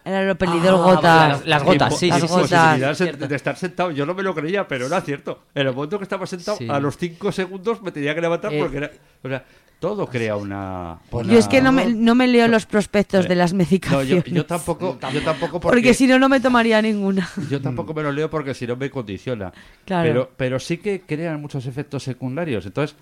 Era 0.05 0.23
lo 0.25 0.37
pelidor 0.37 0.75
Ah, 0.75 0.95
gotas. 0.95 1.29
las- 1.29 1.47
las 1.47 1.63
gotas, 1.65 1.99
sí, 1.99 2.09
Las 2.09 2.21
sí, 2.21 2.29
sí, 2.29 2.35
gotas. 2.35 2.99
De, 3.29 3.37
estar 3.37 3.57
sentado. 3.57 3.91
Yo 3.91 4.05
no 4.05 4.13
me 4.15 4.23
lo 4.23 4.35
creía, 4.35 4.69
pero 4.69 4.87
era 4.87 5.01
cierto. 5.01 5.45
En 5.55 5.67
el 5.67 5.75
momento 5.75 5.99
que 5.99 6.03
estaba 6.05 6.27
sentado, 6.27 6.59
Sí. 6.59 6.69
a 6.69 6.79
los 6.79 6.97
cinco 6.99 7.33
segundos 7.33 7.81
me 7.83 7.91
tenía 7.91 8.15
que 8.15 8.21
levantar 8.21 8.53
Eh, 8.53 8.59
porque 8.61 8.77
era. 8.77 8.91
O 9.23 9.29
sea, 9.29 9.43
todo 9.81 10.07
crea 10.07 10.37
una. 10.37 10.99
una- 11.11 11.33
Yo 11.33 11.39
es 11.39 11.49
que 11.49 11.63
no 11.63 11.73
me, 11.73 11.87
no 11.87 12.15
me 12.15 12.27
leo 12.29 12.49
los 12.49 12.67
prospectos 12.67 13.27
de 13.29 13.35
las 13.35 13.53
No, 13.53 13.59
medicaciones. 13.59 14.25
yo, 14.25 14.35
yo 14.35 14.47
tampoco, 14.47 14.99
yo 15.13 15.23
tampoco 15.23 15.59
porque, 15.61 15.77
porque 15.77 15.95
si 15.95 16.07
no, 16.07 16.19
no 16.19 16.29
me 16.29 16.39
tomaría 16.41 16.81
ninguna. 16.83 17.29
yo 17.51 17.61
tampoco 17.63 17.95
me 17.95 18.03
lo 18.03 18.13
leo 18.13 18.29
porque 18.29 18.53
si 18.55 18.67
no 18.67 18.77
me 18.77 18.91
condiciona. 18.91 19.53
Claro. 19.87 20.07
Pero, 20.09 20.31
pero 20.37 20.61
sí 20.61 20.79
que 20.79 21.01
crean 21.01 21.41
muchos 21.41 21.65
efectos 21.67 22.03
secundarios. 22.03 22.67
Entonces, 22.67 22.97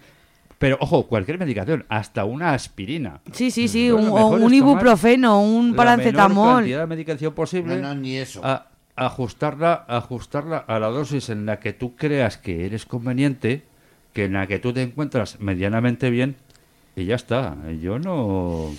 pero 0.62 0.76
ojo, 0.80 1.08
cualquier 1.08 1.38
medicación, 1.38 1.84
hasta 1.88 2.24
una 2.24 2.54
aspirina. 2.54 3.20
Sí, 3.32 3.50
sí, 3.50 3.66
sí, 3.66 3.90
un, 3.90 4.54
ibuprofeno, 4.54 5.42
un 5.42 5.54
La 5.54 5.60
menor 5.62 5.76
paracetamol. 5.76 6.54
cantidad 6.58 6.80
de 6.80 6.86
medicación 6.86 7.34
posible. 7.34 7.76
No, 7.76 7.88
no, 7.88 7.94
ni 8.00 8.16
eso. 8.16 8.40
a- 8.44 8.68
ajustarla, 8.94 9.84
ajustarla 9.88 10.58
a 10.58 10.78
la 10.78 10.86
dosis 10.86 11.30
en 11.30 11.46
la 11.46 11.58
que 11.58 11.72
tú 11.72 11.96
creas 11.96 12.38
que 12.38 12.64
eres 12.64 12.86
conveniente, 12.86 13.64
que 14.12 14.26
en 14.26 14.34
la 14.34 14.46
que 14.46 14.60
tú 14.60 14.72
te 14.72 14.82
encuentras 14.82 15.40
medianamente 15.40 16.10
bien 16.10 16.36
y 16.94 17.06
ya 17.06 17.16
está. 17.16 17.56
Yo 17.80 17.98
no. 17.98 18.70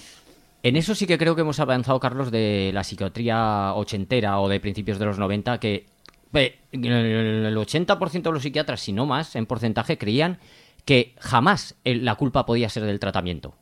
En 0.64 0.78
eso 0.78 0.96
sí 0.96 1.06
que 1.06 1.18
creo 1.18 1.36
que 1.36 1.42
hemos 1.42 1.60
avanzado, 1.60 2.00
Carlos, 2.00 2.32
de 2.32 2.72
la 2.74 2.86
psiquiatría 2.86 3.74
ochentera 3.74 4.40
o 4.40 4.48
de 4.48 4.62
principios 4.62 5.00
de 5.00 5.06
los 5.06 5.20
90, 5.20 5.60
que 5.60 5.86
el 6.32 7.58
80% 7.58 8.22
de 8.24 8.32
los 8.32 8.42
psiquiatras, 8.44 8.80
si 8.80 8.94
no 8.94 9.06
más, 9.06 9.36
en 9.36 9.46
porcentaje, 9.46 9.98
creían 9.98 10.38
que 10.86 11.16
jamás 11.20 11.76
el- 11.84 12.04
la 12.06 12.16
culpa 12.16 12.46
podía 12.46 12.70
ser 12.70 12.84
del 12.84 13.00
tratamiento. 13.00 13.56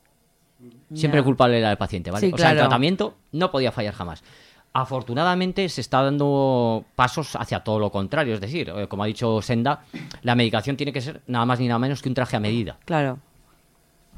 Siempre 0.93 1.19
el 1.19 1.23
culpable 1.25 1.57
era 1.59 1.71
el 1.71 1.77
paciente, 1.77 2.11
¿vale? 2.11 2.27
Sí, 2.27 2.33
o 2.33 2.37
sea, 2.37 2.51
el 2.51 2.57
tratamiento 2.57 3.17
no 3.31 3.49
podía 3.51 3.71
fallar 3.71 3.93
jamás. 3.93 4.23
Afortunadamente 4.73 5.67
se 5.69 5.81
está 5.81 6.01
dando 6.01 6.85
pasos 6.95 7.35
hacia 7.35 7.59
todo 7.61 7.77
lo 7.79 7.91
contrario, 7.91 8.33
es 8.35 8.41
decir, 8.41 8.69
eh, 8.75 8.87
como 8.87 9.03
ha 9.03 9.05
dicho 9.05 9.41
Senda, 9.41 9.83
la 10.21 10.35
medicación 10.35 10.77
tiene 10.77 10.93
que 10.93 11.01
ser 11.01 11.21
nada 11.27 11.45
más 11.45 11.59
ni 11.59 11.67
nada 11.67 11.79
menos 11.79 12.01
que 12.01 12.09
un 12.09 12.15
traje 12.15 12.37
a 12.37 12.39
medida. 12.39 12.77
Claro. 12.85 13.19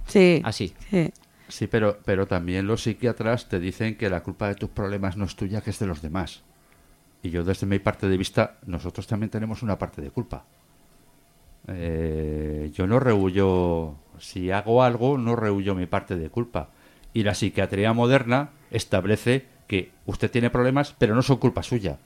Sí. 0.07 0.41
Así. 0.43 0.73
sí. 0.89 1.11
Sí, 1.47 1.67
pero, 1.67 1.99
pero 2.05 2.25
también 2.25 2.65
los 2.65 2.83
psiquiatras 2.83 3.47
te 3.49 3.59
dicen 3.59 3.95
que 3.97 4.09
la 4.09 4.23
culpa 4.23 4.47
de 4.47 4.55
tus 4.55 4.69
problemas 4.69 5.17
no 5.17 5.25
es 5.25 5.35
tuya, 5.35 5.61
que 5.61 5.69
es 5.69 5.79
de 5.79 5.85
los 5.87 6.01
demás. 6.01 6.41
Y 7.21 7.29
yo 7.29 7.43
desde 7.43 7.67
mi 7.67 7.79
parte 7.79 8.07
de 8.07 8.17
vista, 8.17 8.57
nosotros 8.65 9.05
también 9.07 9.29
tenemos 9.29 9.61
una 9.61 9.77
parte 9.77 10.01
de 10.01 10.09
culpa. 10.09 10.45
Eh, 11.67 12.71
yo 12.73 12.87
no 12.87 12.99
rehuyo, 12.99 13.95
si 14.19 14.51
hago 14.51 14.83
algo, 14.83 15.17
no 15.17 15.35
rehuyo 15.35 15.75
mi 15.75 15.85
parte 15.85 16.15
de 16.15 16.29
culpa. 16.29 16.69
Y 17.13 17.23
la 17.23 17.33
psiquiatría 17.35 17.93
moderna 17.93 18.49
establece 18.71 19.45
que 19.67 19.91
usted 20.05 20.29
tiene 20.31 20.49
problemas, 20.49 20.93
pero 20.97 21.15
no 21.15 21.21
son 21.21 21.37
culpa 21.37 21.63
suya. 21.63 21.97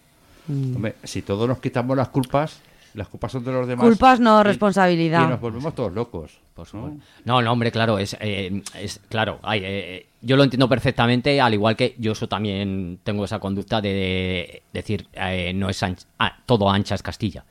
Mm. 0.48 0.76
Hombre, 0.76 0.96
si 1.04 1.22
todos 1.22 1.48
nos 1.48 1.60
quitamos 1.60 1.98
las 1.98 2.10
culpas, 2.10 2.62
las 2.94 3.08
culpas 3.08 3.32
son 3.32 3.44
de 3.44 3.52
los 3.52 3.68
demás. 3.68 3.86
Culpas 3.86 4.20
no, 4.20 4.42
y- 4.42 4.44
responsabilidad. 4.44 5.26
Y 5.26 5.30
nos 5.32 5.42
volvemos 5.42 5.74
todos 5.76 5.92
locos. 5.94 6.40
Por 6.54 6.74
¿no? 6.74 6.98
No, 7.26 7.42
no, 7.42 7.52
hombre, 7.52 7.72
claro, 7.72 8.00
es, 8.00 8.18
eh, 8.20 8.64
es 8.80 9.00
claro. 9.10 9.40
hay, 9.44 9.62
eh, 9.64 10.08
yo 10.22 10.36
lo 10.36 10.44
entiendo 10.44 10.68
perfectamente, 10.68 11.40
al 11.40 11.54
igual 11.54 11.76
que 11.76 11.96
yo 12.00 12.14
eso 12.14 12.28
también 12.28 13.00
tengo 13.04 13.26
esa 13.26 13.38
conducta 13.40 13.80
de, 13.80 13.90
de 13.90 14.64
decir 14.74 15.08
eh, 15.14 15.52
no 15.54 15.70
es 15.70 15.84
anch- 15.84 16.06
ah, 16.18 16.36
todo 16.48 16.70
ancha 16.70 16.96
es 16.96 17.04
Castilla. 17.04 17.44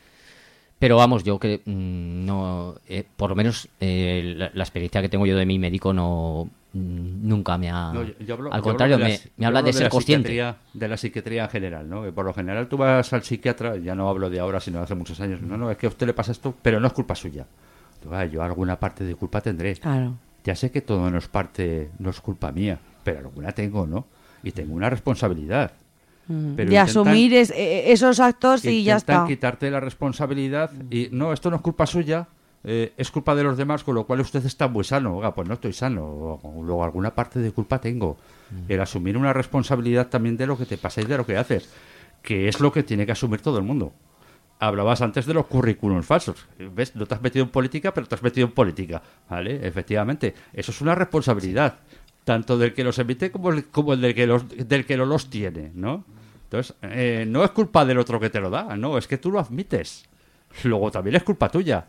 Pero 0.79 0.97
vamos, 0.99 1.25
yo 1.25 1.39
que 1.39 1.63
mm, 1.65 2.27
no, 2.27 2.75
eh, 2.87 3.05
por 3.17 3.31
lo 3.31 3.37
menos 3.37 3.69
eh, 3.81 4.35
la, 4.37 4.51
la 4.53 4.63
experiencia 4.65 5.01
que 5.01 5.09
tengo 5.09 5.25
yo 5.27 5.37
de 5.37 5.47
mi 5.47 5.59
médico 5.59 5.95
no 5.95 6.51
mm, 6.75 7.27
nunca 7.29 7.57
me 7.57 7.71
ha. 7.71 7.93
No, 7.95 8.03
yo- 8.03 8.13
yo 8.21 8.35
hablo- 8.35 8.53
al 8.53 8.61
yo 8.61 8.65
contrario, 8.65 8.95
hablo 8.97 9.07
de 9.07 9.11
me, 9.13 9.17
la- 9.19 9.25
me 9.37 9.43
yo 9.43 9.47
habla 9.49 9.63
de 9.63 9.73
ser 9.73 9.89
consciente. 9.89 10.29
psiquiatría- 10.29 10.57
de 10.75 10.89
la 10.89 10.97
psiquiatría 10.99 11.45
en 11.45 11.51
general, 11.51 11.89
¿no? 11.89 12.03
Que 12.03 12.13
por 12.13 12.27
lo 12.27 12.35
general 12.35 12.69
tú 12.69 12.77
vas 12.77 13.11
al 13.15 13.23
psiquiatra, 13.23 13.77
ya 13.79 13.95
no 13.95 14.09
hablo 14.11 14.29
de 14.29 14.39
ahora, 14.39 14.61
sino 14.61 14.79
de 14.79 14.85
hace 14.85 14.95
muchos 14.95 15.19
años. 15.21 15.41
No, 15.41 15.57
no, 15.57 15.71
es 15.71 15.79
que 15.79 15.87
a 15.87 15.89
usted 15.89 16.07
le 16.07 16.13
pasa 16.13 16.33
esto, 16.33 16.55
pero 16.61 16.79
no 16.79 16.87
es 16.89 16.93
culpa 16.93 17.15
suya. 17.15 17.47
Tú, 18.03 18.13
"Ah, 18.15 18.27
yo 18.27 18.43
alguna 18.43 18.79
parte 18.79 19.05
de 19.05 19.15
culpa 19.15 19.41
tendré. 19.41 19.75
Claro. 19.77 20.19
Ya 20.45 20.55
sé 20.55 20.71
que 20.71 20.83
todo 20.83 21.11
no 21.11 21.17
es 21.17 21.27
parte, 21.29 21.91
no 21.99 22.11
es 22.11 22.21
culpa 22.21 22.53
mía, 22.53 22.79
pero 23.03 23.21
alguna 23.21 23.53
tengo, 23.53 23.87
¿no? 23.87 24.07
Y 24.43 24.53
tengo 24.53 24.75
una 24.75 24.91
responsabilidad. 24.91 25.73
Pero 26.57 26.71
de 26.71 26.79
asumir 26.79 27.35
es- 27.35 27.51
eh, 27.51 27.93
esos 27.93 28.19
actos 28.21 28.65
y 28.65 28.83
ya 28.85 28.97
está. 28.97 29.25
quitarte 29.27 29.71
la 29.71 29.81
responsabilidad 29.81 30.71
y 30.91 31.09
no, 31.13 31.33
esto 31.33 31.51
no 31.51 31.57
es 31.57 31.63
culpa 31.63 31.87
suya, 31.87 32.29
eh, 32.65 32.93
es 32.97 33.11
culpa 33.13 33.35
de 33.37 33.45
los 33.45 33.57
demás, 33.57 33.85
con 33.85 33.95
lo 33.95 34.05
cual 34.05 34.21
usted 34.21 34.45
está 34.45 34.67
muy 34.67 34.83
sano. 34.83 35.17
Oiga, 35.19 35.35
pues 35.35 35.47
no 35.47 35.55
estoy 35.55 35.73
sano, 35.73 36.41
luego 36.63 36.83
alguna 36.85 37.15
parte 37.15 37.39
de 37.39 37.53
culpa 37.53 37.81
tengo. 37.81 38.17
El 38.69 38.81
asumir 38.81 39.17
una 39.17 39.33
responsabilidad 39.33 40.09
también 40.09 40.37
de 40.37 40.47
lo 40.47 40.59
que 40.59 40.67
te 40.67 40.77
pasa 40.79 41.01
y 41.01 41.05
de 41.05 41.17
lo 41.17 41.27
que 41.27 41.37
haces, 41.37 41.69
que 42.23 42.49
es 42.49 42.59
lo 42.61 42.73
que 42.73 42.83
tiene 42.83 43.07
que 43.07 43.13
asumir 43.13 43.41
todo 43.41 43.59
el 43.59 43.65
mundo. 43.65 43.93
Hablabas 44.59 45.03
antes 45.03 45.27
de 45.27 45.35
los 45.35 45.47
currículums 45.47 46.07
falsos. 46.07 46.47
¿Ves? 46.75 46.97
No 46.97 47.05
te 47.07 47.15
has 47.15 47.21
metido 47.21 47.45
en 47.45 47.51
política, 47.51 47.93
pero 47.93 48.07
te 48.07 48.15
has 48.15 48.23
metido 48.23 48.47
en 48.47 48.55
política. 48.55 49.03
¿Vale? 49.29 49.67
Efectivamente. 49.67 50.35
Eso 50.55 50.73
es 50.73 50.81
una 50.81 50.95
responsabilidad. 50.95 51.75
Tanto 52.27 52.59
del 52.59 52.75
que 52.75 52.83
los 52.83 52.99
emite 52.99 53.31
como 53.31 53.51
el, 53.51 53.67
como 53.67 53.93
el 53.93 54.01
del, 54.01 54.13
que 54.13 54.27
los, 54.27 54.43
del 54.49 54.85
que 54.85 54.97
no 54.97 55.07
los 55.07 55.31
tiene, 55.31 55.71
¿no? 55.75 56.05
Entonces, 56.43 56.75
eh, 56.83 57.25
no 57.25 57.45
es 57.45 57.53
culpa 57.53 57.85
del 57.85 57.99
otro 58.01 58.19
que 58.19 58.31
te 58.31 58.41
lo 58.41 58.51
da, 58.51 58.77
no, 58.77 58.99
es 58.99 59.07
que 59.07 59.17
tú 59.17 59.31
lo 59.31 59.39
admites. 59.39 60.05
Luego 60.65 60.91
también 60.91 61.15
es 61.15 61.23
culpa 61.23 61.49
tuya. 61.49 61.87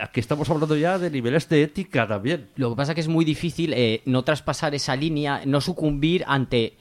Aquí 0.00 0.20
estamos 0.20 0.48
hablando 0.48 0.76
ya 0.76 0.96
de 0.96 1.10
niveles 1.10 1.48
de 1.48 1.64
ética 1.64 2.06
también. 2.06 2.50
Lo 2.54 2.70
que 2.70 2.76
pasa 2.76 2.92
es 2.92 2.94
que 2.94 3.00
es 3.00 3.08
muy 3.08 3.24
difícil 3.24 3.72
eh, 3.74 4.00
no 4.04 4.22
traspasar 4.22 4.76
esa 4.76 4.94
línea, 4.94 5.42
no 5.44 5.60
sucumbir 5.60 6.22
ante. 6.28 6.76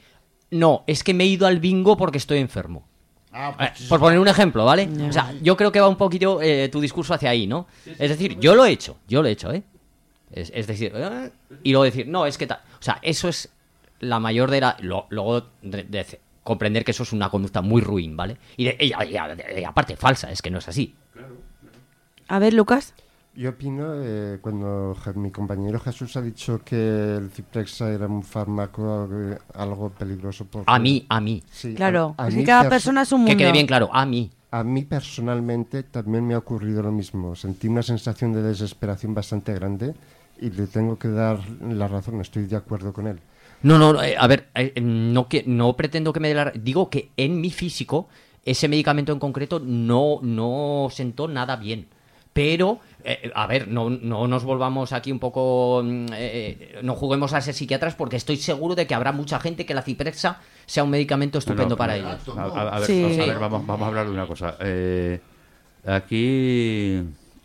No, 0.52 0.84
es 0.86 1.04
que 1.04 1.16
me 1.16 1.24
he 1.24 1.28
ido 1.28 1.48
al 1.48 1.60
bingo 1.60 1.98
porque 1.98 2.20
estoy 2.20 2.38
enfermo. 2.38 2.88
Ah, 3.32 3.56
Eh, 3.60 3.70
pues 3.76 3.89
por 3.89 4.00
poner 4.00 4.20
un 4.20 4.28
ejemplo, 4.28 4.66
¿vale? 4.66 4.88
O 5.10 5.12
sea, 5.12 5.34
yo 5.41 5.58
creo 5.58 5.72
que 5.72 5.80
va 5.80 5.88
un 5.89 5.98
poquito 5.98 6.39
eh, 6.44 6.70
tu 6.72 6.80
discurso 6.80 7.16
hacia 7.16 7.32
ahí, 7.32 7.48
¿no? 7.48 7.66
Es 7.98 8.12
decir, 8.12 8.38
yo 8.39 8.54
lo 8.54 8.64
he 8.64 8.70
hecho, 8.72 8.98
yo 9.08 9.24
lo 9.24 9.28
he 9.28 9.32
hecho, 9.32 9.52
¿eh? 9.52 9.64
Es, 10.34 10.52
es 10.54 10.68
decir, 10.68 10.92
eh, 10.96 11.32
y 11.64 11.72
luego 11.72 11.84
decir, 11.86 12.08
no, 12.08 12.26
es 12.26 12.38
que 12.38 12.48
tal. 12.48 12.60
O 12.80 12.84
sea, 12.84 13.00
eso 13.02 13.30
es 13.30 13.50
la 14.00 14.20
mayor 14.20 14.50
de 14.52 14.62
la. 14.62 14.76
lo- 14.82 15.06
luego 15.10 15.48
de, 15.62 15.84
de 15.84 16.20
comprender 16.44 16.84
que 16.84 16.92
eso 16.92 17.04
es 17.04 17.14
una 17.14 17.30
conducta 17.30 17.62
muy 17.62 17.82
ruin, 17.82 18.18
¿vale? 18.18 18.38
Y, 18.58 18.66
de- 18.66 18.78
y- 18.80 18.92
y- 18.92 19.60
y 19.60 19.64
aparte, 19.64 19.96
falsa, 19.96 20.30
es 20.32 20.42
que 20.42 20.52
no 20.52 20.58
es 20.58 20.68
así. 20.68 20.96
A 22.28 22.40
ver, 22.40 22.54
Lucas. 22.54 22.94
Yo 23.36 23.50
opino, 23.50 23.94
eh, 23.96 24.38
cuando 24.42 24.96
mi 25.16 25.32
compañero 25.32 25.80
Jesús 25.80 26.16
ha 26.18 26.22
dicho 26.22 26.62
que 26.64 27.16
el 27.16 27.32
Ciprexa 27.32 27.90
era 27.92 28.06
un 28.06 28.22
fármaco 28.24 29.10
eh, 29.12 29.38
algo 29.56 29.90
peligroso. 29.90 30.46
Porque, 30.46 30.72
A 30.72 30.78
mí, 30.78 31.06
a 31.10 31.20
mí. 31.20 31.42
Sí, 31.52 31.74
Claro, 31.74 32.14
a- 32.18 32.26
a 32.26 32.28
es 32.28 32.36
mí 32.36 32.42
que 32.42 32.46
cada 32.48 32.64
perso- 32.64 32.70
persona 32.70 33.02
es 33.02 33.12
un 33.12 33.22
mundo. 33.22 33.32
Que 33.32 33.38
quede 33.38 33.52
bien 33.52 33.66
claro, 33.66 33.90
a 33.92 34.06
mí. 34.06 34.30
A 34.52 34.64
mí 34.64 34.84
personalmente 34.84 35.82
también 35.82 36.28
me 36.28 36.36
ha 36.36 36.38
ocurrido 36.38 36.84
lo 36.84 36.92
mismo. 36.92 37.36
Sentí 37.36 37.68
una 37.68 37.82
sensación 37.82 38.34
de 38.34 38.44
desesperación 38.44 39.16
bastante 39.16 39.52
grande 39.56 39.96
y 40.46 40.50
le 40.52 40.68
tengo 40.68 40.98
que 41.00 41.08
dar 41.10 41.39
la 41.62 41.88
razón, 41.88 42.20
estoy 42.22 42.46
de 42.46 42.56
acuerdo 42.56 42.91
con 42.94 43.08
él. 43.08 43.20
No, 43.62 43.78
no, 43.78 44.02
eh, 44.04 44.16
a 44.18 44.28
ver, 44.28 44.50
eh, 44.56 44.74
no, 44.82 45.28
que, 45.30 45.44
no 45.48 45.76
pretendo 45.78 46.12
que 46.12 46.20
me 46.20 46.28
dé 46.28 46.36
la... 46.36 46.52
Digo 46.52 46.89
que 46.89 47.12
en 47.16 47.39
mi 47.39 47.50
físico 47.50 48.10
ese 48.44 48.68
medicamento 48.68 49.14
en 49.14 49.20
concreto 49.20 49.60
no, 49.60 50.20
no 50.22 50.89
sentó 50.91 51.28
nada 51.30 51.56
bien. 51.56 51.88
Pero, 52.34 52.80
eh, 53.06 53.32
a 53.36 53.46
ver, 53.48 53.68
no, 53.68 53.89
no 53.91 54.28
nos 54.28 54.44
volvamos 54.44 54.91
aquí 54.91 55.12
un 55.12 55.20
poco... 55.20 55.82
mm, 55.86 56.06
eh, 56.14 56.80
no 56.82 56.96
juguemos 56.96 57.32
a 57.34 57.39
ser 57.41 57.54
psiquiatras 57.54 57.96
porque 57.96 58.16
estoy 58.18 58.38
seguro 58.38 58.76
de 58.76 58.86
que 58.88 58.96
habrá 58.96 59.12
mucha 59.12 59.39
gente 59.39 59.66
que 59.66 59.74
la 59.76 59.82
ciprexa 59.84 60.41
sea 60.66 60.84
un 60.84 60.89
medicamento 60.89 61.38
estupendo 61.38 61.66
No, 61.66 61.76
no, 61.76 61.78
para 61.78 61.96
ellos. 61.96 62.18
A, 62.36 62.41
a- 62.44 62.76
a 62.76 62.80
ver, 62.80 62.88
Sí. 62.88 63.04
a 63.22 63.26
ver, 63.28 63.39
vamos, 63.39 63.66
vamos 63.66 63.86
a 63.86 63.88
hablar 63.88 64.08
de 64.08 64.12
una 64.12 64.28
cosa. 64.28 64.58
Eh, 64.60 65.22
aquí, 65.86 67.02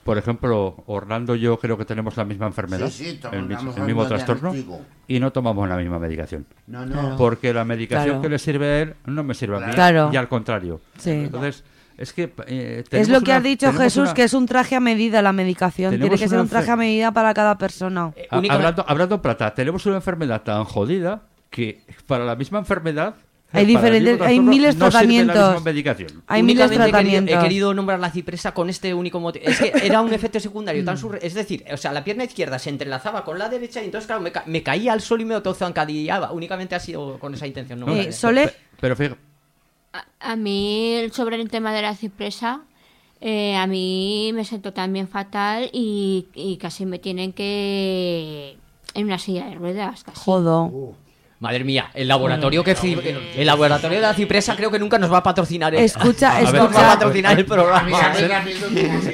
por 0.08 0.16
ejemplo, 0.16 0.74
Orlando 0.86 1.36
y 1.36 1.40
yo 1.40 1.58
creo 1.58 1.76
que 1.76 1.84
tenemos 1.84 2.16
la 2.16 2.24
misma 2.24 2.46
enfermedad, 2.46 2.88
Sí, 2.88 3.04
sí, 3.04 3.20
el, 3.30 3.42
mismo 3.84 4.06
trastorno, 4.06 4.54
y 5.06 5.20
no 5.20 5.32
tomamos 5.32 5.68
la 5.68 5.76
misma 5.76 5.98
medicación. 5.98 6.46
No, 6.66 6.86
no. 6.86 7.14
Porque 7.18 7.52
la 7.52 7.66
medicación 7.66 8.06
Claro. 8.06 8.22
que 8.22 8.28
le 8.30 8.38
sirve 8.38 8.66
a 8.66 8.80
él 8.80 8.94
no 9.04 9.22
me 9.22 9.34
sirve 9.34 9.58
a 9.58 9.66
mí. 9.66 9.72
Claro. 9.74 10.08
Y 10.10 10.16
al 10.16 10.26
contrario. 10.26 10.80
Sí. 10.96 11.10
Entonces, 11.10 11.62
es 11.98 12.14
que... 12.14 12.32
eh, 12.46 12.84
Es 12.90 13.10
lo 13.10 13.20
que 13.20 13.32
una- 13.32 13.36
has 13.36 13.42
dicho 13.42 13.70
Jesús, 13.74 14.04
una- 14.04 14.14
que 14.14 14.22
es 14.22 14.32
un 14.32 14.46
traje 14.46 14.76
a 14.76 14.80
medida 14.80 15.20
la 15.20 15.34
medicación. 15.34 15.90
Tiene 15.90 16.08
que 16.16 16.26
ser 16.26 16.40
un 16.40 16.48
traje 16.48 16.68
enfer- 16.70 16.72
a 16.72 16.76
medida 16.76 17.12
para 17.12 17.34
cada 17.34 17.58
persona. 17.58 18.10
Eh, 18.16 18.28
hablando, 18.30 18.86
hablando 18.88 19.20
plata, 19.20 19.52
tenemos 19.52 19.84
una 19.84 19.96
enfermedad 19.96 20.40
tan 20.40 20.64
jodida 20.64 21.20
que 21.50 21.82
para 22.06 22.24
la 22.24 22.34
misma 22.34 22.60
enfermedad... 22.60 23.14
Hay 23.50 23.64
diferentes- 23.64 24.20
hay 24.20 24.40
miles 24.40 24.74
de 24.78 24.84
no 24.84 24.90
sirve 24.90 25.02
la 25.02 25.08
misma 25.08 25.32
tratamientos. 25.32 25.64
medicación. 25.64 26.22
Hay 26.26 26.42
miles 26.42 26.68
de 26.70 26.76
tratamientos. 26.76 27.34
He 27.34 27.40
querido 27.42 27.72
nombrar 27.72 27.98
la 27.98 28.10
cipresa 28.10 28.52
con 28.52 28.68
este 28.68 28.92
único 28.92 29.20
motivo. 29.20 29.46
Es 29.46 29.58
que 29.58 29.72
era 29.82 30.02
un 30.02 30.12
efecto 30.12 30.38
secundario 30.38 30.84
tan 30.84 30.98
surre... 30.98 31.18
Es 31.22 31.32
decir, 31.32 31.64
o 31.72 31.76
sea, 31.78 31.92
la 31.92 32.04
pierna 32.04 32.24
izquierda 32.24 32.58
se 32.58 32.68
entrelazaba 32.68 33.24
con 33.24 33.38
la 33.38 33.48
derecha 33.48 33.80
y 33.80 33.86
entonces, 33.86 34.06
claro, 34.06 34.20
me, 34.20 34.32
ca- 34.32 34.44
me 34.46 34.62
caía 34.62 34.92
al 34.92 35.00
suelo 35.00 35.22
y 35.22 35.26
me 35.26 35.34
autozancadillaba. 35.34 36.30
Únicamente 36.32 36.74
ha 36.74 36.80
sido 36.80 37.18
con 37.18 37.32
esa 37.32 37.46
intención. 37.46 37.80
No, 37.80 37.88
Eh, 37.96 38.12
Sole, 38.12 38.52
Pero 38.80 38.94
fíjate, 38.96 39.18
A, 39.94 40.04
a 40.32 40.36
mí, 40.36 41.06
sobre 41.12 41.36
el 41.40 41.48
tema 41.48 41.72
de 41.72 41.80
la 41.80 41.94
cipresa, 41.94 42.60
eh, 43.22 43.56
a 43.56 43.66
mí 43.66 44.30
me 44.34 44.44
siento 44.44 44.74
también 44.74 45.08
fatal 45.08 45.70
y, 45.72 46.26
y 46.34 46.58
casi 46.58 46.84
me 46.84 46.98
tienen 46.98 47.32
que... 47.32 48.58
en 48.92 49.06
una 49.06 49.18
silla 49.18 49.46
de 49.46 49.54
ruedas, 49.54 50.04
casi. 50.04 50.20
jodo. 50.20 50.94
Madre 51.40 51.62
mía, 51.62 51.90
el 51.94 52.08
laboratorio 52.08 52.64
que 52.64 52.74
fi- 52.74 52.98
el 53.36 53.46
laboratorio 53.46 53.98
de 53.98 54.02
la 54.02 54.12
cipresa 54.14 54.56
creo 54.56 54.70
que 54.72 54.78
nunca 54.80 54.98
nos 54.98 55.12
va 55.12 55.18
a 55.18 55.22
patrocinar. 55.22 55.72
el- 55.74 55.84
Escucha, 55.84 56.36
A 56.36 56.40
ver, 56.40 56.44
nos 56.44 56.54
va 56.54 56.58
a 56.58 56.64
escucha. 56.70 56.88
patrocinar 56.94 57.38
el 57.38 57.46
programa. 57.46 58.14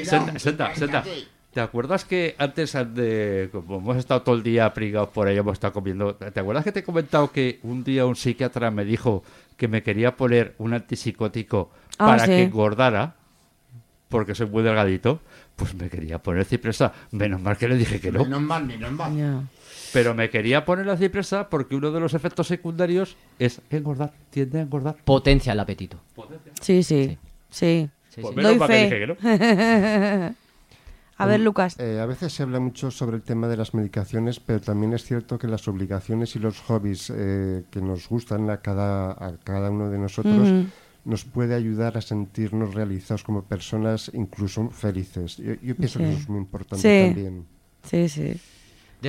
Senta- 0.04 0.38
Senta, 0.38 0.74
senta. 0.74 1.04
¿Te 1.52 1.60
acuerdas 1.60 2.04
que 2.04 2.34
antes 2.38 2.72
de, 2.94 3.48
como 3.52 3.76
hemos 3.78 3.96
estado 3.98 4.22
todo 4.22 4.34
el 4.34 4.42
día 4.42 4.72
prigados 4.74 5.10
por 5.10 5.28
ahí, 5.28 5.36
hemos 5.36 5.52
estado 5.52 5.72
comiendo, 5.72 6.14
¿te 6.16 6.40
acuerdas 6.40 6.64
que 6.64 6.72
te 6.72 6.80
he 6.80 6.82
comentado 6.82 7.30
que 7.30 7.60
un 7.62 7.84
día 7.84 8.06
un 8.06 8.16
psiquiatra 8.16 8.70
me 8.72 8.84
dijo 8.84 9.22
que 9.56 9.68
me 9.68 9.82
quería 9.82 10.16
poner 10.16 10.54
un 10.58 10.74
antipsicótico 10.74 11.70
Ah, 11.98 12.06
para 12.06 12.24
sí. 12.24 12.30
que 12.32 12.42
engordara? 12.42 13.14
Porque 14.08 14.34
soy 14.34 14.46
muy 14.48 14.62
delgadito. 14.64 15.20
Pues 15.56 15.74
me 15.74 15.88
quería 15.88 16.18
poner 16.18 16.44
cipresa. 16.44 16.92
Menos 17.12 17.40
mal 17.40 17.56
que 17.56 17.68
le 17.68 17.76
dije 17.76 18.00
que 18.00 18.10
no. 18.10 18.24
Menos 18.24 18.40
mal, 18.42 18.64
menos 18.64 18.90
mal. 18.92 19.16
Ya. 19.16 19.40
Pero 19.94 20.14
me 20.14 20.28
quería 20.28 20.64
poner 20.66 20.84
la 20.86 20.96
cipresa 20.98 21.48
porque 21.48 21.74
uno 21.74 21.90
de 21.90 22.00
los 22.00 22.12
efectos 22.12 22.46
secundarios 22.48 23.16
es 23.38 23.62
engordar. 23.70 24.12
Tiende 24.30 24.58
a 24.58 24.62
engordar. 24.62 24.96
Potencia 25.04 25.52
el 25.54 25.60
apetito. 25.60 26.00
Sí, 26.60 26.82
sí, 26.82 27.16
sí. 27.48 27.88
Sí, 28.10 28.20
Pues 28.20 28.28
sí. 28.28 28.36
menos 28.36 28.50
Doy 28.50 28.58
mal 28.58 28.68
que 28.68 28.84
dije 28.84 28.98
que 28.98 29.06
no. 30.28 30.34
A 31.16 31.26
ver, 31.26 31.38
Lucas. 31.40 31.78
Eh, 31.78 32.00
a 32.00 32.06
veces 32.06 32.32
se 32.32 32.42
habla 32.42 32.58
mucho 32.58 32.90
sobre 32.90 33.16
el 33.16 33.22
tema 33.22 33.46
de 33.46 33.56
las 33.56 33.72
medicaciones, 33.72 34.40
pero 34.40 34.60
también 34.60 34.92
es 34.94 35.04
cierto 35.04 35.38
que 35.38 35.46
las 35.46 35.68
obligaciones 35.68 36.34
y 36.34 36.40
los 36.40 36.58
hobbies 36.62 37.12
eh, 37.14 37.62
que 37.70 37.80
nos 37.80 38.08
gustan 38.08 38.50
a 38.50 38.56
cada, 38.60 39.12
a 39.12 39.36
cada 39.44 39.70
uno 39.70 39.90
de 39.90 39.98
nosotros 39.98 40.48
nos 41.04 41.24
puede 41.24 41.54
ayudar 41.54 41.96
a 41.96 42.00
sentirnos 42.00 42.74
realizados 42.74 43.22
como 43.22 43.44
personas, 43.44 44.10
incluso 44.12 44.70
felices. 44.70 45.36
Yo, 45.36 45.54
yo 45.62 45.76
pienso 45.76 46.00
que 46.00 46.08
eso 46.10 46.18
es 46.18 46.28
muy 46.28 46.38
importante 46.40 46.82
Sí. 46.82 47.06
también. 47.14 47.46
Sí, 47.84 48.08
sí. 48.08 48.40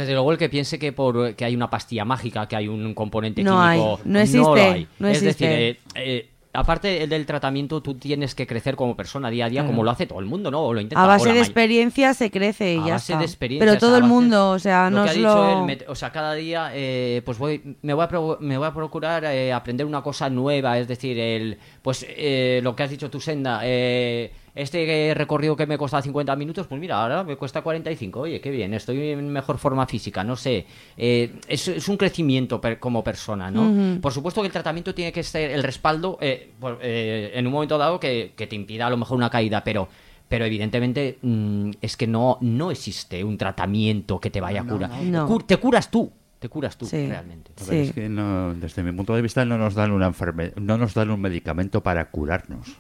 Desde 0.02 0.14
luego 0.14 0.32
el 0.32 0.38
que 0.38 0.50
piense 0.50 0.78
que 0.80 0.92
por 0.92 1.36
que 1.36 1.46
hay 1.46 1.56
una 1.56 1.70
pastilla 1.70 2.06
mágica, 2.06 2.48
que 2.48 2.56
hay 2.56 2.68
un 2.68 2.94
componente 2.94 3.44
No 3.44 3.52
químico, 3.52 4.00
hay, 4.04 4.10
no 4.12 4.20
existe, 4.20 4.40
lo 4.40 4.54
hay. 4.56 4.88
no 5.00 5.08
es 5.08 5.22
existe. 5.24 5.46
decir, 5.48 5.60
eh, 5.60 5.80
eh, 5.96 6.30
aparte 6.54 7.06
del 7.08 7.26
tratamiento, 7.26 7.82
tú 7.82 7.96
tienes 7.96 8.34
que 8.34 8.48
crecer 8.48 8.76
como 8.78 8.96
persona 8.96 9.30
día 9.30 9.46
a 9.46 9.50
día, 9.50 9.60
Claro. 9.62 9.72
como 9.74 9.84
lo 9.84 9.92
hace 9.92 10.06
todo 10.06 10.20
el 10.22 10.26
mundo, 10.26 10.50
¿no? 10.52 10.62
O 10.64 10.74
lo 10.74 10.80
intenta. 10.80 11.04
A 11.04 11.08
base 11.08 11.34
de 11.34 11.40
experiencia 11.40 12.14
se 12.14 12.32
crece 12.32 12.76
y 12.76 12.78
a 12.80 12.86
ya 12.86 12.94
base 12.94 13.12
está. 13.14 13.20
de 13.20 13.26
experiencias, 13.26 13.70
Pero 13.70 13.80
todo 13.80 13.98
el 13.98 14.04
mundo, 14.04 14.52
o 14.52 14.60
sea, 14.60 14.90
lo 14.90 14.98
no 15.00 15.04
que 15.04 15.10
ha 15.10 15.14
dicho 15.14 15.28
lo... 15.28 15.70
él, 15.70 15.86
o 15.88 15.96
sea, 15.96 16.12
cada 16.12 16.34
día, 16.34 16.72
eh, 16.74 17.22
pues 17.26 17.38
voy, 17.38 17.76
me 17.82 17.94
voy 17.94 18.06
a, 18.06 18.38
me 18.40 18.58
voy 18.58 18.68
a 18.68 18.74
procurar 18.74 19.26
eh, 19.26 19.52
aprender 19.52 19.86
una 19.86 20.02
cosa 20.02 20.30
nueva, 20.30 20.80
es 20.80 20.88
decir, 20.88 21.20
el, 21.20 21.58
pues 21.82 22.06
eh, 22.10 22.62
lo 22.64 22.74
que 22.76 22.84
has 22.84 22.90
dicho 22.90 23.10
tú, 23.10 23.20
Senda, 23.20 23.60
eh, 23.64 24.32
este 24.56 25.14
recorrido 25.16 25.56
que 25.56 25.68
me 25.68 25.78
costaba 25.78 26.02
50 26.02 26.36
minutos, 26.38 26.66
pues 26.68 26.80
mira, 26.80 27.02
ahora 27.02 27.24
me 27.24 27.36
cuesta 27.36 27.62
45. 27.62 28.22
Oye, 28.22 28.40
qué 28.42 28.50
bien, 28.52 28.74
estoy 28.74 29.10
en 29.12 29.30
mejor 29.30 29.58
forma 29.58 29.86
física, 29.86 30.24
no 30.24 30.36
sé. 30.38 30.66
Eh, 30.98 31.36
es, 31.48 31.68
es 31.68 31.88
un 31.90 31.98
crecimiento 31.98 32.62
per- 32.62 32.80
como 32.80 33.04
persona, 33.04 33.52
¿no? 33.52 34.00
Por 34.02 34.14
supuesto 34.14 34.42
que 34.42 34.48
el 34.48 34.54
tratamiento 34.54 34.96
tiene 34.96 35.12
que 35.12 35.24
ser 35.24 35.52
el 35.52 35.62
respaldo 35.62 36.18
eh, 36.22 36.52
por- 36.60 36.80
eh, 36.82 37.32
en 37.36 37.46
un 37.46 37.54
momento 37.54 37.78
dado 37.78 38.00
que, 38.00 38.32
que 38.36 38.48
te 38.48 38.56
impida 38.56 38.88
a 38.88 38.90
lo 38.90 38.98
mejor 38.98 39.18
una 39.18 39.30
caída, 39.30 39.64
pero... 39.64 39.88
Pero 40.28 40.44
evidentemente 40.44 41.20
mm, 41.22 41.70
es 41.82 41.96
que 41.96 42.08
no, 42.08 42.40
no 42.42 42.72
existe 42.72 43.24
un 43.24 43.38
tratamiento 43.38 44.20
que 44.20 44.32
te 44.32 44.42
vaya 44.42 44.62
a 44.62 44.64
curar. 44.66 44.90
no. 45.04 45.38
Te 45.46 45.58
curas 45.58 45.92
tú, 45.92 46.12
te 46.40 46.50
curas 46.50 46.76
tú 46.80 46.88
Sí. 46.88 47.08
realmente. 47.08 47.52
Sí. 47.58 47.76
es 47.78 47.92
que 47.94 48.10
no- 48.10 48.56
desde 48.56 48.82
mi 48.82 48.92
punto 48.92 49.14
de 49.14 49.22
vista 49.22 49.46
no 49.46 49.60
nos 49.60 49.76
dan 49.76 49.92
una 49.92 50.08
enferme- 50.10 50.52
no 50.56 50.80
nos 50.80 50.96
dan 50.96 51.12
un 51.12 51.22
medicamento 51.22 51.84
para 51.84 52.10
curarnos. 52.10 52.76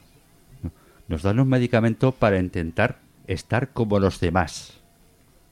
Nos 1.07 1.21
dan 1.21 1.39
un 1.39 1.47
medicamento 1.47 2.11
para 2.11 2.39
intentar 2.39 2.99
estar 3.27 3.69
como 3.69 3.99
los 3.99 4.19
demás. 4.19 4.73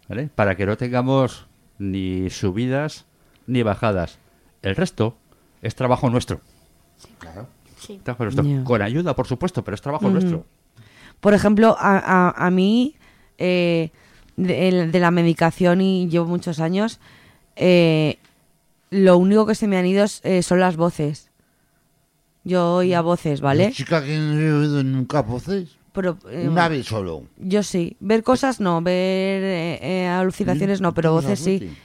¿Vale? 0.09 0.29
Para 0.33 0.55
que 0.55 0.65
no 0.65 0.77
tengamos 0.77 1.47
ni 1.79 2.29
subidas 2.29 3.05
ni 3.47 3.63
bajadas. 3.63 4.17
El 4.61 4.75
resto 4.75 5.15
es 5.61 5.75
trabajo 5.75 6.09
nuestro. 6.09 6.41
Sí. 7.79 7.99
Trabajo 8.03 8.23
nuestro. 8.23 8.43
Ya. 8.45 8.63
Con 8.63 8.81
ayuda, 8.81 9.15
por 9.15 9.27
supuesto, 9.27 9.63
pero 9.63 9.75
es 9.75 9.81
trabajo 9.81 10.09
nuestro. 10.09 10.45
Por 11.19 11.33
ejemplo, 11.33 11.75
a, 11.79 11.97
a- 12.29 12.47
a 12.47 12.51
mí, 12.51 12.95
eh, 13.37 13.91
de, 14.35 14.99
la 14.99 15.11
medicación, 15.11 15.81
y 15.81 16.07
llevo 16.09 16.25
muchos 16.25 16.59
años, 16.59 16.99
eh, 17.55 18.17
lo 18.89 19.17
único 19.17 19.45
que 19.45 19.55
se 19.55 19.67
me 19.67 19.77
han 19.77 19.85
ido 19.85 20.03
es, 20.03 20.21
eh, 20.23 20.43
son 20.43 20.59
las 20.59 20.75
voces. 20.77 21.29
Yo 22.43 22.75
oía 22.75 23.01
voces, 23.01 23.41
¿vale? 23.41 23.71
Chica 23.71 24.03
que 24.03 24.17
no 24.17 24.39
he 24.39 24.51
oído 24.51 24.83
nunca 24.83 25.21
voces. 25.21 25.77
Pero, 25.93 26.17
eh, 26.29 26.47
Una 26.49 26.67
vez 26.67 26.87
solo. 26.87 27.23
Yo 27.37 27.63
sí. 27.63 27.95
Ver 27.99 28.23
cosas 28.23 28.59
no, 28.59 28.81
ver 28.81 29.43
eh, 29.43 29.79
eh, 29.81 30.07
alucinaciones 30.07 30.81
no, 30.81 30.93
pero 30.93 31.11
¿Tienes 31.19 31.39
voces 31.39 31.39
sí. 31.39 31.77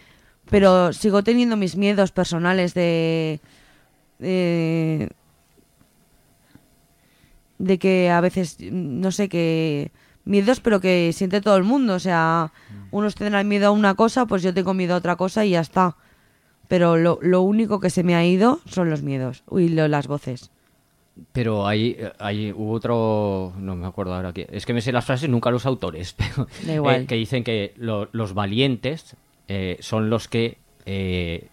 Pero 0.50 0.92
sigo 0.92 1.22
teniendo 1.22 1.56
mis 1.56 1.76
miedos 1.76 2.10
personales 2.10 2.74
de... 2.74 3.40
de 4.18 5.10
de 7.58 7.78
que 7.78 8.08
a 8.10 8.20
veces, 8.20 8.56
no 8.60 9.10
sé, 9.10 9.28
que 9.28 9.90
miedos, 10.24 10.60
pero 10.60 10.80
que 10.80 11.12
siente 11.12 11.40
todo 11.40 11.56
el 11.56 11.64
mundo. 11.64 11.94
O 11.94 11.98
sea, 11.98 12.52
unos 12.90 13.14
tendrán 13.14 13.48
miedo 13.48 13.68
a 13.68 13.70
una 13.72 13.94
cosa, 13.94 14.26
pues 14.26 14.42
yo 14.42 14.54
tengo 14.54 14.74
miedo 14.74 14.94
a 14.94 14.98
otra 14.98 15.16
cosa 15.16 15.44
y 15.44 15.50
ya 15.50 15.60
está. 15.60 15.96
Pero 16.68 16.96
lo, 16.96 17.18
lo 17.22 17.42
único 17.42 17.80
que 17.80 17.90
se 17.90 18.02
me 18.02 18.14
ha 18.14 18.24
ido 18.24 18.60
son 18.66 18.90
los 18.90 19.02
miedos. 19.02 19.42
Uy, 19.48 19.68
lo- 19.70 19.88
las 19.88 20.06
voces. 20.06 20.50
Pero 21.32 21.66
hay, 21.66 21.96
hay 22.20 22.52
hubo 22.52 22.72
otro, 22.72 23.52
no 23.58 23.74
me 23.74 23.86
acuerdo 23.86 24.14
ahora 24.14 24.32
qué, 24.32 24.46
es 24.52 24.64
que 24.66 24.72
me 24.72 24.80
sé 24.80 24.92
las 24.92 25.04
frases, 25.04 25.28
nunca 25.28 25.50
los 25.50 25.66
autores, 25.66 26.12
pero 26.16 26.46
Da 26.64 26.74
igual. 26.74 27.02
eh, 27.02 27.06
que 27.06 27.16
dicen 27.16 27.42
que 27.42 27.74
lo- 27.76 28.08
los 28.12 28.34
valientes 28.34 29.16
eh, 29.48 29.78
son 29.80 30.10
los 30.10 30.28
que 30.28 30.58
eh, 30.86 31.48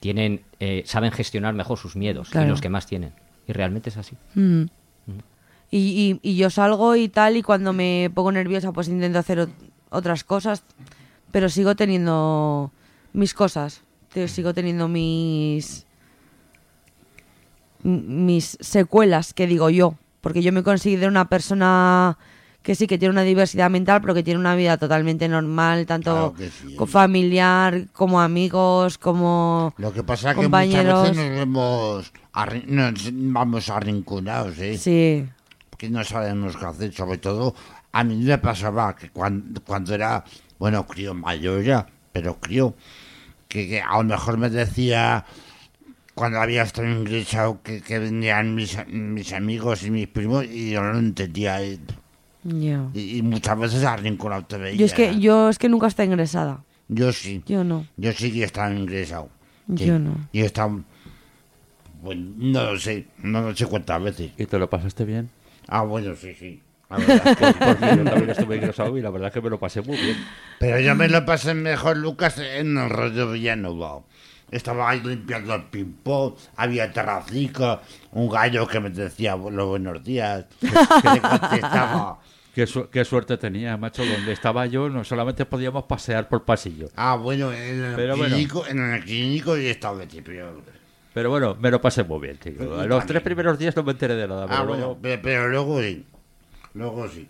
tienen, 0.00 0.42
eh, 0.58 0.82
saben 0.84 1.12
gestionar 1.12 1.54
mejor 1.54 1.78
sus 1.78 1.96
miedos 1.96 2.28
Claro. 2.28 2.46
y 2.48 2.50
los 2.50 2.60
que 2.60 2.68
más 2.68 2.86
tienen. 2.86 3.12
Y 3.46 3.52
realmente 3.52 3.88
es 3.90 3.96
así. 3.96 4.16
Mm. 4.34 4.64
Y, 5.70 5.78
y- 5.78 6.20
y 6.30 6.36
yo 6.36 6.50
salgo 6.50 6.96
y 6.96 7.08
tal, 7.08 7.36
y 7.36 7.42
cuando 7.42 7.72
me 7.72 8.10
pongo 8.12 8.32
nerviosa, 8.32 8.72
pues 8.72 8.88
intento 8.88 9.18
hacer 9.20 9.38
ot- 9.38 9.52
otras 9.90 10.24
cosas, 10.24 10.64
pero 11.30 11.48
sigo 11.48 11.74
teniendo 11.76 12.72
mis 13.12 13.32
cosas, 13.34 13.82
te- 14.12 14.28
sigo 14.28 14.52
teniendo 14.54 14.88
mis 14.88 15.86
secuelas, 18.60 19.32
que 19.34 19.46
digo 19.46 19.70
yo, 19.70 19.94
porque 20.20 20.42
yo 20.42 20.52
me 20.52 20.62
considero 20.62 21.08
una 21.08 21.28
persona 21.28 22.18
que 22.62 22.74
sí 22.74 22.86
que 22.86 22.98
tiene 22.98 23.12
una 23.12 23.22
diversidad 23.22 23.70
mental, 23.70 24.02
pero 24.02 24.12
que 24.12 24.22
tiene 24.22 24.38
una 24.38 24.54
vida 24.54 24.76
totalmente 24.76 25.26
normal, 25.28 25.86
tanto 25.86 26.10
Claro 26.12 26.34
que 26.34 26.50
sí. 26.50 26.76
co- 26.76 26.86
familiar 26.86 27.86
como 27.94 28.20
amigos, 28.20 28.98
como 28.98 29.72
Lo 29.78 29.94
que 29.94 30.02
pasa 30.02 30.30
es 30.32 30.36
que 30.36 30.42
compañeros. 30.42 31.00
muchas 31.00 31.16
veces 31.16 31.30
nos 31.30 31.38
vemos 31.38 32.12
nos 32.66 33.10
vamos 33.32 33.70
arrinconados, 33.70 34.58
¿eh? 34.58 34.76
Sí, 34.76 35.26
que 35.78 35.88
no 35.88 36.04
sabemos 36.04 36.54
qué 36.58 36.66
hacer, 36.66 36.92
sobre 36.92 37.16
todo 37.16 37.54
a 37.92 38.04
mí 38.04 38.16
me 38.16 38.36
pasaba 38.36 38.94
que 38.94 39.08
cuando, 39.08 39.62
cuando 39.64 39.94
era, 39.94 40.22
bueno, 40.58 40.86
crío 40.86 41.14
mayor 41.14 41.62
ya, 41.62 41.86
pero 42.12 42.38
crío, 42.38 42.74
que, 43.50 43.68
que 43.68 43.82
a 43.82 43.98
lo 43.98 44.04
mejor 44.04 44.38
me 44.38 44.48
decía, 44.48 45.26
cuando 46.14 46.40
había 46.40 46.62
estado 46.62 46.88
ingresado, 46.88 47.60
que, 47.62 47.82
que 47.82 47.98
venían 47.98 48.54
mis, 48.54 48.78
mis 48.88 49.32
amigos 49.34 49.82
y 49.84 49.90
mis 49.90 50.08
primos 50.08 50.44
y 50.46 50.70
yo 50.70 50.82
no 50.82 50.92
lo 50.94 50.98
entendía. 51.00 51.62
Y, 51.62 51.78
y- 52.94 53.18
y 53.18 53.22
muchas 53.22 53.58
veces 53.58 53.84
arrinconado 53.84 54.46
te 54.46 54.56
veía. 54.56 54.76
Yo 54.78 54.86
es 54.86 54.94
que 54.94 55.18
yo 55.20 55.50
es 55.50 55.58
que 55.58 55.68
nunca 55.68 55.86
está 55.88 56.04
ingresada. 56.04 56.64
Yo 56.88 57.12
sí, 57.12 57.42
Yo 57.46 57.62
no. 57.64 57.86
yo 57.96 58.12
sí 58.12 58.32
que 58.32 58.44
estaba 58.44 58.72
ingresado. 58.72 59.28
Sí. 59.76 59.84
Yo 59.86 59.98
no. 59.98 60.28
Y 60.32 60.40
he 60.40 60.46
estado, 60.46 60.82
bueno, 62.02 62.32
no 62.38 62.72
lo 62.72 62.78
sé, 62.80 63.06
no 63.18 63.42
lo 63.42 63.54
sé 63.54 63.66
cuántas 63.66 64.02
veces. 64.02 64.32
¿Y 64.38 64.46
te 64.46 64.58
lo 64.58 64.70
pasaste 64.70 65.04
bien? 65.04 65.28
Ah, 65.68 65.82
bueno, 65.82 66.16
sí, 66.16 66.34
sí. 66.34 66.62
La 66.90 66.96
verdad 66.98 67.26
es 67.26 67.36
que- 67.36 67.52
Porque 67.64 67.96
yo 67.96 68.04
también 68.04 68.30
estuve 68.30 68.56
ingresado 68.56 68.98
y 68.98 69.00
la 69.00 69.10
verdad 69.10 69.28
es 69.28 69.34
que 69.34 69.40
me 69.40 69.50
lo 69.50 69.58
pasé 69.58 69.80
muy 69.82 69.96
bien. 69.96 70.16
Pero 70.58 70.80
yo 70.80 70.94
me 70.94 71.08
lo 71.08 71.24
pasé 71.24 71.54
mejor, 71.54 71.96
Lucas, 71.96 72.38
en 72.38 72.76
el 72.76 72.90
rollo 72.90 73.30
Villanova. 73.32 74.00
Estaba 74.50 74.90
ahí 74.90 75.00
limpiando 75.00 75.54
el 75.54 75.62
ping-pong, 75.66 76.34
había 76.56 76.90
terracica, 76.92 77.80
un 78.10 78.28
gallo 78.28 78.66
que 78.66 78.80
me 78.80 78.90
decía 78.90 79.36
los 79.36 79.68
buenos 79.68 80.02
días, 80.02 80.46
que 80.60 81.08
le 81.08 81.20
contestaba. 81.20 82.18
Qué, 82.52 82.66
su- 82.66 82.90
qué 82.90 83.04
suerte 83.04 83.36
tenía, 83.36 83.76
macho. 83.76 84.04
Donde 84.04 84.32
estaba 84.32 84.66
yo, 84.66 84.88
no 84.88 85.04
solamente 85.04 85.46
podíamos 85.46 85.84
pasear 85.84 86.28
por 86.28 86.44
pasillo. 86.44 86.88
Ah, 86.96 87.14
bueno, 87.14 87.52
en 87.52 87.84
el, 87.84 87.94
Pero 87.94 88.16
bueno. 88.16 88.34
clínico, 88.34 88.66
en 88.66 88.92
el 88.94 89.04
clínico 89.04 89.56
y 89.56 89.66
estaba 89.66 89.98
de 90.04 90.20
pero, 90.20 90.60
Pero 91.14 91.30
bueno, 91.30 91.56
me 91.60 91.70
lo 91.70 91.80
pasé 91.80 92.02
muy 92.02 92.18
bien, 92.18 92.36
tío. 92.38 92.86
Los 92.88 93.06
tres 93.06 93.22
primeros 93.22 93.56
días 93.56 93.76
no 93.76 93.84
me 93.84 93.92
enteré 93.92 94.16
de 94.16 94.26
nada. 94.26 94.46
Pero 94.48 94.58
Ah, 94.58 94.64
luego- 94.64 94.80
bueno, 94.96 94.98
pero, 95.00 95.22
pero 95.22 95.48
luego 95.48 95.80
sí. 95.80 96.04
Luego 96.74 97.08
sí. 97.08 97.28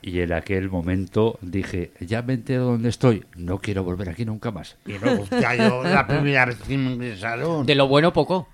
Y 0.00 0.20
en 0.20 0.32
aquel 0.32 0.70
momento 0.70 1.38
dije, 1.42 1.92
ya 2.00 2.22
me 2.22 2.34
entero 2.34 2.64
dónde 2.66 2.88
estoy. 2.88 3.24
No 3.36 3.58
quiero 3.58 3.82
volver 3.82 4.08
aquí 4.08 4.24
nunca 4.24 4.50
más. 4.50 4.76
Y 4.86 4.96
luego, 4.98 5.26
ya 5.30 5.54
yo, 5.56 5.82
la 5.82 6.06
primera 6.06 6.46
vez 6.46 6.56
que 6.58 6.78
me 6.78 6.92
ingresaron, 6.92 7.66
De 7.66 7.74
lo 7.74 7.88
bueno 7.88 8.12
poco. 8.12 8.48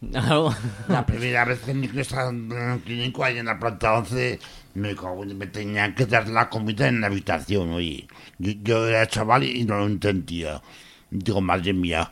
la 0.00 1.04
primera 1.06 1.44
vez 1.44 1.60
que 1.60 1.74
me 1.74 1.86
ingresaron 1.86 2.50
en 2.52 2.70
el 2.70 2.80
clínico, 2.80 3.24
ahí 3.24 3.38
en 3.38 3.46
la 3.46 3.58
planta 3.58 3.98
11, 3.98 4.38
me, 4.74 4.94
me 5.34 5.46
tenían 5.46 5.94
que 5.94 6.06
dar 6.06 6.28
la 6.28 6.48
comida 6.48 6.88
en 6.88 7.00
la 7.00 7.06
habitación, 7.08 7.72
oye. 7.72 8.06
Yo, 8.38 8.52
yo 8.62 8.88
era 8.88 9.06
chaval 9.06 9.44
y 9.44 9.64
no 9.64 9.78
lo 9.78 9.86
entendía. 9.86 10.62
Digo, 11.10 11.40
madre 11.40 11.72
mía. 11.72 12.10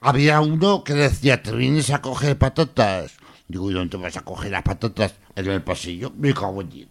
Había 0.00 0.40
uno 0.40 0.82
que 0.82 0.94
decía, 0.94 1.42
¿te 1.42 1.52
vienes 1.54 1.90
a 1.90 2.00
coger 2.00 2.38
patatas? 2.38 3.16
Digo, 3.48 3.70
¿y 3.70 3.74
dónde 3.74 3.96
vas 3.96 4.16
a 4.16 4.22
coger 4.22 4.50
las 4.50 4.62
patatas? 4.62 5.14
En 5.34 5.46
el 5.48 5.62
pasillo. 5.62 6.12
Me 6.16 6.34
cago 6.34 6.60
en 6.62 6.68
ti. 6.68 6.88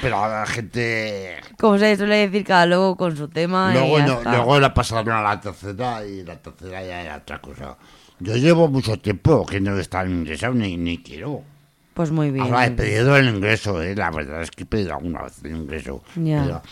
Pero 0.00 0.16
la 0.28 0.46
gente... 0.46 1.36
Como 1.58 1.78
se 1.78 1.96
suele 1.96 2.16
decir 2.28 2.44
cada 2.46 2.64
loco 2.66 2.96
con 2.96 3.16
su 3.16 3.28
tema. 3.28 3.70
y 3.74 3.78
Luego, 3.78 3.98
ya 3.98 4.06
no- 4.06 4.12
está. 4.18 4.32
luego 4.36 4.60
la 4.60 4.72
pasaron 4.72 5.10
a 5.14 5.22
la 5.22 5.40
tercera 5.40 6.04
y 6.06 6.22
la 6.24 6.36
tercera 6.36 6.82
ya 6.82 7.02
era 7.02 7.16
otra 7.16 7.40
cosa. 7.40 7.76
Yo 8.20 8.36
llevo 8.36 8.68
mucho 8.68 8.96
tiempo 8.98 9.44
que 9.44 9.60
no 9.60 9.76
está 9.78 10.06
ingresado 10.06 10.54
ni, 10.54 10.76
ni 10.76 11.02
quiero. 11.02 11.42
Pues 11.92 12.10
muy 12.10 12.30
bien. 12.30 12.44
Ahora 12.46 12.66
he 12.66 12.70
pedido 12.70 13.16
el 13.16 13.28
ingreso, 13.28 13.82
¿eh? 13.82 13.94
la 13.94 14.10
verdad 14.10 14.42
es 14.42 14.50
que 14.50 14.62
he 14.62 14.66
pedido 14.66 14.94
alguna 14.94 15.22
vez 15.22 15.44
el 15.44 15.54
ingreso. 15.56 16.02
Ya. 16.16 16.42
Pero 16.44 16.62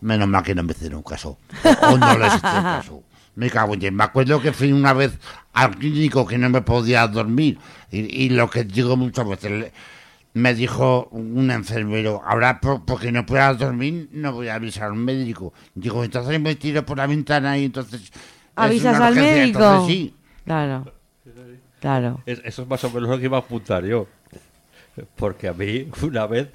menos 0.00 0.28
mal 0.28 0.42
que 0.42 0.54
no 0.54 0.62
me 0.62 0.72
hicieron 0.72 1.02
caso. 1.02 1.38
O, 1.82 1.86
o 1.94 1.98
no 1.98 2.18
les 2.18 2.32
hice 2.34 2.40
caso. 2.40 3.02
Me 3.34 3.50
cago 3.50 3.74
en. 3.74 3.94
Me 3.94 4.04
acuerdo 4.04 4.40
que 4.40 4.52
fui 4.52 4.72
una 4.72 4.92
vez 4.92 5.12
al 5.52 5.76
clínico 5.76 6.26
que 6.26 6.38
no 6.38 6.48
me 6.50 6.62
podía 6.62 7.06
dormir. 7.08 7.58
Y, 7.90 8.24
y 8.24 8.28
lo 8.30 8.48
que 8.50 8.64
digo 8.64 8.96
muchas 8.96 9.28
veces, 9.28 9.50
le- 9.50 9.72
me 10.32 10.54
dijo 10.54 11.08
un 11.10 11.50
enfermero, 11.50 12.22
ahora 12.24 12.60
por- 12.60 12.84
porque 12.84 13.10
no 13.10 13.26
puedas 13.26 13.58
dormir 13.58 14.08
no 14.12 14.32
voy 14.32 14.46
a 14.48 14.54
avisar 14.54 14.84
al 14.84 14.94
médico. 14.94 15.52
Digo, 15.74 16.04
entonces 16.04 16.40
me 16.40 16.54
tiro 16.54 16.86
por 16.86 16.98
la 16.98 17.06
ventana 17.08 17.58
y 17.58 17.64
entonces... 17.64 18.00
es 18.02 18.12
¿Avisas 18.54 18.96
una 18.96 19.06
al 19.08 19.12
urgencia". 19.14 19.36
médico? 19.42 19.58
Entonces, 19.58 19.92
sí. 19.96 20.14
Claro. 20.44 20.92
Claro. 21.80 22.20
Es- 22.26 22.42
eso 22.44 22.62
es 22.62 22.68
más 22.68 22.84
o 22.84 22.90
menos 22.90 23.08
lo 23.08 23.18
que 23.18 23.24
iba 23.24 23.38
a 23.38 23.40
apuntar 23.40 23.84
yo. 23.84 24.06
Porque 25.16 25.48
a 25.48 25.52
mí, 25.52 25.88
una 26.02 26.26
vez, 26.26 26.48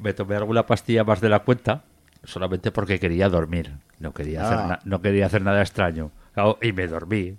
me 0.00 0.12
tomé 0.14 0.36
alguna 0.36 0.64
pastilla 0.66 1.04
más 1.04 1.20
de 1.20 1.28
la 1.28 1.40
cuenta, 1.40 1.84
solamente 2.24 2.70
porque 2.70 2.98
quería 3.00 3.28
dormir. 3.28 3.72
No 3.98 4.14
quería, 4.14 4.44
hacer, 4.46 4.58
Ah. 4.58 4.66
na- 4.68 4.78
no 4.84 5.02
quería 5.02 5.26
hacer 5.26 5.42
nada 5.42 5.60
extraño. 5.60 6.10
Claro, 6.32 6.58
y 6.62 6.72
me 6.72 6.86
dormí. 6.86 7.36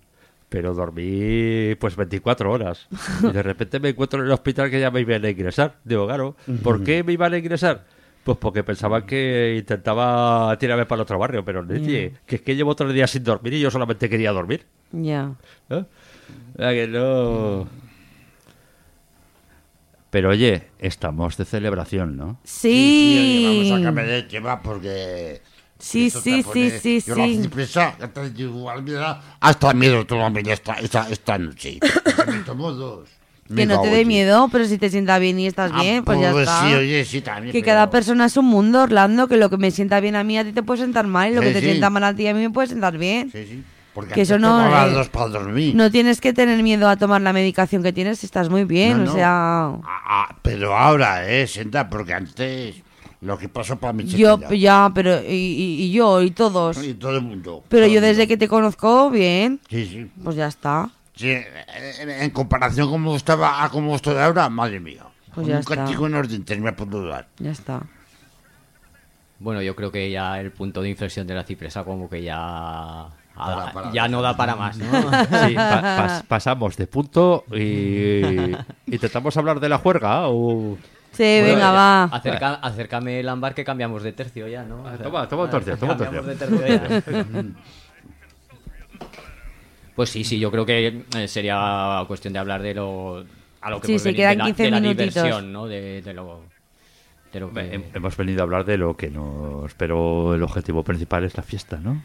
Pero 0.51 0.73
dormí 0.73 1.75
pues 1.75 1.95
24 1.95 2.51
horas. 2.51 2.89
Y 3.23 3.31
de 3.31 3.41
repente 3.41 3.79
me 3.79 3.87
encuentro 3.87 4.19
en 4.19 4.25
el 4.25 4.33
hospital 4.33 4.69
que 4.69 4.81
ya 4.81 4.91
me 4.91 4.99
iban 4.99 5.23
a 5.23 5.29
ingresar. 5.29 5.77
Digo, 5.85 6.05
claro, 6.05 6.35
¿por 6.61 6.83
qué 6.83 7.05
me 7.05 7.13
iban 7.13 7.33
a 7.33 7.37
ingresar? 7.37 7.85
Pues 8.25 8.37
porque 8.37 8.61
pensaban 8.61 9.05
que 9.05 9.55
intentaba 9.57 10.53
tirarme 10.59 10.85
para 10.85 10.97
el 10.97 11.03
otro 11.03 11.17
barrio, 11.17 11.45
pero 11.45 11.61
oye, 11.61 12.15
que 12.25 12.35
es 12.35 12.41
que 12.41 12.57
llevo 12.57 12.75
tres 12.75 12.93
días 12.93 13.09
sin 13.09 13.23
dormir 13.23 13.53
y 13.53 13.61
yo 13.61 13.71
solamente 13.71 14.09
quería 14.09 14.33
dormir. 14.33 14.65
Ya. 14.91 15.35
¿Eh? 15.69 15.85
O 16.55 16.57
sea 16.57 16.71
que 16.71 16.87
no. 16.89 17.69
Pero 20.09 20.31
oye, 20.31 20.63
estamos 20.79 21.37
de 21.37 21.45
celebración, 21.45 22.17
¿no? 22.17 22.41
Sí. 22.43 23.37
oye, 23.47 23.69
vamos 23.69 23.79
a 23.79 23.83
cambiar 23.85 24.07
de 24.07 24.23
tema 24.23 24.61
porque... 24.61 25.41
Sí, 25.81 26.07
esto 26.07 26.21
sí, 26.21 26.43
pone- 26.43 26.69
sí, 26.79 27.01
sí, 27.01 27.03
yo 27.07 27.15
sí. 27.15 27.21
da 28.93 29.21
hasta 29.39 29.73
miedo 29.73 30.05
tomarme 30.05 30.41
esta, 30.45 30.73
esta, 30.75 31.09
esta 31.09 31.37
noche. 31.37 31.79
Me 32.27 32.37
tomo 32.39 32.71
dos. 32.71 33.09
Que 33.53 33.65
no 33.65 33.81
te 33.81 33.89
dé 33.89 34.05
miedo, 34.05 34.47
pero 34.49 34.63
si 34.65 34.77
te 34.77 34.89
sientas 34.89 35.19
bien 35.19 35.37
y 35.37 35.45
estás 35.47 35.71
Ah, 35.73 35.81
bien, 35.81 36.05
pues 36.05 36.21
ya 36.21 36.31
está. 36.31 36.67
Sí, 36.67 36.73
oye, 36.73 37.03
sí, 37.03 37.19
también. 37.21 37.51
Que 37.51 37.59
pero- 37.59 37.65
cada 37.73 37.89
persona 37.89 38.25
es 38.25 38.37
un 38.37 38.45
mundo, 38.45 38.83
Orlando, 38.83 39.27
que 39.27 39.35
lo 39.35 39.49
que 39.49 39.57
me 39.57 39.71
sienta 39.71 39.99
bien 39.99 40.15
a 40.15 40.23
mí 40.23 40.37
a 40.37 40.45
ti 40.45 40.53
te 40.53 40.63
puede 40.63 40.81
sentar 40.81 41.05
mal 41.07 41.31
y 41.31 41.35
lo 41.35 41.41
Sí, 41.41 41.47
que 41.47 41.53
te 41.55 41.59
sí. 41.59 41.65
sienta 41.65 41.89
mal 41.89 42.03
a 42.05 42.15
ti 42.15 42.27
a 42.27 42.33
mí 42.33 42.39
me 42.41 42.49
puede 42.49 42.69
sentar 42.69 42.97
bien. 42.97 43.29
Sí, 43.31 43.45
sí. 43.45 43.63
Porque 43.93 44.13
Que 44.13 44.21
eso 44.21 44.39
no, 44.39 44.73
eh. 44.73 45.73
No 45.75 45.91
tienes 45.91 46.21
que 46.21 46.31
tener 46.31 46.63
miedo 46.63 46.87
a 46.87 46.95
tomar 46.95 47.19
la 47.21 47.33
medicación 47.33 47.83
que 47.83 47.91
tienes 47.91 48.19
si 48.19 48.25
estás 48.25 48.47
muy 48.49 48.63
bien, 48.63 48.99
No, 48.99 49.03
o 49.03 49.05
no. 49.07 49.13
sea... 49.13 49.65
Ah, 49.83 50.01
ah, 50.29 50.35
pero 50.41 50.77
ahora, 50.77 51.29
eh, 51.29 51.45
senta, 51.45 51.89
porque 51.89 52.13
antes 52.13 52.75
lo 53.21 53.37
que 53.37 53.47
pasó 53.49 53.77
para 53.77 53.93
mí 53.93 54.07
se 54.09 54.17
Yo, 54.17 54.39
ya, 54.51 54.91
pero... 54.93 55.21
Y, 55.23 55.33
y- 55.33 55.83
y 55.83 55.91
yo, 55.91 56.21
y 56.21 56.31
todos. 56.31 56.83
Y 56.83 56.93
todo 56.95 57.15
el 57.17 57.21
mundo. 57.21 57.63
Pero 57.69 57.85
yo 57.87 58.01
desde 58.01 58.23
mundo. 58.23 58.27
que 58.27 58.37
te 58.37 58.47
conozco, 58.47 59.09
bien, 59.09 59.59
Sí, 59.69 59.85
sí. 59.85 60.11
pues 60.23 60.35
ya 60.35 60.47
está. 60.47 60.89
Sí, 61.15 61.29
en, 61.29 62.09
en 62.09 62.29
comparación 62.31 62.89
como 62.89 63.15
estaba 63.15 63.63
a 63.63 63.69
como 63.69 63.95
estoy 63.95 64.17
ahora, 64.17 64.49
madre 64.49 64.79
mía. 64.79 65.03
Pues 65.35 65.45
ya 65.47 65.53
un 65.55 65.59
está. 65.59 65.75
castigo 65.75 66.07
en 66.07 66.15
orden, 66.15 66.43
termina 66.43 66.75
por 66.75 66.89
dudar. 66.89 67.27
Ya 67.37 67.51
está. 67.51 67.83
Bueno, 69.39 69.61
yo 69.61 69.75
creo 69.75 69.91
que 69.91 70.09
ya 70.11 70.39
el 70.39 70.51
punto 70.51 70.81
de 70.81 70.89
inflexión 70.89 71.25
de 71.27 71.33
la 71.35 71.43
cipresa 71.43 71.83
como 71.83 72.09
que 72.09 72.21
ya... 72.23 73.07
Para, 73.35 73.71
para. 73.71 73.91
ya 73.93 74.07
no 74.07 74.21
da 74.21 74.35
para 74.35 74.55
más, 74.55 74.77
¿no? 74.77 74.85
Sí, 75.47 75.55
pa- 75.55 75.81
pas- 75.81 76.23
pasamos 76.27 76.75
de 76.77 76.85
punto 76.85 77.45
y 77.51 78.21
intentamos 78.87 79.35
hablar 79.37 79.59
de 79.59 79.69
la 79.69 79.77
juerga 79.79 80.27
o... 80.27 80.77
Bueno, 81.23 81.47
venga, 81.47 81.59
ya, 81.59 81.71
va. 81.71 82.03
acerca- 82.05 82.53
acércame 82.55 83.19
el 83.19 83.29
ámbar 83.29 83.53
que 83.53 83.63
cambiamos 83.63 84.03
de 84.03 84.13
tercio 84.13 84.47
ya, 84.47 84.63
¿no? 84.63 84.87
Ah, 84.87 84.97
toma, 85.01 85.27
toma 85.27 85.49
tercio, 85.49 85.77
toma 85.77 85.97
tercio. 85.97 86.21
de 86.23 86.35
tercio 86.35 86.67
ya. 86.67 87.43
Pues 89.95 90.09
sí, 90.09 90.23
sí, 90.23 90.39
yo 90.39 90.49
creo 90.51 90.65
que 90.65 91.03
eh, 91.15 91.27
sería 91.27 92.03
cuestión 92.07 92.33
de 92.33 92.39
hablar 92.39 92.61
de 92.61 92.73
lo 92.73 93.25
a 93.61 93.69
lo 93.69 93.79
que 93.81 93.87
Sí, 93.87 93.93
hemos 93.93 94.01
se 94.03 94.09
venido, 94.09 94.21
quedan 94.23 94.33
de 94.33 94.37
la, 94.37 94.45
15 94.45 94.63
de 94.63 94.71
la 94.71 94.79
diversión, 94.79 95.53
¿no? 95.53 95.67
De, 95.67 96.01
de 96.01 96.13
lo 96.13 96.41
de 97.33 97.39
lo 97.39 97.53
que- 97.53 97.73
Hem- 97.77 97.83
Hemos 97.93 98.17
venido 98.17 98.39
a 98.39 98.43
hablar 98.43 98.65
de 98.65 98.77
lo 98.77 98.95
que 98.97 99.09
nos... 99.09 99.73
Pero 99.75 100.33
el 100.33 100.41
objetivo 100.43 100.83
principal 100.83 101.23
es 101.25 101.35
la 101.37 101.43
fiesta, 101.43 101.77
¿no? 101.77 102.01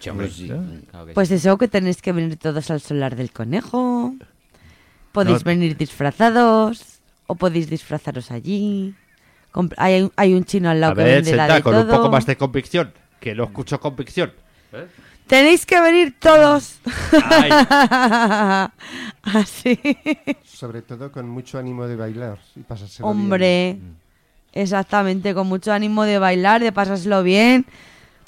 Sí, 0.00 0.10
hombre, 0.10 0.26
Pues 0.28 0.36
sí. 0.36 0.46
claro 0.90 1.06
que 1.06 1.12
Pues 1.12 1.28
sí. 1.28 1.34
eso, 1.34 1.58
que 1.58 1.68
tenéis 1.68 2.00
que 2.00 2.12
venir 2.12 2.36
todos 2.38 2.70
al 2.70 2.80
solar 2.80 3.14
del 3.16 3.30
conejo. 3.32 4.14
Podéis 5.12 5.44
No. 5.44 5.48
venir 5.50 5.76
disfrazados 5.76 6.97
o 7.28 7.36
podéis 7.36 7.70
disfrazaros 7.70 8.32
allí. 8.32 8.94
Comp- 9.52 9.74
Hay, 9.76 10.02
un- 10.02 10.12
hay 10.16 10.34
un 10.34 10.44
chino 10.44 10.70
al 10.70 10.80
lado 10.80 10.94
A 10.94 10.96
que 10.96 11.04
ver, 11.04 11.14
vende 11.22 11.36
la 11.36 11.44
senta, 11.44 11.54
de 11.56 11.62
con 11.62 11.72
todo. 11.72 11.82
un 11.84 11.88
poco 11.88 12.10
más 12.10 12.26
de 12.26 12.36
convicción, 12.36 12.92
que 13.20 13.34
no 13.36 13.44
escucho 13.44 13.78
convicción. 13.78 14.32
Tenéis 15.26 15.64
que 15.66 15.80
venir 15.80 16.16
todos. 16.18 16.78
Así. 19.22 19.78
Sobre 20.44 20.82
todo 20.82 21.12
con 21.12 21.28
mucho 21.28 21.58
ánimo 21.58 21.86
de 21.86 21.96
bailar 21.96 22.38
y 22.56 22.60
pasárselo 22.60 23.08
bien. 23.12 23.20
Hombre, 23.20 23.78
exactamente, 24.52 25.34
con 25.34 25.46
mucho 25.46 25.72
ánimo 25.72 26.04
de 26.04 26.18
bailar, 26.18 26.62
de 26.62 26.72
pasárselo 26.72 27.22
bien, 27.22 27.66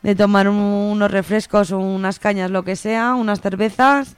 de 0.02 0.14
tomar 0.14 0.48
un- 0.48 0.56
unos 0.56 1.10
refrescos 1.10 1.72
o 1.72 1.78
unas 1.78 2.18
cañas, 2.18 2.50
lo 2.50 2.64
que 2.64 2.76
sea, 2.76 3.14
unas 3.14 3.40
cervezas 3.40 4.16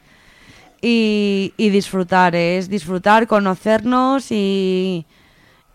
y, 0.83 1.55
y 1.57 1.71
disfrutar, 1.71 2.35
es 2.35 2.69
disfrutar, 2.69 3.27
conocernos 3.29 4.31
y, 4.33 5.07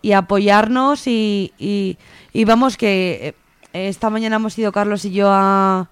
y 0.02 0.12
apoyarnos 0.12 1.06
y, 1.06 1.52
y- 1.58 1.96
vamos 2.44 2.76
que 2.76 3.34
eh, 3.72 3.88
esta 3.88 4.10
mañana 4.10 4.36
hemos 4.36 4.56
ido 4.58 4.70
Carlos 4.70 5.04
y 5.06 5.10
yo 5.12 5.28
a- 5.32 5.88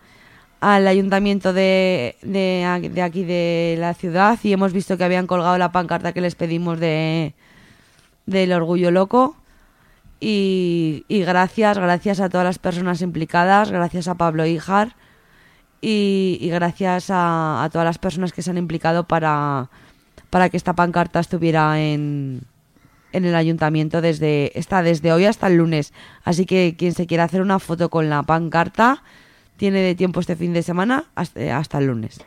al 0.60 0.86
ayuntamiento 0.86 1.52
de, 1.52 2.16
de, 2.22 2.90
de 2.92 3.02
aquí 3.02 3.24
de 3.24 3.76
la 3.78 3.94
ciudad 3.94 4.38
y 4.42 4.52
hemos 4.52 4.72
visto 4.72 4.96
que 4.96 5.04
habían 5.04 5.26
colgado 5.26 5.58
la 5.58 5.72
pancarta 5.72 6.12
que 6.12 6.20
les 6.20 6.34
pedimos 6.34 6.78
de 6.78 7.34
del 8.26 8.52
orgullo 8.52 8.90
loco 8.90 9.36
y, 10.20 11.04
y 11.08 11.20
gracias, 11.20 11.78
gracias 11.78 12.20
a 12.20 12.28
todas 12.28 12.44
las 12.44 12.58
personas 12.58 13.02
implicadas, 13.02 13.70
gracias 13.70 14.08
a 14.08 14.14
Pablo 14.16 14.44
Ijar 14.46 14.96
y, 15.80 16.38
y 16.40 16.48
gracias 16.48 17.10
a, 17.10 17.62
a 17.64 17.70
todas 17.70 17.84
las 17.84 17.98
personas 17.98 18.32
que 18.32 18.42
se 18.42 18.50
han 18.50 18.58
implicado 18.58 19.04
para, 19.04 19.70
para 20.30 20.48
que 20.48 20.56
esta 20.56 20.74
pancarta 20.74 21.20
estuviera 21.20 21.80
en, 21.80 22.42
en 23.12 23.24
el 23.24 23.34
ayuntamiento 23.34 24.00
desde 24.00 24.58
está 24.58 24.82
desde 24.82 25.12
hoy 25.12 25.24
hasta 25.24 25.46
el 25.46 25.56
lunes. 25.56 25.92
Así 26.24 26.46
que 26.46 26.74
quien 26.76 26.92
se 26.92 27.06
quiera 27.06 27.24
hacer 27.24 27.40
una 27.40 27.58
foto 27.58 27.88
con 27.88 28.10
la 28.10 28.22
pancarta 28.22 29.02
tiene 29.56 29.80
de 29.80 29.94
tiempo 29.94 30.20
este 30.20 30.36
fin 30.36 30.52
de 30.52 30.62
semana 30.62 31.04
hasta, 31.14 31.56
hasta 31.56 31.78
el 31.78 31.86
lunes. 31.86 32.20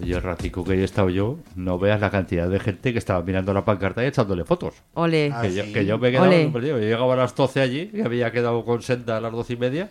Y 0.00 0.12
el 0.12 0.22
ratico 0.22 0.62
que 0.62 0.74
he 0.74 0.84
estado 0.84 1.10
yo, 1.10 1.38
no 1.56 1.76
veas 1.78 2.00
la 2.00 2.10
cantidad 2.10 2.48
de 2.48 2.60
gente 2.60 2.92
que 2.92 2.98
estaba 2.98 3.22
mirando 3.22 3.52
la 3.52 3.64
pancarta 3.64 4.04
y 4.04 4.06
echándole 4.06 4.44
fotos. 4.44 4.74
Ole. 4.94 5.32
Ah, 5.34 5.42
que, 5.42 5.54
yo, 5.54 5.64
que 5.72 5.84
yo 5.84 5.98
me 5.98 6.08
he 6.08 6.12
quedado 6.12 6.28
Ole. 6.28 6.48
perdido. 6.52 6.78
Yo 6.78 6.84
llegaba 6.84 7.14
a 7.14 7.16
las 7.16 7.34
12 7.34 7.60
allí, 7.60 7.90
y 7.92 8.00
había 8.02 8.30
quedado 8.30 8.64
con 8.64 8.82
Senda 8.82 9.16
a 9.16 9.20
las 9.20 9.32
12 9.32 9.54
y 9.54 9.56
media. 9.56 9.88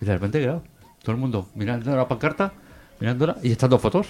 Y 0.00 0.04
de 0.04 0.12
repente 0.12 0.38
he 0.38 0.42
quedado 0.42 0.62
todo 1.04 1.14
el 1.14 1.20
mundo 1.20 1.48
mirando 1.54 1.94
la 1.94 2.08
pancarta, 2.08 2.52
mirándola 2.98 3.36
y 3.42 3.52
echando 3.52 3.78
fotos. 3.78 4.08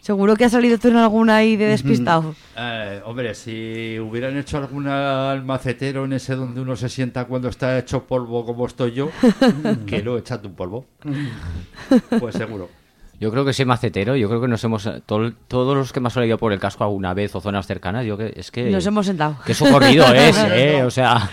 Seguro 0.00 0.36
que 0.36 0.44
ha 0.44 0.48
salido 0.48 0.78
tú 0.78 0.88
en 0.88 0.96
alguna 0.96 1.36
ahí 1.36 1.56
de 1.56 1.66
despistado. 1.66 2.34
Eh, 2.56 3.02
hombre, 3.04 3.34
si 3.34 3.98
hubieran 3.98 4.36
hecho 4.36 4.56
algún 4.56 4.86
almacetero 4.86 6.04
en 6.04 6.12
ese 6.12 6.36
donde 6.36 6.60
uno 6.60 6.76
se 6.76 6.88
sienta 6.88 7.24
cuando 7.24 7.48
está 7.48 7.76
hecho 7.76 8.04
polvo 8.04 8.46
como 8.46 8.66
estoy 8.66 8.92
yo, 8.92 9.10
que 9.86 10.02
no 10.02 10.16
echando 10.16 10.48
un 10.48 10.54
polvo, 10.54 10.86
pues 12.20 12.36
seguro. 12.36 12.70
Yo 13.18 13.30
creo 13.30 13.44
que 13.46 13.52
soy 13.54 13.64
macetero, 13.64 14.14
yo 14.16 14.28
creo 14.28 14.40
que 14.42 14.48
nos 14.48 14.62
hemos 14.64 14.86
tol- 15.06 15.34
todos 15.48 15.74
los 15.74 15.92
que 15.92 16.00
me 16.00 16.08
han 16.08 16.10
salido 16.10 16.36
por 16.36 16.52
el 16.52 16.58
casco 16.60 16.84
alguna 16.84 17.14
vez 17.14 17.34
o 17.34 17.40
zonas 17.40 17.66
cercanas, 17.66 18.04
yo 18.04 18.18
que 18.18 18.32
es 18.36 18.50
que 18.50 18.70
Nos 18.70 18.84
hemos 18.84 19.06
sentado. 19.06 19.38
que 19.46 19.54
socorrido 19.54 20.04
es, 20.12 20.36
eh, 20.50 20.82
o 20.84 20.90
sea, 20.90 21.30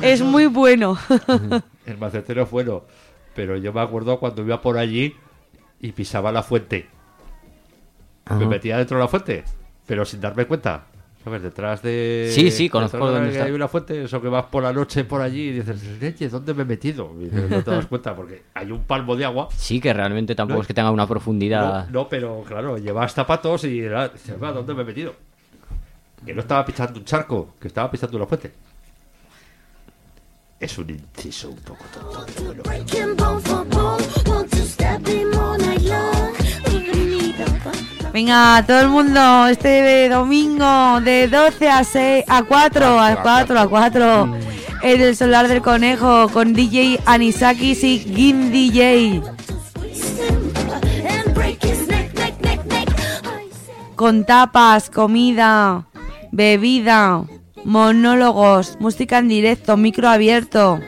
Es 0.00 0.22
muy 0.22 0.46
bueno. 0.46 0.96
El 1.86 1.98
macetero 1.98 2.42
es 2.44 2.50
bueno, 2.50 2.84
pero 3.34 3.56
yo 3.58 3.72
me 3.74 3.80
acuerdo 3.82 4.18
cuando 4.18 4.42
iba 4.42 4.60
por 4.62 4.78
allí 4.78 5.14
y 5.80 5.92
pisaba 5.92 6.32
la 6.32 6.42
fuente. 6.42 6.88
Me 8.30 8.46
metía 8.46 8.76
dentro 8.78 8.96
de 8.98 9.04
la 9.04 9.08
fuente, 9.08 9.44
pero 9.86 10.04
sin 10.04 10.20
darme 10.20 10.46
cuenta. 10.46 10.84
¿Sabes? 11.24 11.42
Detrás 11.42 11.82
de. 11.82 12.30
Sí, 12.32 12.50
sí, 12.50 12.68
conozco 12.68 13.06
de 13.08 13.14
dónde 13.14 13.30
está. 13.32 13.44
Hay 13.44 13.50
una 13.52 13.68
fuente, 13.68 14.04
eso 14.04 14.20
que 14.22 14.28
vas 14.28 14.44
por 14.46 14.62
la 14.62 14.72
noche 14.72 15.04
por 15.04 15.20
allí 15.20 15.48
y 15.48 15.52
dices, 15.52 15.82
leche, 16.00 16.28
¿dónde 16.28 16.54
me 16.54 16.62
he 16.62 16.64
metido? 16.66 17.12
Y 17.20 17.24
dices, 17.24 17.50
no 17.50 17.62
te 17.62 17.70
das 17.70 17.86
cuenta 17.88 18.14
porque 18.14 18.44
hay 18.54 18.70
un 18.70 18.84
palmo 18.84 19.14
de 19.16 19.24
agua. 19.24 19.48
sí 19.54 19.80
que 19.80 19.92
realmente 19.92 20.34
tampoco 20.34 20.58
No, 20.58 20.60
es 20.62 20.66
que 20.68 20.74
tenga 20.74 20.90
una 20.90 21.06
profundidad. 21.06 21.88
no, 21.90 22.08
pero 22.08 22.42
claro, 22.46 22.78
llevas 22.78 23.12
zapatos 23.12 23.64
y 23.64 23.80
dices, 23.80 24.42
"Va, 24.42 24.52
¿dónde 24.52 24.74
me 24.74 24.82
he 24.82 24.84
metido? 24.84 25.14
Que 26.24 26.32
no 26.34 26.40
estaba 26.40 26.64
pisando 26.64 26.98
un 26.98 27.04
charco, 27.04 27.54
que 27.60 27.68
estaba 27.68 27.90
pisando 27.90 28.16
una 28.16 28.26
fuente. 28.26 28.52
Es 30.60 30.76
un 30.78 30.90
inciso 30.90 31.50
un 31.50 31.56
poco 31.58 31.84
tonto, 31.92 32.26
pero 32.36 32.62
bueno. 32.64 33.77
Venga, 38.18 38.64
todo 38.66 38.80
el 38.80 38.88
mundo, 38.88 39.46
este 39.46 40.08
domingo 40.08 41.00
de 41.02 41.28
12 41.28 41.68
a 41.68 41.84
6, 41.84 42.24
a 42.26 42.42
4, 42.42 42.98
a 42.98 43.22
4, 43.22 43.60
a 43.60 43.68
4, 43.68 44.34
en 44.82 45.00
el 45.00 45.14
solar 45.14 45.46
del 45.46 45.62
conejo 45.62 46.28
con 46.30 46.52
DJ 46.52 46.98
Anisakis 47.06 47.84
y 47.84 48.00
Gin 48.00 48.50
DJ. 48.50 49.22
Con 53.94 54.24
tapas, 54.24 54.90
comida, 54.90 55.86
bebida, 56.32 57.22
monólogos, 57.62 58.78
música 58.80 59.18
en 59.18 59.28
directo, 59.28 59.76
micro 59.76 60.08
abierto. 60.08 60.80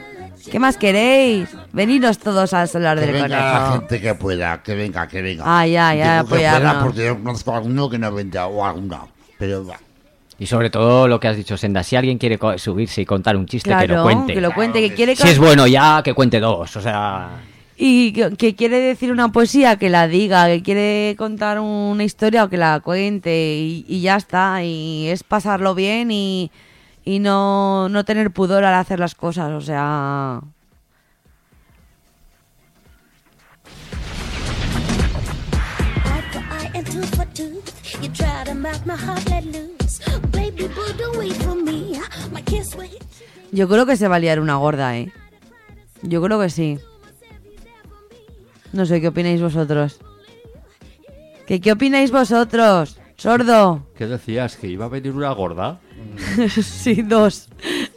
¿Qué 0.51 0.59
más 0.59 0.76
queréis? 0.76 1.49
Veniros 1.73 2.18
todos 2.18 2.53
al 2.53 2.68
solar 2.68 2.99
Que 2.99 3.07
del 3.07 3.12
venga 3.14 3.29
la 3.29 3.53
conejo. 3.61 3.73
gente 3.81 4.01
que 4.01 4.14
pueda, 4.14 4.62
que 4.62 4.75
venga, 4.75 5.07
que 5.07 5.23
venga. 5.23 5.45
Ah, 5.47 5.66
ya, 5.66 5.95
ya, 5.95 6.14
Digo 6.23 6.25
que 6.25 6.31
pueda 6.37 6.83
porque 6.83 7.05
yo 7.07 7.16
conozco 7.18 7.53
a 7.53 7.57
alguno 7.59 7.89
que 7.89 7.99
no 7.99 8.12
venda 8.12 8.47
o 8.47 8.64
alguna. 8.64 9.03
Pero 9.39 9.64
va. 9.66 9.77
Y 10.39 10.47
sobre 10.47 10.71
todo 10.71 11.07
lo 11.07 11.21
que 11.21 11.29
has 11.29 11.37
dicho, 11.37 11.57
Senda, 11.57 11.83
si 11.83 11.97
alguien 11.97 12.16
quiere 12.18 12.39
co- 12.39 12.57
subirse 12.59 13.03
y 13.03 13.07
contar 13.07 13.37
un 13.37 13.47
chiste, 13.47 13.68
que 13.71 13.75
lo 13.83 13.87
Claro, 13.87 14.03
cuente. 14.03 14.35
que 14.35 14.41
lo 14.41 14.53
cuente, 14.55 14.81
que 14.81 14.87
Claro, 14.87 14.97
quiere 14.97 15.16
Si 15.16 15.29
es 15.29 15.39
bueno 15.39 15.66
ya, 15.66 16.01
que 16.03 16.14
cuente 16.14 16.41
dos, 16.41 16.75
o 16.77 16.81
sea... 16.81 17.29
Y 17.83 18.12
que, 18.12 18.37
que 18.37 18.55
quiere 18.55 18.79
decir 18.79 19.11
una 19.12 19.33
poesía, 19.33 19.77
que 19.77 19.89
la 19.89 20.07
diga, 20.09 20.47
que 20.49 20.62
quiere 20.62 21.14
contar 21.16 21.61
una 21.61 22.05
historia 22.05 22.45
o 22.45 22.49
que 22.51 22.57
la 22.59 22.81
cuente 22.81 23.31
y, 23.57 23.85
y 23.89 24.01
ya 24.03 24.16
está. 24.16 24.62
Y 24.62 25.09
es 25.09 25.23
pasarlo 25.25 25.75
bien 25.75 26.11
y, 26.11 26.51
y 27.05 27.21
no, 27.21 27.89
no 27.89 28.05
tener 28.05 28.33
pudor 28.33 28.64
al 28.64 28.75
hacer 28.75 28.99
las 28.99 29.14
cosas, 29.14 29.51
o 29.53 29.61
sea... 29.62 30.41
Yo 43.53 43.68
creo 43.68 43.84
que 43.84 43.96
se 43.96 44.09
va 44.09 44.16
a 44.16 44.18
liar 44.18 44.40
una 44.40 44.57
gorda, 44.57 44.96
¿eh? 44.96 45.12
Yo 46.03 46.22
creo 46.22 46.40
que 46.40 46.48
sí. 46.51 46.78
No 48.72 48.86
sé, 48.86 49.01
¿qué 49.01 49.09
opináis 49.09 49.42
vosotros? 49.42 50.01
¿Qué, 51.46 51.61
¿Qué 51.61 51.72
opináis 51.72 52.11
vosotros? 52.11 52.98
Sordo. 53.16 53.86
¿Qué 53.96 54.07
decías? 54.07 54.57
¿Que 54.57 54.68
iba 54.68 54.86
a 54.86 54.88
venir 54.88 55.12
una 55.12 55.32
gorda? 55.32 55.80
sí, 56.62 57.03
dos. 57.03 57.48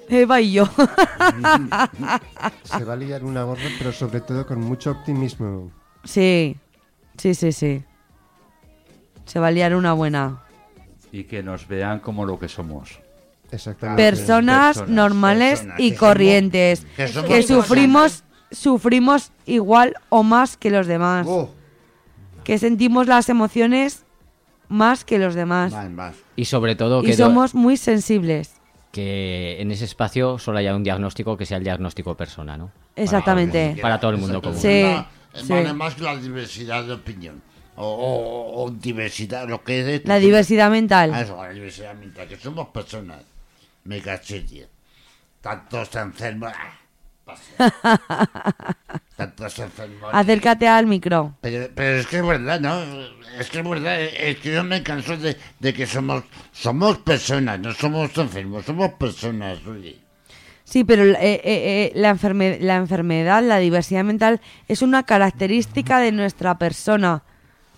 Eva 0.09 0.41
y 0.41 0.51
yo. 0.53 0.65
Se 2.63 2.83
va 2.83 2.93
a 2.93 2.97
liar 2.97 3.23
una 3.23 3.43
gorra, 3.43 3.69
pero 3.77 3.93
sobre 3.93 4.19
todo 4.19 4.45
con 4.45 4.59
mucho 4.59 4.91
optimismo. 4.91 5.71
sí, 6.03 6.57
sí, 7.17 7.33
sí, 7.35 7.53
sí. 7.53 7.85
Se 9.26 9.39
va 9.39 9.47
a 9.47 9.51
liar 9.51 9.76
una 9.76 9.93
buena. 9.93 10.41
Y 11.11 11.26
que 11.26 11.43
nos 11.43 11.67
vean 11.67 11.99
como 11.99 12.26
lo 12.26 12.39
que 12.39 12.47
somos. 12.49 12.99
Exactamente. 13.51 14.01
Personas, 14.01 14.78
Personas, 14.80 14.89
normales 14.95 15.59
personas, 15.59 15.80
y 15.80 15.91
que 15.91 15.97
somos- 15.97 15.99
corrientes. 16.09 16.86
que 16.95 17.07
somos 17.07 17.30
Que 17.30 17.36
personas. 17.36 17.65
sufrimos, 17.65 18.24
sufrimos 18.51 19.32
igual 19.45 19.95
o 20.09 20.24
más 20.24 20.57
que 20.57 20.69
los 20.71 20.88
demás. 20.88 21.28
Oh, 21.30 21.49
Que 22.43 22.57
sentimos 22.57 23.07
las 23.07 23.30
emociones 23.30 24.05
más 24.69 25.05
que 25.05 25.19
los 25.19 25.36
demás. 25.36 25.71
más, 25.71 25.89
más. 25.91 26.15
Y 26.36 26.45
sobre 26.45 26.76
todo 26.76 27.03
Y 27.03 27.07
que, 27.07 27.13
somos 27.13 27.53
muy 27.53 27.78
sensibles. 27.78 28.55
que 28.91 29.57
en 29.61 29.71
ese 29.71 29.86
espacio 29.86 30.39
solo 30.39 30.57
haya 30.57 30.76
un 30.76 30.84
diagnóstico 30.84 31.38
que 31.38 31.45
sea 31.45 31.57
el 31.57 31.63
diagnóstico 31.63 32.15
persona, 32.17 32.57
¿no? 32.57 32.71
Exactamente. 32.95 33.78
Para 33.82 33.99
todo 33.99 34.11
el 34.11 34.17
mundo 34.17 34.41
común. 34.41 34.57
Sí, 34.59 34.84
sí. 35.36 35.47
Vale 35.53 35.74
más 35.74 35.93
que 35.95 36.03
la 36.03 36.15
diversidad 36.15 36.84
de 36.86 36.93
opinión. 36.93 37.41
O, 37.76 37.86
o- 37.88 38.63
o 38.63 38.71
diversidad, 38.71 39.47
lo 39.47 39.63
que 39.63 39.95
es. 39.95 40.05
La 40.05 40.17
diversidad 40.19 40.67
Ah, 40.67 40.69
mental. 40.69 41.13
eso, 41.15 41.41
la 41.41 41.49
diversidad 41.49 41.95
mental, 41.95 42.28
que 42.28 42.38
somos 42.38 42.67
personas. 42.69 43.21
Me 43.86 43.99
caché, 44.01 44.41
tío. 44.41 44.65
Tantos 45.41 45.95
enfermos. 45.95 46.51
ah. 46.55 46.80
Tantos 49.15 49.59
enfermos. 49.59 50.09
Acércate 50.13 50.67
al 50.67 50.86
micro. 50.88 51.36
Pero, 51.41 51.69
pero 51.74 51.97
es 51.99 52.07
que 52.07 52.17
es 52.17 52.26
verdad, 52.26 52.59
¿no? 52.59 52.80
Es 53.39 53.49
que 53.49 53.59
es 53.59 53.69
verdad, 53.69 54.01
es 54.01 54.38
que 54.39 54.53
yo 54.53 54.63
me 54.63 54.84
canso 54.84 55.17
de, 55.17 55.38
de 55.59 55.74
que 55.74 55.86
somos 55.88 56.24
somos 56.51 56.97
personas, 56.99 57.59
no 57.59 57.74
somos 57.74 58.15
enfermos, 58.17 58.65
somos 58.65 58.91
personas, 58.93 59.59
oye. 59.65 59.99
Sí, 60.63 60.84
pero 60.84 61.03
eh, 61.03 61.15
eh, 61.19 61.41
eh, 61.43 61.91
la, 61.95 62.11
enferme- 62.15 62.59
la 62.59 62.76
enfermedad, 62.78 63.43
la 63.43 63.57
diversidad 63.59 64.03
mental, 64.03 64.41
es 64.67 64.82
una 64.82 65.03
característica 65.03 65.99
de 65.99 66.11
nuestra 66.11 66.57
persona. 66.57 67.24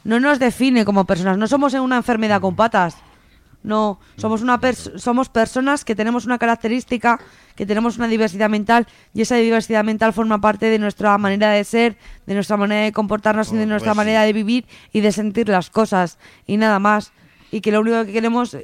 No 0.05 0.19
nos 0.21 0.39
define 0.39 0.85
como 0.85 1.03
personas. 1.03 1.37
No 1.37 1.47
somos 1.47 1.73
una 1.73 1.97
enfermedad 1.97 2.39
con 2.39 2.55
patas. 2.55 2.95
No, 3.63 3.99
somos, 4.15 4.43
una 4.43 4.61
pers- 4.61 4.95
somos 4.99 5.27
personas 5.27 5.83
que 5.83 5.95
tenemos 5.95 6.27
una 6.27 6.37
característica, 6.37 7.19
que 7.55 7.65
tenemos 7.65 7.97
una 7.97 8.07
diversidad 8.07 8.47
mental 8.47 8.85
y 9.11 9.21
esa 9.21 9.37
diversidad 9.37 9.83
mental 9.83 10.13
forma 10.13 10.39
parte 10.39 10.67
de 10.67 10.77
nuestra 10.77 11.17
manera 11.17 11.49
de 11.49 11.63
ser, 11.63 11.97
de 12.27 12.35
nuestra 12.35 12.57
manera 12.57 12.83
de 12.83 12.91
comportarnos 12.91 13.51
y 13.51 13.55
de 13.57 13.63
Oh, 13.63 13.65
nuestra 13.65 13.93
pues 13.93 13.95
sí. 13.95 13.97
manera 14.05 14.21
de 14.21 14.33
vivir 14.33 14.65
y 14.93 15.01
de 15.01 15.11
sentir 15.11 15.49
las 15.49 15.71
cosas 15.71 16.19
y 16.45 16.57
nada 16.57 16.77
más. 16.77 17.11
Y 17.51 17.61
que 17.61 17.71
lo 17.71 17.81
único 17.81 18.05
que 18.05 18.13
queremos, 18.13 18.55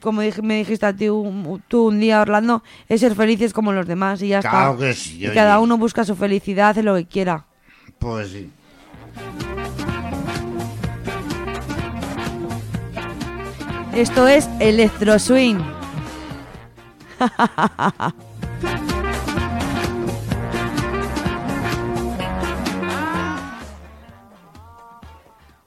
como 0.00 0.22
me 0.42 0.56
dijiste 0.56 0.86
a 0.86 0.96
ti 0.96 1.10
un- 1.10 1.62
tú 1.68 1.88
un 1.88 2.00
día, 2.00 2.22
Orlando, 2.22 2.62
es 2.88 3.00
ser 3.02 3.14
felices 3.14 3.52
como 3.52 3.74
los 3.74 3.86
demás 3.86 4.22
y 4.22 4.28
ya 4.28 4.40
Claro 4.40 4.72
está. 4.72 4.86
que 4.86 4.94
sí, 4.94 5.18
y 5.18 5.26
oye. 5.26 5.34
cada 5.34 5.58
uno 5.60 5.76
busca 5.76 6.02
su 6.04 6.16
felicidad, 6.16 6.70
hace 6.70 6.82
lo 6.82 6.94
que 6.94 7.04
quiera. 7.04 7.44
Pues 7.98 8.30
sí. 8.30 8.50
Esto 13.96 14.28
es 14.28 14.46
Electro 14.60 15.18
Swing. 15.18 15.56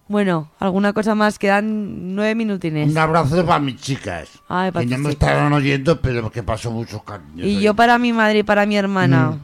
Bueno, 0.07 0.51
alguna 0.59 0.93
cosa 0.93 1.15
más, 1.15 1.39
quedan 1.39 2.15
nueve 2.15 2.35
minutines. 2.35 2.91
Un 2.91 2.97
abrazo 2.99 3.43
para 3.47 3.59
mis 3.59 3.77
chicas. 3.77 4.29
Ay, 4.47 4.71
para 4.71 4.85
que 4.85 4.91
no 4.91 4.95
tus 4.97 5.05
me 5.05 5.11
estaban 5.11 5.51
oyendo, 5.51 5.99
pero 5.99 6.31
que 6.31 6.43
pasó 6.43 6.69
muchos 6.69 7.01
cariños. 7.03 7.47
Y 7.47 7.59
yo 7.61 7.73
para 7.73 7.97
mi 7.97 8.13
madre 8.13 8.39
y 8.39 8.43
para 8.43 8.67
mi 8.67 8.77
hermana. 8.77 9.31
Mm. 9.31 9.39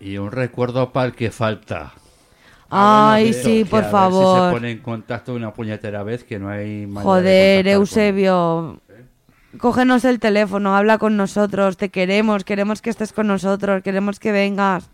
Y 0.00 0.16
un 0.16 0.32
recuerdo 0.32 0.92
para 0.92 1.08
el 1.08 1.14
que 1.14 1.30
falta. 1.30 1.92
Ay, 2.76 3.28
Esto, 3.28 3.48
sí, 3.48 3.64
por 3.64 3.84
favor. 3.90 4.38
si 4.40 4.44
se 4.46 4.52
pone 4.52 4.70
en 4.72 4.78
contacto 4.78 5.34
una 5.34 5.52
puñetera 5.52 6.02
vez 6.02 6.24
que 6.24 6.38
no 6.38 6.48
hay 6.48 6.86
manera 6.86 7.00
de 7.00 7.04
Joder, 7.04 7.56
contactar 7.56 7.64
con- 7.64 7.80
Eusebio. 7.82 8.80
Cógenos 9.58 10.04
el 10.04 10.18
teléfono, 10.18 10.76
habla 10.76 10.98
con 10.98 11.16
nosotros, 11.16 11.76
te 11.76 11.88
queremos, 11.88 12.42
queremos 12.44 12.82
que 12.82 12.90
estés 12.90 13.12
con 13.12 13.28
nosotros, 13.28 13.82
queremos 13.82 14.18
que 14.18 14.32
vengas. 14.32 14.90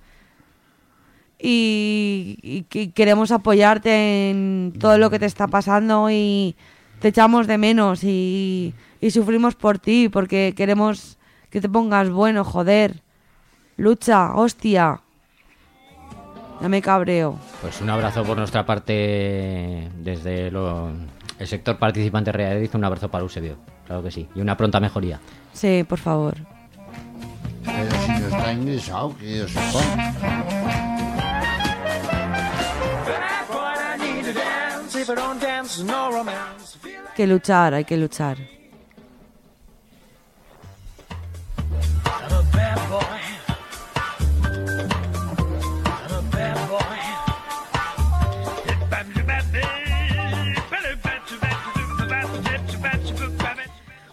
Y, 1.42 2.38
y 2.42 2.62
que 2.64 2.90
queremos 2.92 3.30
apoyarte 3.32 4.28
en 4.30 4.74
todo 4.78 4.98
lo 4.98 5.08
que 5.08 5.18
te 5.18 5.24
está 5.24 5.48
pasando 5.48 6.08
y 6.10 6.54
te 7.00 7.08
echamos 7.08 7.46
de 7.46 7.56
menos 7.56 8.04
y, 8.04 8.74
y 9.00 9.10
sufrimos 9.10 9.54
por 9.54 9.78
ti 9.78 10.10
porque 10.10 10.52
queremos 10.54 11.16
que 11.48 11.62
te 11.62 11.68
pongas 11.70 12.10
bueno, 12.10 12.44
joder. 12.44 13.00
Lucha, 13.78 14.34
hostia. 14.34 15.00
Ya 16.60 16.68
me 16.68 16.82
cabreo. 16.82 17.38
Pues 17.62 17.80
un 17.80 17.88
abrazo 17.90 18.22
por 18.24 18.36
nuestra 18.36 18.66
parte 18.66 19.90
desde 19.96 20.50
lo- 20.50 20.90
el 21.38 21.46
sector 21.48 21.78
participante 21.78 22.32
Readiz, 22.32 22.74
un 22.74 22.84
abrazo 22.84 23.08
para 23.10 23.22
Eusebio, 23.22 23.56
claro 23.86 24.02
que 24.02 24.10
sí, 24.10 24.28
y 24.34 24.40
una 24.40 24.56
pronta 24.56 24.78
mejoría. 24.78 25.18
Sí, 25.54 25.84
por 25.88 25.98
favor. 25.98 26.34
Pero 27.64 27.90
si 28.02 28.08
no 28.12 28.28
está 28.36 28.52
ingresado, 28.52 29.16
que 29.16 29.38
yo 29.38 29.48
sepa. 29.48 29.80
que 37.16 37.26
luchar, 37.26 37.74
hay 37.74 37.84
que 37.84 37.96
luchar. 37.96 38.38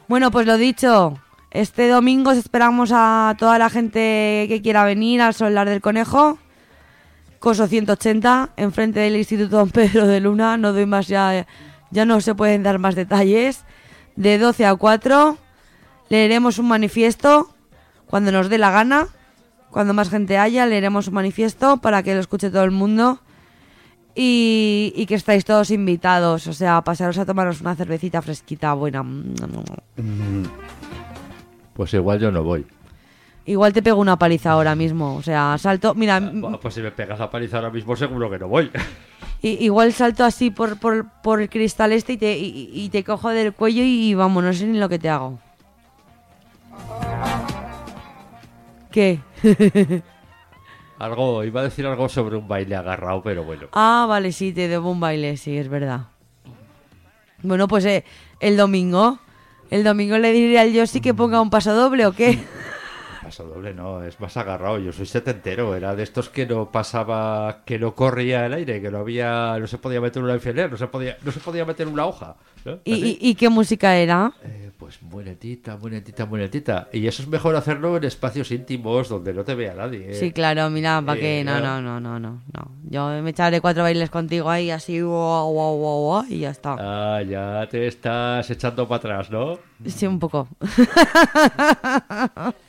Bueno, 0.07 0.31
pues 0.31 0.47
lo 0.47 0.55
dicho, 0.55 1.19
este 1.51 1.89
domingo 1.89 2.31
os 2.31 2.37
esperamos 2.37 2.91
a 2.93 3.35
toda 3.37 3.59
la 3.59 3.69
gente 3.69 4.45
que 4.47 4.61
quiera 4.63 4.85
venir 4.85 5.21
al 5.21 5.33
Solar 5.33 5.67
del 5.67 5.81
Conejo, 5.81 6.37
Coso 7.39 7.67
180, 7.67 8.51
enfrente 8.55 9.01
del 9.01 9.17
Instituto 9.17 9.57
Don 9.57 9.69
Pedro 9.69 10.07
de 10.07 10.21
Luna, 10.21 10.55
no 10.55 10.71
doy 10.71 10.85
más 10.85 11.09
ya, 11.09 11.45
ya 11.91 12.05
no 12.05 12.21
se 12.21 12.35
pueden 12.35 12.63
dar 12.63 12.79
más 12.79 12.95
detalles, 12.95 13.65
de 14.15 14.37
12 14.37 14.65
a 14.65 14.75
4, 14.75 15.37
leeremos 16.07 16.57
un 16.57 16.69
manifiesto 16.69 17.53
cuando 18.05 18.31
nos 18.31 18.47
dé 18.47 18.57
la 18.57 18.71
gana, 18.71 19.09
cuando 19.71 19.93
más 19.93 20.09
gente 20.09 20.37
haya, 20.37 20.65
leeremos 20.67 21.09
un 21.09 21.15
manifiesto 21.15 21.77
para 21.77 22.01
que 22.01 22.13
lo 22.13 22.21
escuche 22.21 22.49
todo 22.49 22.63
el 22.63 22.71
mundo 22.71 23.19
y, 24.19 24.93
y 24.95 25.05
que 25.05 25.13
estáis 25.13 25.45
todos 25.45 25.69
invitados, 25.69 26.47
o 26.47 26.53
sea, 26.53 26.81
pasaros 26.81 27.19
a 27.19 27.25
tomaros 27.25 27.61
una 27.61 27.75
cervecita 27.75 28.19
fresquita 28.19 28.73
buena. 28.73 29.05
Pues 31.75 31.93
igual 31.93 32.19
yo 32.19 32.31
no 32.31 32.43
voy. 32.43 32.65
Igual 33.45 33.73
te 33.73 33.83
pego 33.83 34.01
una 34.01 34.17
paliza 34.17 34.51
ahora 34.51 34.73
mismo, 34.75 35.15
o 35.15 35.21
sea, 35.21 35.55
salto, 35.59 35.93
mira, 35.93 36.19
Bueno, 36.19 36.59
pues 36.59 36.73
si 36.73 36.81
me 36.81 36.89
pegas 36.89 37.21
a 37.21 37.29
paliza 37.29 37.57
ahora 37.57 37.69
mismo 37.69 37.95
seguro 37.95 38.27
que 38.31 38.39
no 38.39 38.47
voy. 38.47 38.71
igual 39.43 39.93
salto 39.93 40.25
así 40.25 40.49
por, 40.49 40.79
por, 40.79 41.05
por 41.21 41.39
el 41.39 41.47
cristal 41.47 41.93
este 41.93 42.13
y 42.13 42.17
te, 42.17 42.35
y, 42.39 42.71
y 42.73 42.89
te 42.89 43.03
cojo 43.03 43.29
del 43.29 43.53
cuello 43.53 43.83
y, 43.85 44.15
vamos, 44.15 44.43
no 44.43 44.51
sé 44.51 44.65
ni 44.65 44.79
lo 44.79 44.89
que 44.89 44.97
te 44.97 45.09
hago. 45.09 45.37
¿Qué? 48.89 49.19
Algo, 50.99 51.43
iba 51.43 51.61
a 51.61 51.63
decir 51.63 51.85
algo 51.85 52.09
sobre 52.09 52.37
un 52.37 52.47
baile 52.47 52.75
agarrado, 52.75 53.21
pero 53.21 53.43
bueno. 53.43 53.67
ah, 53.73 54.05
vale, 54.09 54.31
sí, 54.31 54.51
te 54.51 54.67
debo 54.67 54.91
un 54.91 54.99
baile, 54.99 55.37
sí, 55.37 55.57
es 55.57 55.69
verdad. 55.69 56.07
Bueno, 57.43 57.67
pues 57.67 57.85
eh, 57.85 58.03
el 58.39 58.57
domingo, 58.57 59.19
el 59.69 59.83
domingo 59.83 60.17
le 60.17 60.31
diré 60.31 60.59
al 60.59 60.73
Yossi 60.73 61.01
que 61.01 61.13
ponga 61.13 61.39
un 61.39 61.51
paso 61.51 61.75
doble 61.75 62.05
o 62.07 62.13
qué. 62.13 62.43
Paso 63.27 63.43
doble 63.43 63.73
no, 63.73 64.01
es 64.05 64.21
más 64.21 64.37
agarrado. 64.37 64.79
Yo 64.79 64.93
soy 64.93 65.05
setentero, 65.05 65.75
era 65.75 65.93
de 65.97 66.03
estos 66.03 66.29
que 66.29 66.45
no 66.45 66.71
pasaba, 66.71 67.63
que 67.65 67.77
no 67.77 67.93
corría 67.93 68.45
el 68.45 68.53
aire, 68.53 68.81
que 68.81 68.89
no 68.89 68.99
había, 68.99 69.57
no 69.59 69.67
se 69.67 69.77
podía 69.77 69.99
meter 69.99 70.23
un 70.23 70.29
alfiler, 70.29 70.71
no 70.71 70.77
se 70.77 70.87
podía, 70.87 71.17
no 71.25 71.33
se 71.33 71.41
podía 71.41 71.65
meter 71.65 71.89
una 71.89 72.05
hoja. 72.05 72.37
¿no? 72.63 72.79
¿Y, 72.85 73.35
qué 73.35 73.49
música 73.49 73.97
era? 73.97 74.31
Eh, 74.45 74.71
pues 74.77 75.01
muy 75.01 75.25
lentita, 75.25 75.75
muy. 75.75 75.91
Y 76.93 77.07
eso 77.07 77.21
es 77.21 77.27
mejor 77.27 77.57
hacerlo 77.57 77.97
en 77.97 78.05
espacios 78.05 78.49
íntimos 78.51 79.09
donde 79.09 79.33
no 79.33 79.43
te 79.43 79.55
vea 79.55 79.73
nadie. 79.73 80.11
¿eh? 80.11 80.13
Sí, 80.13 80.31
claro, 80.31 80.69
mira, 80.69 81.01
¿para 81.05 81.19
Eh, 81.19 81.21
qué? 81.21 81.43
No, 81.43 81.59
no. 81.59 81.81
no, 81.81 81.99
no, 81.99 82.17
no, 82.17 82.41
no. 82.53 82.71
Yo 82.89 83.09
me 83.21 83.31
echaré 83.31 83.59
cuatro 83.59 83.83
bailes 83.83 84.09
contigo 84.09 84.49
ahí, 84.49 84.71
así, 84.71 85.01
guau, 85.01 85.51
guau, 85.51 85.75
guau, 85.75 85.99
guau, 85.99 86.25
y 86.29 86.39
ya 86.39 86.51
está. 86.51 86.77
Ah, 86.79 87.21
ya 87.23 87.67
te 87.69 87.87
estás 87.87 88.49
echando 88.49 88.87
para 88.87 88.99
atrás, 88.99 89.29
¿no? 89.29 89.59
Sí, 89.85 90.07
un 90.07 90.17
poco. 90.17 90.47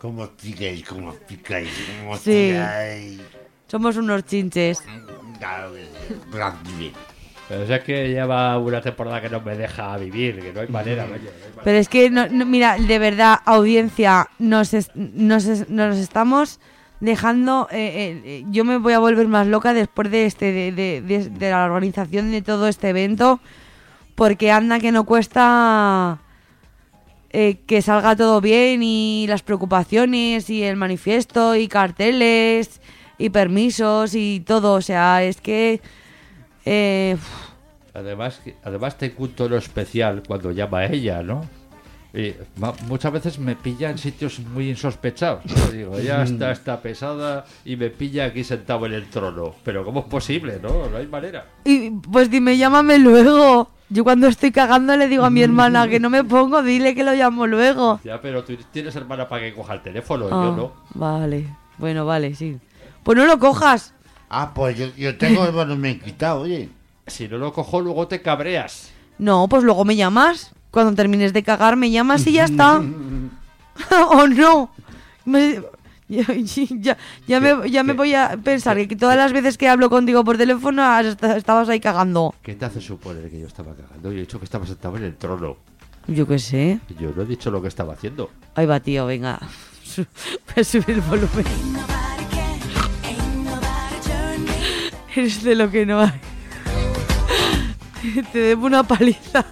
¿Cómo 0.00 0.26
picáis? 0.28 0.84
¿Cómo 0.88 1.12
picáis? 1.14 1.68
¿Cómo 2.02 2.16
Sí. 2.16 2.50
picáis? 2.52 3.20
Somos 3.66 3.96
unos 3.96 4.24
chinches. 4.24 4.82
Claro 5.38 5.72
que 5.72 5.86
sí. 6.78 6.92
Pero 7.48 7.64
es 7.74 7.82
que 7.82 8.08
lleva 8.08 8.56
una 8.58 8.80
temporada 8.80 9.20
que 9.20 9.28
no 9.28 9.40
me 9.40 9.56
deja 9.56 9.96
vivir, 9.96 10.40
que 10.40 10.52
no 10.52 10.60
hay 10.60 10.68
manera, 10.68 11.02
vaya, 11.04 11.16
no 11.16 11.22
hay 11.24 11.24
manera. 11.34 11.60
Pero 11.64 11.78
es 11.78 11.88
que, 11.88 12.08
no, 12.08 12.28
no, 12.28 12.46
mira, 12.46 12.76
de 12.78 12.98
verdad, 12.98 13.38
audiencia, 13.44 14.28
nos, 14.38 14.72
es- 14.72 14.90
nos, 14.94 15.44
es- 15.46 15.68
nos 15.68 15.96
estamos 15.98 16.60
dejando... 17.00 17.66
eh, 17.72 17.76
eh, 17.78 18.22
eh, 18.24 18.44
yo 18.50 18.64
me 18.64 18.76
voy 18.78 18.92
a 18.92 19.00
volver 19.00 19.26
más 19.26 19.46
loca 19.48 19.72
después 19.74 20.10
de, 20.12 20.26
este, 20.26 20.52
de, 20.52 20.70
de- 20.72 21.02
de- 21.02 21.28
de 21.28 21.50
la 21.50 21.64
organización 21.64 22.30
de 22.30 22.40
todo 22.42 22.68
este 22.68 22.90
evento, 22.90 23.40
porque 24.14 24.52
anda 24.52 24.78
que 24.78 24.92
no 24.92 25.04
cuesta 25.04 26.18
eh, 27.30 27.58
que 27.66 27.80
salga 27.82 28.16
todo 28.16 28.40
bien 28.40 28.82
y 28.82 29.26
las 29.28 29.42
preocupaciones 29.42 30.50
y 30.50 30.62
el 30.62 30.76
manifiesto 30.76 31.56
y 31.56 31.68
carteles 31.68 32.80
y 33.18 33.30
permisos 33.30 34.14
y 34.14 34.40
todo. 34.46 34.74
O 34.74 34.80
sea, 34.82 35.22
es 35.22 35.40
que... 35.40 35.80
eh, 36.64 37.16
Además, 37.92 38.40
además 38.62 38.96
tengo 38.98 39.24
un 39.24 39.30
tono 39.32 39.56
especial 39.56 40.22
cuando 40.26 40.52
llama 40.52 40.78
a 40.78 40.86
ella, 40.86 41.22
¿no? 41.24 41.44
Y 42.14 42.34
muchas 42.88 43.12
veces 43.12 43.38
me 43.38 43.54
pilla 43.54 43.90
en 43.90 43.98
sitios 43.98 44.38
muy 44.40 44.68
insospechados. 44.70 45.44
Yo 45.44 45.72
digo, 45.72 46.00
ya 46.00 46.22
está, 46.22 46.50
está 46.50 46.80
pesada 46.80 47.44
y 47.64 47.76
me 47.76 47.90
pilla 47.90 48.24
aquí 48.26 48.42
sentado 48.42 48.86
en 48.86 48.94
el 48.94 49.08
trono. 49.08 49.54
Pero 49.64 49.84
¿cómo 49.84 50.00
es 50.00 50.06
posible, 50.06 50.58
no? 50.62 50.88
No 50.88 50.96
hay 50.96 51.06
manera. 51.06 51.46
Y 51.64 51.90
pues 51.90 52.30
dime, 52.30 52.56
llámame 52.56 52.98
luego. 52.98 53.70
Yo 53.92 54.04
cuando 54.04 54.28
estoy 54.28 54.52
cagando 54.52 54.96
le 54.96 55.08
digo 55.08 55.24
a 55.24 55.30
mi 55.30 55.42
hermana 55.42 55.88
que 55.88 55.98
no 55.98 56.10
me 56.10 56.22
pongo, 56.22 56.62
dile 56.62 56.94
que 56.94 57.02
lo 57.02 57.12
llamo 57.12 57.46
luego. 57.46 58.00
Ya, 58.04 58.20
pero 58.20 58.44
tú 58.44 58.56
tienes 58.72 58.94
hermana 58.94 59.28
para 59.28 59.42
que 59.42 59.52
coja 59.54 59.74
el 59.74 59.82
teléfono, 59.82 60.26
Ah, 60.30 60.42
yo 60.44 60.56
no. 60.56 60.72
Vale, 60.94 61.48
bueno, 61.78 62.06
vale, 62.06 62.34
sí. 62.34 62.58
Pues 63.02 63.18
no 63.18 63.26
lo 63.26 63.38
cojas. 63.40 63.92
Ah, 64.28 64.52
pues 64.54 64.78
yo, 64.78 64.86
yo 64.96 65.18
tengo 65.18 65.44
el 65.44 65.50
volumen 65.52 65.98
quitado, 65.98 66.42
oye. 66.42 66.68
Si 67.08 67.26
no 67.26 67.38
lo 67.38 67.52
cojo, 67.52 67.80
luego 67.80 68.06
te 68.06 68.22
cabreas. 68.22 68.92
No, 69.18 69.48
pues 69.48 69.64
luego 69.64 69.84
me 69.84 69.96
llamas. 69.96 70.52
Cuando 70.70 70.94
termines 70.94 71.32
de 71.32 71.42
cagar 71.42 71.74
me 71.74 71.90
llamas 71.90 72.24
y 72.28 72.32
ya 72.32 72.44
está. 72.44 72.80
¿O 74.10 74.26
no? 74.28 74.70
Me- 75.24 75.60
ya, 76.10 76.24
ya- 76.80 76.96
ya 77.28 77.40
me, 77.40 77.70
ya 77.70 77.84
me 77.84 77.92
voy 77.92 78.14
a 78.14 78.36
pensar 78.42 78.76
que 78.88 78.96
todas 78.96 79.16
las 79.16 79.32
veces 79.32 79.56
que 79.56 79.68
hablo 79.68 79.88
contigo 79.88 80.24
por 80.24 80.36
teléfono 80.36 80.82
has 80.82 81.16
estabas 81.36 81.68
ahí 81.68 81.78
cagando. 81.80 82.34
¿Qué 82.42 82.54
te 82.56 82.64
hace 82.64 82.80
suponer 82.80 83.30
que 83.30 83.38
yo 83.40 83.46
estaba 83.46 83.74
cagando? 83.74 84.10
Yo 84.10 84.18
he 84.18 84.22
dicho 84.22 84.38
que 84.38 84.44
estaba 84.44 84.66
sentado 84.66 84.96
en 84.96 85.04
el 85.04 85.16
trono. 85.16 85.56
Yo 86.08 86.26
qué 86.26 86.38
sé. 86.38 86.80
Yo 86.98 87.12
no 87.14 87.22
he 87.22 87.26
dicho 87.26 87.50
lo 87.50 87.62
que 87.62 87.68
estaba 87.68 87.92
haciendo. 87.92 88.30
Ahí 88.56 88.66
va, 88.66 88.80
tío, 88.80 89.06
venga. 89.06 89.38
Voy 89.96 90.06
a 90.56 90.64
subir 90.64 90.90
el 90.90 91.00
volumen. 91.02 91.44
Eres 95.14 95.42
de 95.42 95.54
lo 95.54 95.70
que 95.70 95.86
no 95.86 96.00
hay. 96.00 96.20
Te 98.32 98.38
debo 98.38 98.66
una 98.66 98.82
paliza. 98.82 99.44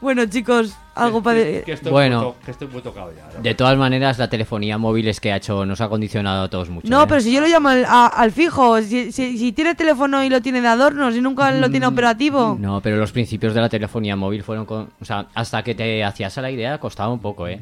Bueno, 0.00 0.24
chicos, 0.26 0.74
algo 0.94 1.22
para... 1.22 1.42
Que, 1.42 1.62
que 1.64 1.72
estoy 1.72 1.90
Bueno. 1.92 2.22
muy 2.22 2.32
to- 2.32 2.36
que 2.44 2.50
estoy 2.50 2.68
muy 2.68 2.82
tocado 2.82 3.12
ya. 3.16 3.28
¿no? 3.36 3.42
De 3.42 3.54
todas 3.54 3.76
maneras, 3.78 4.18
la 4.18 4.28
telefonía 4.28 4.78
móvil 4.78 5.08
es 5.08 5.20
que 5.20 5.32
ha 5.32 5.36
hecho, 5.36 5.64
nos 5.66 5.80
ha 5.80 5.88
condicionado 5.88 6.44
a 6.44 6.48
todos 6.48 6.68
mucho. 6.68 6.88
No, 6.88 7.02
¿eh? 7.02 7.06
pero 7.08 7.20
si 7.20 7.32
yo 7.32 7.40
lo 7.40 7.46
llamo 7.48 7.68
al, 7.70 7.84
a- 7.84 8.06
al 8.06 8.32
fijo, 8.32 8.80
si, 8.82 9.10
si- 9.12 9.38
si 9.38 9.52
tiene 9.52 9.74
teléfono 9.74 10.22
y 10.24 10.28
lo 10.28 10.40
tiene 10.42 10.60
de 10.60 10.68
adornos 10.68 11.14
y 11.16 11.20
nunca 11.20 11.50
lo 11.52 11.70
tiene 11.70 11.86
operativo. 11.86 12.56
No, 12.60 12.80
pero 12.80 12.96
los 12.96 13.12
principios 13.12 13.54
de 13.54 13.60
la 13.60 13.68
telefonía 13.68 14.16
móvil 14.16 14.42
fueron 14.42 14.66
con... 14.66 14.90
O 15.00 15.04
sea, 15.04 15.26
hasta 15.34 15.62
que 15.62 15.74
te 15.74 16.04
hacías 16.04 16.36
a 16.38 16.42
la 16.42 16.50
idea 16.50 16.78
costaba 16.78 17.12
un 17.12 17.20
poco, 17.20 17.48
¿eh? 17.48 17.60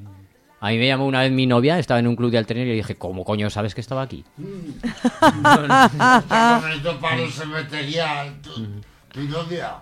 A 0.63 0.69
mí 0.69 0.77
me 0.79 0.87
llamó 0.87 1.07
una 1.07 1.21
vez 1.21 1.33
mi 1.33 1.47
novia, 1.47 1.79
estaba 1.79 2.01
en 2.01 2.07
un 2.07 2.17
club 2.17 2.31
de 2.31 2.37
alterner 2.37 2.67
y 2.67 2.71
le 2.71 2.77
dije, 2.77 2.95
¿cómo 2.97 3.25
coño 3.25 3.49
sabes 3.49 3.75
que 3.75 3.81
estaba 3.81 4.03
aquí? 4.03 4.25
Con 7.01 7.31
se 7.33 7.47
metería 7.47 8.33
tu, 8.43 8.67
tu 9.13 9.21
novia. 9.29 9.77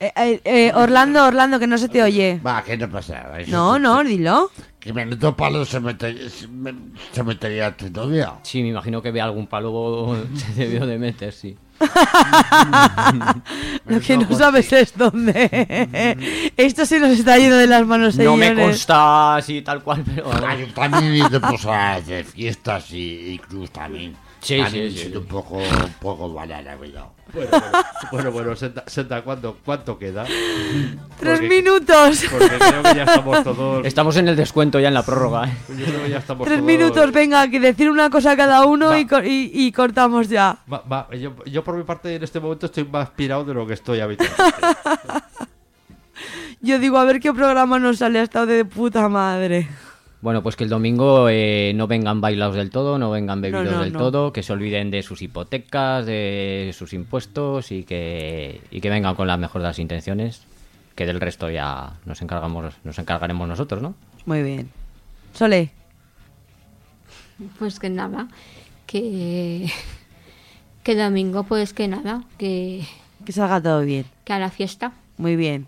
Eh, 0.00 0.12
eh, 0.16 0.40
eh, 0.44 0.72
Orlando, 0.74 1.24
Orlando, 1.24 1.58
que 1.58 1.66
no 1.66 1.78
se 1.78 1.88
te 1.88 2.02
oye. 2.02 2.40
Va, 2.44 2.62
que 2.62 2.76
no 2.76 2.88
pasa 2.90 3.14
nada. 3.22 3.40
eso 3.40 3.50
No, 3.50 3.78
no, 3.78 4.02
dilo. 4.04 4.50
Que 4.80 4.92
menudo 4.92 5.34
palo 5.34 5.64
se 5.64 5.80
metería, 5.80 6.28
se, 6.28 6.46
me- 6.48 6.74
se 7.12 7.22
metería 7.22 7.74
tu 7.74 7.88
novia. 7.90 8.34
Sí, 8.42 8.60
me 8.62 8.68
imagino 8.68 9.00
que 9.00 9.10
ve 9.10 9.20
algún 9.20 9.46
palo 9.46 10.16
se 10.34 10.52
debió 10.54 10.84
de 10.86 10.98
meter, 10.98 11.32
sí. 11.32 11.56
Lo 13.86 14.00
que 14.00 14.16
no 14.16 14.36
sabes 14.36 14.72
es 14.72 14.96
dónde. 14.96 16.52
Esto 16.56 16.86
se 16.86 17.00
nos 17.00 17.10
está 17.10 17.36
yendo 17.38 17.56
de 17.56 17.66
las 17.66 17.86
manos, 17.86 18.16
No 18.16 18.36
me 18.36 18.54
consta 18.54 19.36
así 19.36 19.62
tal 19.62 19.82
cual, 19.82 20.02
pero... 20.04 20.30
Ah, 20.32 20.54
yo 20.54 20.66
también 20.72 21.04
he 21.12 21.16
ido 21.18 21.40
pues, 21.40 21.64
a 21.66 22.00
de 22.00 22.24
fiestas 22.24 22.90
y, 22.92 23.32
y 23.34 23.38
cruz 23.38 23.70
también. 23.70 24.16
Sí, 24.44 24.58
También 24.58 24.90
sí, 24.92 24.98
sido 24.98 25.20
un 25.20 25.26
poco, 25.26 25.54
un 25.56 25.92
poco 26.00 26.32
banana, 26.34 26.76
cuidado. 26.76 27.12
Bueno, 27.32 27.48
bueno, 27.50 27.72
bueno, 28.12 28.30
bueno, 28.32 28.56
Senta, 28.56 28.84
Senta, 28.86 29.22
¿cuánto, 29.22 29.56
¿cuánto 29.64 29.98
queda? 29.98 30.24
Tres 31.18 31.40
Porque- 31.40 31.48
minutos. 31.48 32.24
Porque 32.30 32.48
creo 32.58 32.82
que 32.82 32.94
ya 32.94 33.04
estamos 33.04 33.42
todos. 33.42 33.86
Estamos 33.86 34.16
en 34.18 34.28
el 34.28 34.36
descuento 34.36 34.78
ya 34.78 34.88
en 34.88 34.94
la 34.94 35.02
prórroga, 35.02 35.48
¿eh? 35.48 35.56
Yo 35.70 35.86
creo 35.86 36.02
que 36.04 36.10
ya 36.10 36.18
estamos 36.18 36.46
Tres 36.46 36.58
todos- 36.58 36.66
minutos, 36.66 37.12
venga, 37.12 37.48
que 37.48 37.58
decir 37.58 37.90
una 37.90 38.10
cosa 38.10 38.36
cada 38.36 38.66
uno 38.66 38.96
y, 38.98 39.06
co- 39.06 39.22
y- 39.24 39.50
y 39.52 39.72
cortamos 39.72 40.28
ya. 40.28 40.58
Va- 40.70 40.82
va, 40.90 41.08
yo, 41.16 41.34
yo 41.46 41.64
por 41.64 41.76
mi 41.76 41.84
parte 41.84 42.14
en 42.14 42.22
este 42.22 42.38
momento 42.38 42.66
estoy 42.66 42.84
más 42.84 43.08
pirado 43.10 43.44
de 43.46 43.54
lo 43.54 43.66
que 43.66 43.72
estoy 43.74 44.00
habitualmente. 44.00 44.44
Yo 46.60 46.78
digo, 46.78 46.96
a 46.98 47.04
ver 47.04 47.20
qué 47.20 47.32
programa 47.34 47.78
nos 47.78 47.98
sale 47.98 48.20
hasta 48.20 48.46
de 48.46 48.64
puta 48.64 49.08
madre. 49.08 49.68
Bueno, 50.24 50.42
pues 50.42 50.56
que 50.56 50.64
el 50.64 50.70
domingo 50.70 51.28
eh, 51.28 51.72
no 51.74 51.86
vengan 51.86 52.22
bailados 52.22 52.56
del 52.56 52.70
todo, 52.70 52.98
no 52.98 53.10
vengan 53.10 53.42
bebidos 53.42 53.70
no, 53.70 53.82
del 53.82 53.92
no. 53.92 53.98
todo, 53.98 54.32
que 54.32 54.42
se 54.42 54.54
olviden 54.54 54.90
de 54.90 55.02
sus 55.02 55.20
hipotecas, 55.20 56.06
de 56.06 56.74
sus 56.74 56.94
impuestos 56.94 57.70
y 57.70 57.84
que, 57.84 58.62
y 58.70 58.80
que 58.80 58.88
vengan 58.88 59.16
con 59.16 59.26
las 59.26 59.78
intenciones, 59.78 60.40
que 60.94 61.04
del 61.04 61.20
resto 61.20 61.50
ya 61.50 61.98
nos 62.06 62.22
encargamos, 62.22 62.72
nos 62.84 62.98
encargaremos 62.98 63.46
nosotros, 63.46 63.82
¿no? 63.82 63.96
Muy 64.24 64.42
bien. 64.42 64.70
Sole, 65.34 65.72
Pues 67.58 67.78
que 67.78 67.90
nada, 67.90 68.28
que, 68.86 69.70
que 70.82 70.96
domingo 70.96 71.44
pues 71.44 71.74
que 71.74 71.86
nada, 71.86 72.24
que, 72.38 72.82
que 73.26 73.32
salga 73.32 73.60
todo 73.62 73.82
bien. 73.82 74.06
que 74.24 74.32
a 74.32 74.38
la 74.38 74.48
fiesta. 74.48 74.92
Muy 75.18 75.36
bien. 75.36 75.66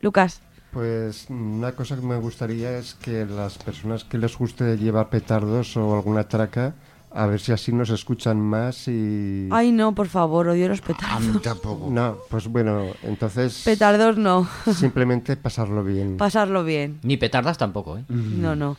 Lucas, 0.00 0.40
Pues 0.72 1.26
una 1.30 1.72
cosa 1.72 1.96
que 1.96 2.02
me 2.02 2.16
gustaría 2.16 2.78
es 2.78 2.94
que 2.94 3.26
las 3.26 3.58
personas 3.58 4.04
que 4.04 4.18
les 4.18 4.36
guste 4.38 4.76
llevar 4.76 5.08
petardos 5.08 5.76
o 5.76 5.94
alguna 5.96 6.28
traca, 6.28 6.74
a 7.12 7.26
ver 7.26 7.40
si 7.40 7.50
así 7.50 7.72
nos 7.72 7.90
escuchan 7.90 8.40
más 8.40 8.86
y... 8.86 9.48
ay 9.50 9.72
no, 9.72 9.92
por 9.96 10.06
favor, 10.06 10.46
odio 10.46 10.68
los 10.68 10.78
A 10.78 10.82
mí 10.82 10.94
petardos. 10.94 11.42
tampoco. 11.42 11.88
No, 11.90 12.18
pues 12.30 12.46
bueno, 12.46 12.84
entonces 13.02 13.62
Petardos 13.64 14.16
no, 14.16 14.48
simplemente 14.72 15.36
pasarlo 15.36 15.82
bien. 15.82 16.16
pasarlo 16.16 16.62
bien. 16.62 17.00
Ni 17.02 17.16
petardas 17.16 17.58
tampoco, 17.58 17.98
¿eh? 17.98 18.04
No, 18.08 18.54
no. 18.54 18.76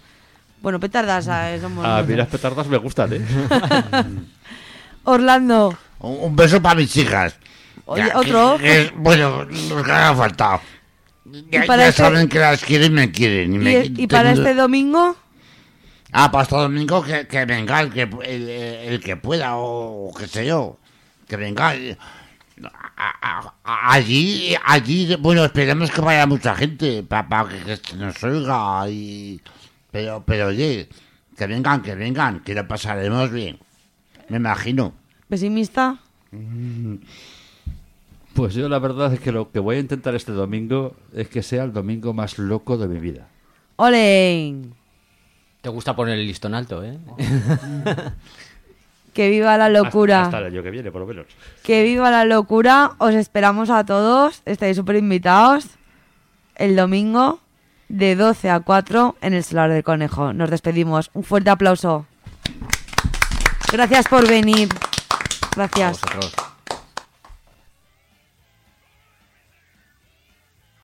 Bueno, 0.62 0.80
petardas, 0.80 1.28
ah, 1.28 1.50
somos... 1.60 1.84
A 1.86 2.04
mí 2.04 2.16
las 2.16 2.28
petardas 2.30 2.68
me 2.68 2.78
gustan, 2.78 3.12
¿eh? 3.14 3.26
Orlando, 5.04 5.76
Un, 6.00 6.18
un 6.22 6.36
beso 6.36 6.62
para 6.62 6.76
mis 6.76 6.96
hijas. 6.98 7.36
Oye, 7.86 8.06
Ya, 8.08 8.18
otro. 8.20 8.58
que- 8.58 8.64
que 8.64 8.82
es- 8.84 8.94
bueno, 8.96 9.44
los 9.44 9.84
que 9.84 9.92
haga 9.92 10.16
faltado. 10.16 10.62
Ya, 11.50 11.64
¿Y 11.64 11.68
para 11.68 11.84
ya 11.84 11.90
este- 11.90 12.02
saben 12.04 12.28
que 12.28 12.40
las 12.40 12.64
quieren 12.64 12.92
y 12.92 12.96
me 12.96 13.12
quieren. 13.12 13.54
Y, 13.54 13.56
¿y, 13.56 13.60
me- 13.60 13.86
y 14.04 14.08
para 14.08 14.34
tengo- 14.34 14.48
este 14.48 14.56
domingo? 14.60 15.16
Ah, 16.12 16.30
para 16.32 16.44
este 16.44 16.56
domingo 16.56 17.02
que, 17.04 17.28
que 17.28 17.46
venga 17.46 17.80
el 17.82 17.92
que, 17.92 18.02
el, 18.02 18.50
el 18.50 19.00
que 19.00 19.16
pueda 19.18 19.56
o, 19.56 20.14
qué 20.18 20.28
sé 20.28 20.46
yo. 20.46 20.78
Que 21.28 21.38
venga. 21.38 21.74
eh, 21.76 21.98
a- 22.64 23.14
a- 23.22 23.54
a- 23.64 23.94
Allí, 23.94 24.54
allí, 24.66 25.16
bueno, 25.20 25.46
esperemos 25.46 25.90
que 25.90 26.02
vaya 26.02 26.26
mucha 26.28 26.54
gente 26.56 27.02
para 27.04 27.48
que, 27.48 27.58
que 27.64 27.78
se 27.78 27.96
nos 27.96 28.22
oiga. 28.24 28.88
Y, 28.90 29.40
pero, 29.90 30.24
pero 30.26 30.48
oye, 30.48 30.90
que 31.38 31.48
vengan, 31.48 31.82
que 31.82 31.96
vengan, 31.96 32.42
que 32.42 32.54
lo 32.54 32.68
pasaremos 32.68 33.32
bien. 33.32 33.58
Me 34.30 34.38
imagino. 34.38 34.94
¿Pesimista? 35.30 35.98
Pues 38.34 38.54
yo 38.54 38.70
la 38.70 38.80
verdad 38.80 39.14
es 39.14 39.20
que 39.20 39.32
lo 39.32 39.52
que 39.52 39.60
voy 39.60 39.76
a 39.76 39.80
intentar 39.80 40.16
este 40.16 40.32
domingo 40.32 40.96
es 41.14 41.28
que 41.28 41.44
sea 41.44 41.64
el 41.64 41.74
domingo 41.74 42.14
más 42.14 42.38
loco 42.40 42.78
de 42.78 42.88
mi 42.88 43.00
vida. 43.00 43.28
¡Ole! 43.76 44.56
Te 45.62 45.70
gusta 45.70 45.96
poner 45.96 46.18
el 46.18 46.26
listón 46.28 46.54
alto, 46.56 46.84
¿eh? 46.84 46.98
Que 49.14 49.30
viva 49.30 49.58
la 49.58 49.68
locura. 49.68 50.24
Hasta, 50.24 50.38
hasta 50.38 50.48
el 50.48 50.54
año 50.54 50.64
que 50.64 50.72
viene, 50.72 50.90
por 50.90 51.02
lo 51.02 51.08
menos. 51.08 51.26
Que 51.64 51.84
viva 51.84 52.10
la 52.12 52.24
locura. 52.24 52.94
Os 52.98 53.14
esperamos 53.14 53.70
a 53.70 53.86
todos. 53.86 54.42
Estáis 54.46 54.78
súper 54.78 54.96
invitados. 54.96 55.66
El 56.56 56.78
domingo 56.78 57.40
de 57.90 58.16
12 58.16 58.50
a 58.50 58.62
4 58.62 59.18
en 59.22 59.34
el 59.34 59.44
Solar 59.44 59.70
del 59.70 59.84
Conejo. 59.84 60.32
Nos 60.32 60.50
despedimos. 60.50 61.12
Un 61.14 61.26
fuerte 61.26 61.50
aplauso. 61.50 62.06
Gracias 63.74 64.08
por 64.08 64.26
venir. 64.28 64.70
A 64.72 65.56
Gracias. 65.56 66.00
vosotros. 66.02 66.34